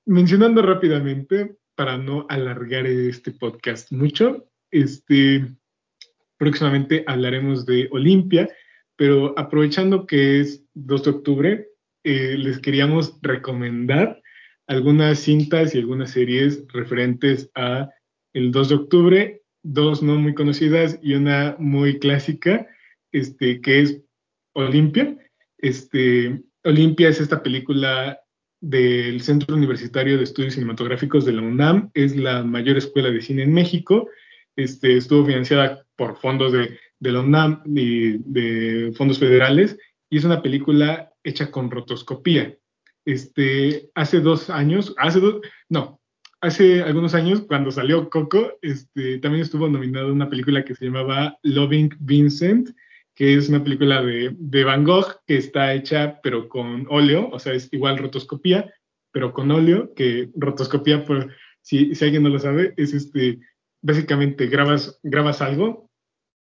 mencionando 0.05 0.61
rápidamente, 0.61 1.57
para 1.75 1.97
no 1.97 2.25
alargar 2.29 2.87
este 2.87 3.31
podcast 3.31 3.91
mucho, 3.91 4.47
este, 4.71 5.45
próximamente 6.37 7.03
hablaremos 7.07 7.65
de 7.65 7.89
Olimpia, 7.91 8.49
pero 8.95 9.37
aprovechando 9.37 10.07
que 10.07 10.39
es 10.39 10.63
2 10.75 11.03
de 11.03 11.09
octubre, 11.09 11.67
eh, 12.05 12.37
les 12.37 12.59
queríamos 12.59 13.19
recomendar 13.21 14.21
algunas 14.65 15.19
cintas 15.19 15.75
y 15.75 15.79
algunas 15.79 16.11
series 16.11 16.63
referentes 16.69 17.51
a 17.53 17.89
el 18.31 18.51
2 18.51 18.69
de 18.69 18.75
octubre, 18.75 19.41
dos 19.61 20.01
no 20.01 20.15
muy 20.15 20.33
conocidas 20.33 20.97
y 21.01 21.15
una 21.15 21.57
muy 21.59 21.99
clásica, 21.99 22.65
este, 23.11 23.59
que 23.59 23.81
es 23.81 24.05
Olimpia. 24.56 25.16
Este, 25.58 26.41
Olimpia 26.64 27.10
es 27.10 27.22
esta 27.22 27.43
película 27.43 28.20
del 28.60 29.22
Centro 29.22 29.56
Universitario 29.56 30.18
de 30.18 30.24
Estudios 30.24 30.56
Cinematográficos 30.56 31.26
de 31.26 31.34
la 31.34 31.43
UNAM. 31.43 31.91
Es 31.93 32.16
la 32.16 32.43
mayor 32.43 32.78
escuela 32.78 33.12
de 33.12 33.22
cine 33.22 33.43
en 33.43 33.53
México. 33.53 34.10
Este, 34.56 34.97
estuvo 34.97 35.26
financiada 35.26 35.86
por 35.95 36.18
fondos 36.18 36.51
de, 36.53 36.80
de 36.99 37.12
la 37.12 37.22
UNAM 37.22 37.62
y 37.66 38.18
de 38.20 38.91
fondos 38.97 39.20
federales 39.20 39.78
y 40.10 40.18
es 40.18 40.24
una 40.24 40.41
película 40.41 41.12
hecha 41.24 41.51
con 41.51 41.70
rotoscopía. 41.70 42.56
Este, 43.06 43.89
hace 43.93 44.20
dos 44.20 44.49
años, 44.49 44.95
hace 44.97 45.20
dos, 45.20 45.41
no, 45.70 45.99
hace 46.41 46.82
algunos 46.82 47.14
años, 47.14 47.41
cuando 47.41 47.72
salió 47.72 48.10
Coco, 48.10 48.53
este, 48.62 49.20
también 49.20 49.43
estuvo 49.43 49.68
nominada 49.68 50.12
una 50.12 50.30
película 50.30 50.64
que 50.64 50.76
se 50.76 50.86
llamaba 50.86 51.38
Loving 51.43 51.95
Vincent, 51.99 52.70
que 53.16 53.36
es 53.36 53.49
una 53.49 53.63
película 53.63 54.03
de, 54.03 54.36
de, 54.38 54.63
Van 54.63 54.84
Gogh 54.84 55.22
que 55.26 55.38
está 55.38 55.74
hecha 55.74 56.20
pero 56.22 56.49
con 56.49 56.86
óleo, 56.89 57.30
o 57.32 57.39
sea, 57.39 57.53
es 57.53 57.70
igual 57.72 57.97
rotoscopía, 57.97 58.74
pero 59.11 59.34
con 59.34 59.49
óleo, 59.51 59.93
que 59.95 60.30
rotoscopía, 60.36 61.05
por, 61.05 61.34
si, 61.61 61.95
si 61.95 62.05
alguien 62.05 62.24
no 62.24 62.30
lo 62.30 62.39
sabe, 62.39 62.74
es 62.76 62.93
este, 62.93 63.39
básicamente 63.82 64.47
grabas, 64.47 64.99
grabas 65.03 65.41
algo 65.41 65.89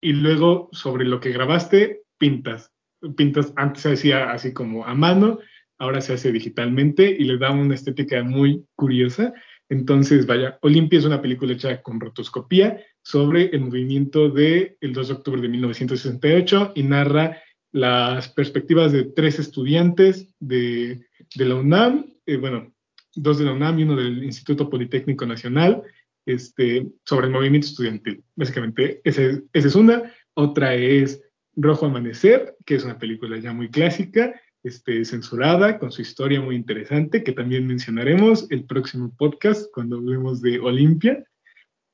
y 0.01 0.15
luego 0.15 0.71
sobre 0.73 1.05
lo 1.05 1.21
que 1.21 1.33
grabaste 1.33 2.03
pintas. 2.19 2.73
Pintas, 3.17 3.53
antes 3.57 3.83
se 3.83 3.93
hacía 3.93 4.33
así 4.33 4.55
como 4.55 4.87
a 4.87 4.95
mano, 4.95 5.41
ahora 5.79 6.01
se 6.01 6.15
hace 6.15 6.33
digitalmente 6.33 7.15
y 7.19 7.25
le 7.25 7.37
da 7.37 7.51
una 7.51 7.75
estética 7.75 8.23
muy 8.23 8.65
curiosa. 8.75 9.35
Entonces, 9.69 10.27
vaya, 10.27 10.59
Olimpia 10.63 10.99
es 10.99 11.05
una 11.05 11.21
película 11.21 11.53
hecha 11.53 11.83
con 11.83 12.01
rotoscopía 12.01 12.81
sobre 13.05 13.47
el 13.55 13.61
movimiento 13.61 14.31
del 14.31 14.77
2 14.81 15.09
de 15.09 15.15
octubre 15.15 15.43
de 15.43 15.49
1968 15.49 16.73
y 16.75 16.83
narra 16.83 17.39
las 17.71 18.29
perspectivas 18.31 18.93
de 18.93 19.05
tres 19.05 19.39
estudiantes 19.39 20.29
de, 20.41 21.07
de 21.35 21.45
la 21.45 21.57
UNAM, 21.57 22.07
eh, 22.25 22.37
bueno, 22.37 22.73
dos 23.15 23.39
de 23.39 23.45
la 23.45 23.53
UNAM 23.53 23.79
y 23.79 23.83
uno 23.83 23.97
del 23.97 24.25
Instituto 24.25 24.71
Politécnico 24.71 25.27
Nacional, 25.27 25.83
este, 26.25 26.87
sobre 27.05 27.27
el 27.27 27.33
movimiento 27.33 27.67
estudiantil. 27.67 28.25
Básicamente, 28.35 29.01
esa 29.05 29.23
es, 29.23 29.43
es 29.53 29.75
una. 29.75 30.11
Otra 30.35 30.75
es 30.75 31.23
Rojo 31.55 31.87
Amanecer, 31.87 32.57
que 32.65 32.77
es 32.77 32.85
una 32.85 32.99
película 32.99 33.39
ya 33.39 33.53
muy 33.53 33.71
clásica, 33.71 34.41
este, 34.63 35.05
censurada, 35.05 35.79
con 35.79 35.93
su 35.93 36.01
historia 36.01 36.41
muy 36.41 36.57
interesante, 36.57 37.23
que 37.23 37.33
también 37.33 37.67
mencionaremos 37.67 38.51
el 38.51 38.65
próximo 38.65 39.15
podcast 39.17 39.67
cuando 39.73 39.97
hablemos 39.97 40.41
de 40.41 40.59
Olimpia. 40.59 41.23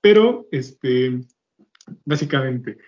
Pero, 0.01 0.49
este, 0.51 1.21
básicamente, 2.05 2.79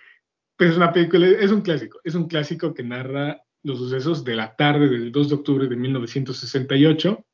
pues 0.57 0.71
es 0.71 0.77
una 0.77 0.91
película, 0.91 1.27
es 1.27 1.51
un 1.51 1.61
clásico, 1.61 1.99
es 2.03 2.15
un 2.15 2.27
clásico 2.27 2.73
que 2.73 2.83
narra 2.83 3.41
los 3.63 3.77
sucesos 3.79 4.23
de 4.23 4.35
la 4.35 4.55
tarde 4.55 4.89
del 4.89 5.11
2 5.11 5.29
de 5.29 5.35
octubre 5.35 5.67
de 5.67 5.75
1968. 5.75 7.25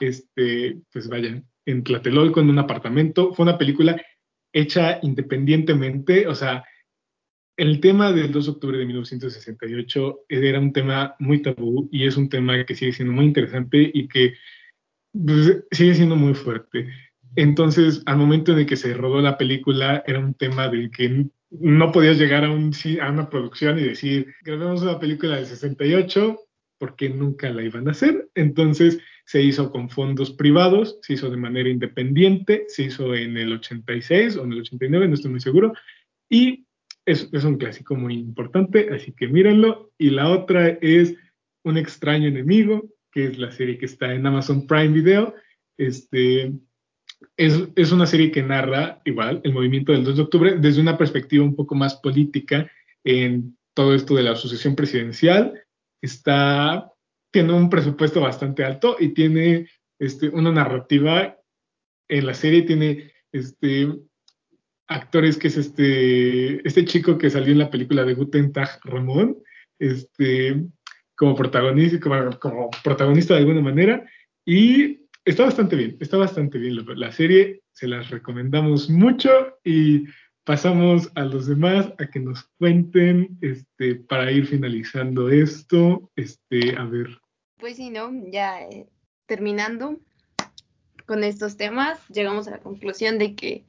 Este, 0.00 0.80
pues 0.92 1.08
vayan, 1.08 1.46
en 1.66 1.82
Tlatelolco, 1.82 2.40
en 2.40 2.50
un 2.50 2.58
apartamento. 2.58 3.32
Fue 3.32 3.44
una 3.44 3.58
película 3.58 4.00
hecha 4.52 4.98
independientemente, 5.02 6.26
o 6.26 6.34
sea, 6.34 6.64
el 7.56 7.80
tema 7.80 8.12
del 8.12 8.32
2 8.32 8.44
de 8.44 8.50
octubre 8.50 8.78
de 8.78 8.86
1968 8.86 10.24
era 10.28 10.58
un 10.58 10.72
tema 10.72 11.14
muy 11.18 11.42
tabú 11.42 11.88
y 11.92 12.06
es 12.06 12.16
un 12.16 12.28
tema 12.28 12.64
que 12.64 12.74
sigue 12.74 12.92
siendo 12.92 13.12
muy 13.12 13.26
interesante 13.26 13.90
y 13.92 14.08
que 14.08 14.34
pues, 15.12 15.62
sigue 15.70 15.94
siendo 15.94 16.16
muy 16.16 16.34
fuerte. 16.34 16.88
Entonces, 17.36 18.02
al 18.06 18.18
momento 18.18 18.52
en 18.52 18.60
el 18.60 18.66
que 18.66 18.76
se 18.76 18.94
rodó 18.94 19.20
la 19.20 19.38
película, 19.38 20.02
era 20.06 20.18
un 20.18 20.34
tema 20.34 20.68
del 20.68 20.90
que 20.90 21.26
no 21.50 21.92
podías 21.92 22.18
llegar 22.18 22.44
a, 22.44 22.50
un, 22.50 22.72
a 23.00 23.10
una 23.10 23.28
producción 23.28 23.78
y 23.78 23.82
decir, 23.82 24.34
grabemos 24.42 24.82
una 24.82 24.98
película 24.98 25.36
del 25.36 25.46
68 25.46 26.38
porque 26.78 27.08
nunca 27.08 27.50
la 27.50 27.62
iban 27.62 27.88
a 27.88 27.92
hacer. 27.92 28.28
Entonces, 28.34 28.98
se 29.24 29.42
hizo 29.42 29.70
con 29.70 29.88
fondos 29.88 30.32
privados, 30.32 30.98
se 31.02 31.14
hizo 31.14 31.30
de 31.30 31.36
manera 31.36 31.68
independiente, 31.68 32.64
se 32.68 32.84
hizo 32.84 33.14
en 33.14 33.36
el 33.36 33.52
86 33.52 34.36
o 34.36 34.44
en 34.44 34.52
el 34.52 34.60
89, 34.60 35.08
no 35.08 35.14
estoy 35.14 35.30
muy 35.30 35.40
seguro, 35.40 35.72
y 36.28 36.66
es, 37.06 37.28
es 37.32 37.44
un 37.44 37.56
clásico 37.56 37.94
muy 37.94 38.14
importante, 38.14 38.88
así 38.92 39.12
que 39.12 39.28
mírenlo. 39.28 39.92
Y 39.98 40.10
la 40.10 40.28
otra 40.28 40.68
es 40.80 41.14
Un 41.64 41.76
extraño 41.76 42.26
enemigo, 42.26 42.90
que 43.12 43.26
es 43.26 43.38
la 43.38 43.52
serie 43.52 43.78
que 43.78 43.86
está 43.86 44.12
en 44.12 44.26
Amazon 44.26 44.66
Prime 44.66 44.88
Video. 44.88 45.34
Este, 45.78 46.52
es, 47.36 47.68
es, 47.76 47.92
una 47.92 48.06
serie 48.06 48.30
que 48.30 48.42
narra 48.42 49.00
igual 49.04 49.40
el 49.44 49.52
movimiento 49.52 49.92
del 49.92 50.04
2 50.04 50.16
de 50.16 50.22
octubre 50.22 50.56
desde 50.58 50.80
una 50.80 50.96
perspectiva 50.96 51.44
un 51.44 51.56
poco 51.56 51.74
más 51.74 51.96
política 51.96 52.70
en 53.04 53.56
todo 53.74 53.94
esto 53.94 54.14
de 54.14 54.22
la 54.22 54.32
asociación 54.32 54.74
presidencial. 54.74 55.60
Está, 56.00 56.90
tiene 57.30 57.52
un 57.52 57.70
presupuesto 57.70 58.20
bastante 58.20 58.64
alto 58.64 58.96
y 58.98 59.08
tiene 59.08 59.68
este, 59.98 60.28
una 60.28 60.52
narrativa 60.52 61.36
en 62.08 62.26
la 62.26 62.34
serie, 62.34 62.62
tiene 62.62 63.12
este, 63.32 63.88
actores 64.88 65.38
que 65.38 65.48
es 65.48 65.56
este, 65.56 66.66
este 66.66 66.84
chico 66.84 67.18
que 67.18 67.30
salió 67.30 67.52
en 67.52 67.58
la 67.58 67.70
película 67.70 68.04
de 68.04 68.14
Guten 68.14 68.52
Tag 68.52 68.80
Ramón, 68.84 69.38
este, 69.78 70.64
como 71.16 71.34
protagonista, 71.34 72.00
como, 72.00 72.38
como 72.38 72.70
protagonista 72.82 73.34
de 73.34 73.40
alguna 73.40 73.60
manera, 73.60 74.04
y 74.44 75.01
está 75.24 75.44
bastante 75.44 75.76
bien, 75.76 75.96
está 76.00 76.16
bastante 76.16 76.58
bien 76.58 76.84
la, 76.96 77.12
serie, 77.12 77.62
se 77.72 77.86
las 77.86 78.10
recomendamos 78.10 78.90
mucho 78.90 79.30
y 79.64 80.04
pasamos 80.44 81.10
a 81.14 81.24
los 81.24 81.46
demás 81.46 81.92
a 81.98 82.06
que 82.10 82.20
nos 82.20 82.44
cuenten 82.58 83.38
este, 83.40 83.96
para 83.96 84.30
ir 84.30 84.46
finalizando 84.46 85.28
esto, 85.30 86.10
este, 86.16 86.76
a 86.76 86.84
ver. 86.84 87.20
Pues 87.58 87.76
sí, 87.76 87.90
¿no? 87.90 88.10
Ya 88.30 88.62
eh, 88.62 88.88
terminando 89.26 90.00
con 91.06 91.22
estos 91.24 91.56
temas, 91.56 92.00
llegamos 92.08 92.48
a 92.48 92.52
la 92.52 92.58
conclusión 92.58 93.18
de 93.18 93.34
que 93.34 93.64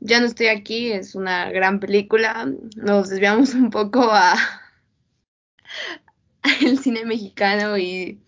ya 0.00 0.20
no 0.20 0.26
estoy 0.26 0.48
aquí, 0.48 0.92
es 0.92 1.14
una 1.14 1.50
gran 1.50 1.80
película. 1.80 2.46
Nos 2.76 3.08
desviamos 3.08 3.54
un 3.54 3.70
poco 3.70 4.02
a 4.02 4.34
el 6.62 6.78
cine 6.78 7.06
mexicano 7.06 7.78
y 7.78 8.20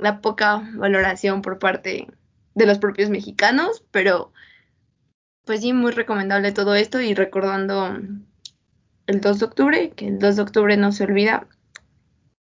la 0.00 0.20
poca 0.20 0.62
valoración 0.74 1.42
por 1.42 1.58
parte 1.58 2.08
de 2.54 2.66
los 2.66 2.78
propios 2.78 3.10
mexicanos, 3.10 3.84
pero 3.90 4.32
pues 5.44 5.60
sí, 5.60 5.72
muy 5.72 5.92
recomendable 5.92 6.52
todo 6.52 6.74
esto 6.74 7.00
y 7.00 7.14
recordando 7.14 7.98
el 9.06 9.20
2 9.20 9.38
de 9.38 9.44
octubre, 9.44 9.90
que 9.90 10.08
el 10.08 10.18
2 10.18 10.36
de 10.36 10.42
octubre 10.42 10.76
no 10.76 10.92
se 10.92 11.04
olvida. 11.04 11.46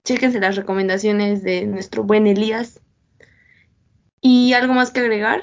Chéquense 0.04 0.40
las 0.40 0.56
recomendaciones 0.56 1.42
de 1.42 1.66
nuestro 1.66 2.04
buen 2.04 2.26
Elías. 2.26 2.80
¿Y 4.20 4.52
algo 4.52 4.74
más 4.74 4.90
que 4.90 5.00
agregar? 5.00 5.42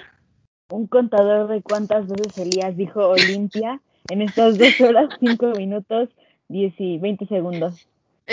un 0.72 0.88
contador 0.88 1.48
de 1.50 1.62
cuántas 1.62 2.08
veces 2.08 2.38
Elías 2.38 2.76
dijo 2.76 3.10
Olimpia 3.10 3.82
en 4.10 4.22
estas 4.22 4.58
dos 4.58 4.80
horas, 4.82 5.10
cinco 5.20 5.48
minutos, 5.52 6.10
diez 6.48 6.74
y 6.80 6.98
veinte 6.98 7.26
segundos. 7.28 7.88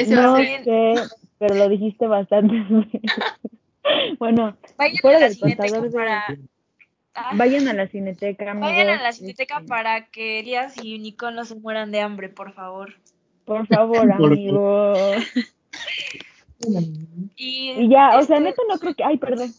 no 0.09 0.37
sé, 0.37 0.95
pero 1.39 1.55
lo 1.55 1.69
dijiste 1.69 2.07
bastante. 2.07 2.55
bueno, 4.19 4.57
vayan 4.77 4.97
fuera 4.99 5.19
del 5.21 5.39
contador 5.39 5.93
para... 5.93 6.25
Ah. 7.15 7.33
Vayan 7.35 7.67
a 7.67 7.73
la 7.73 7.89
cineteca, 7.89 8.55
Vayan 8.55 8.89
a 8.91 9.03
la 9.03 9.13
cineteca 9.13 9.63
para 9.67 10.07
que 10.07 10.39
Elías 10.39 10.77
y 10.83 10.99
Nico 10.99 11.33
no 11.33 11.45
se 11.45 11.57
mueran 11.57 11.91
de 11.91 12.01
hambre, 12.01 12.29
por 12.29 12.53
favor. 12.53 12.95
Por 13.45 13.67
favor, 13.67 14.13
amigo. 14.13 14.93
y, 17.37 17.73
y, 17.73 17.89
ya, 17.89 18.19
o 18.19 18.23
sea, 18.23 18.37
este 18.37 18.41
neto 18.41 18.63
no 18.69 18.79
creo 18.79 18.95
que... 18.95 19.03
Ay, 19.03 19.17
perdón. 19.17 19.51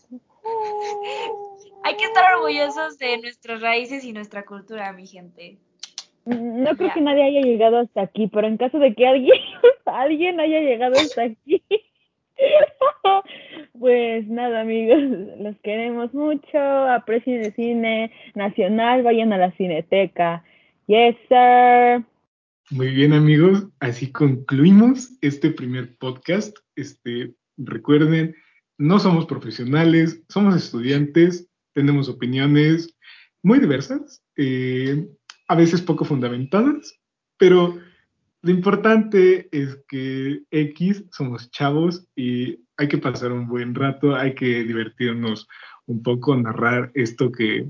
Hay 1.84 1.98
que 1.98 2.06
estar 2.06 2.36
orgullosos 2.36 2.98
de 2.98 3.18
nuestras 3.18 3.62
raíces 3.62 4.04
y 4.06 4.14
nuestra 4.14 4.46
cultura, 4.46 4.94
mi 4.94 5.06
gente. 5.06 5.58
No 6.26 6.76
creo 6.78 6.94
que 6.94 7.02
nadie 7.02 7.24
haya 7.24 7.42
llegado 7.42 7.80
hasta 7.80 8.02
aquí, 8.02 8.28
pero 8.28 8.48
en 8.48 8.58
caso 8.58 8.78
de 8.78 8.94
que 8.94 9.08
alguien, 9.08 9.40
alguien 9.86 10.40
haya 10.40 10.60
llegado 10.60 10.94
hasta 10.98 11.24
aquí, 11.24 11.64
pues 13.80 14.28
nada, 14.28 14.62
amigos, 14.62 15.00
los 15.40 15.58
queremos 15.64 16.14
mucho, 16.14 16.58
aprecien 16.58 17.44
el 17.44 17.54
cine 17.54 18.12
nacional, 18.36 19.04
vayan 19.04 19.34
a 19.34 19.38
la 19.38 19.52
cineteca. 19.52 20.44
Yes, 20.88 21.16
sir. 21.28 22.04
Muy 22.72 22.94
bien, 22.94 23.14
amigos, 23.14 23.68
así 23.80 24.12
concluimos 24.12 25.12
este 25.22 25.52
primer 25.52 25.98
podcast. 25.98 26.56
Este, 26.76 27.34
recuerden, 27.58 28.36
no 28.78 29.00
somos 29.00 29.26
profesionales, 29.26 30.24
somos 30.30 30.56
estudiantes, 30.56 31.50
tenemos 31.74 32.10
opiniones 32.10 32.96
muy 33.42 33.60
diversas, 33.60 34.24
eh, 34.38 35.08
a 35.48 35.56
veces 35.56 35.82
poco 35.82 36.06
fundamentadas, 36.06 37.00
pero 37.38 37.80
lo 38.42 38.52
importante 38.52 39.50
es 39.52 39.80
que 39.88 40.44
X 40.52 41.04
somos 41.12 41.52
chavos 41.52 42.08
y 42.16 42.64
hay 42.78 42.88
que 42.88 42.98
pasar 42.98 43.32
un 43.32 43.48
buen 43.48 43.76
rato, 43.76 44.16
hay 44.16 44.34
que 44.34 44.64
divertirnos 44.64 45.48
un 45.88 46.02
poco, 46.02 46.36
narrar 46.36 46.92
esto 46.94 47.32
que, 47.32 47.70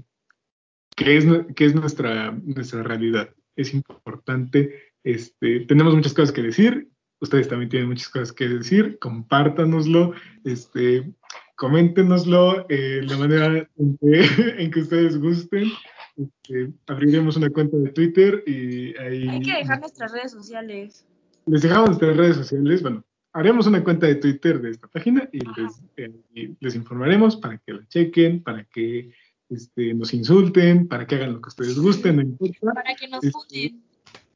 que 0.95 1.17
es, 1.17 1.25
que 1.55 1.65
es 1.65 1.73
nuestra, 1.73 2.31
nuestra 2.31 2.83
realidad. 2.83 3.33
Es 3.55 3.73
importante, 3.73 4.93
este, 5.03 5.61
tenemos 5.61 5.95
muchas 5.95 6.13
cosas 6.13 6.31
que 6.31 6.43
decir, 6.43 6.89
ustedes 7.19 7.47
también 7.47 7.69
tienen 7.69 7.89
muchas 7.89 8.09
cosas 8.09 8.31
que 8.31 8.47
decir, 8.47 8.99
compártanoslo, 8.99 10.13
este, 10.43 11.11
coméntenoslo 11.55 12.65
eh, 12.69 13.01
la 13.03 13.17
manera 13.17 13.69
en 13.77 14.71
que, 14.71 14.79
ustedes 14.81 15.17
gusten. 15.17 15.71
Este, 16.19 16.73
abriremos 16.87 17.37
una 17.37 17.49
cuenta 17.49 17.77
de 17.77 17.91
Twitter 17.91 18.43
y 18.45 18.95
ahí... 18.97 19.29
Hay 19.29 19.41
que 19.41 19.53
dejar 19.53 19.79
nuestras 19.79 20.11
redes 20.11 20.31
sociales. 20.31 21.05
Les 21.45 21.61
dejamos 21.61 21.89
nuestras 21.91 22.17
redes 22.17 22.35
sociales. 22.35 22.81
Bueno, 22.81 23.05
haremos 23.31 23.67
una 23.67 23.81
cuenta 23.83 24.05
de 24.05 24.15
Twitter 24.15 24.61
de 24.61 24.71
esta 24.71 24.87
página 24.89 25.29
y 25.31 25.39
les, 25.39 25.81
eh, 25.95 26.55
les, 26.59 26.75
informaremos 26.75 27.37
para 27.37 27.57
que 27.59 27.73
la 27.73 27.87
chequen, 27.87 28.43
para 28.43 28.65
que 28.65 29.11
este, 29.49 29.93
nos 29.93 30.13
insulten, 30.13 30.89
para 30.89 31.07
que 31.07 31.15
hagan 31.15 31.33
lo 31.33 31.41
que 31.41 31.49
ustedes 31.49 31.79
gusten, 31.79 32.17
no 32.17 32.21
importa. 32.23 32.73
Para 32.73 32.95
que 32.95 33.07
nos 33.07 33.23
este, 33.23 33.75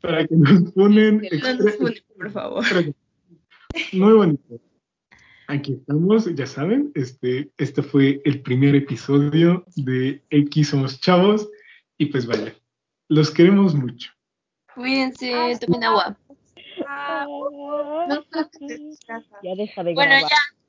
Para 0.01 0.25
que 0.25 0.35
nos 0.35 0.73
funen. 0.73 1.21
No 1.21 1.53
nos 1.65 1.75
funen, 1.75 2.03
por 2.15 2.31
favor. 2.31 2.63
Muy 3.91 4.13
bonito. 4.13 4.61
Aquí 5.47 5.73
estamos, 5.73 6.33
ya 6.33 6.47
saben, 6.47 6.91
este, 6.95 7.51
este 7.57 7.83
fue 7.83 8.21
el 8.23 8.41
primer 8.41 8.73
episodio 8.75 9.65
de 9.75 10.23
X 10.29 10.69
Somos 10.69 11.01
Chavos 11.01 11.49
y 11.97 12.07
pues 12.07 12.25
vaya, 12.25 12.55
los 13.09 13.31
queremos 13.31 13.75
mucho. 13.75 14.11
Cuídense, 14.73 15.57
tomen 15.59 15.83
agua. 15.83 16.17
Ya 19.43 19.55
deja 19.55 19.83
de 19.83 19.93
Bueno, 19.93 20.19
ya. 20.19 20.62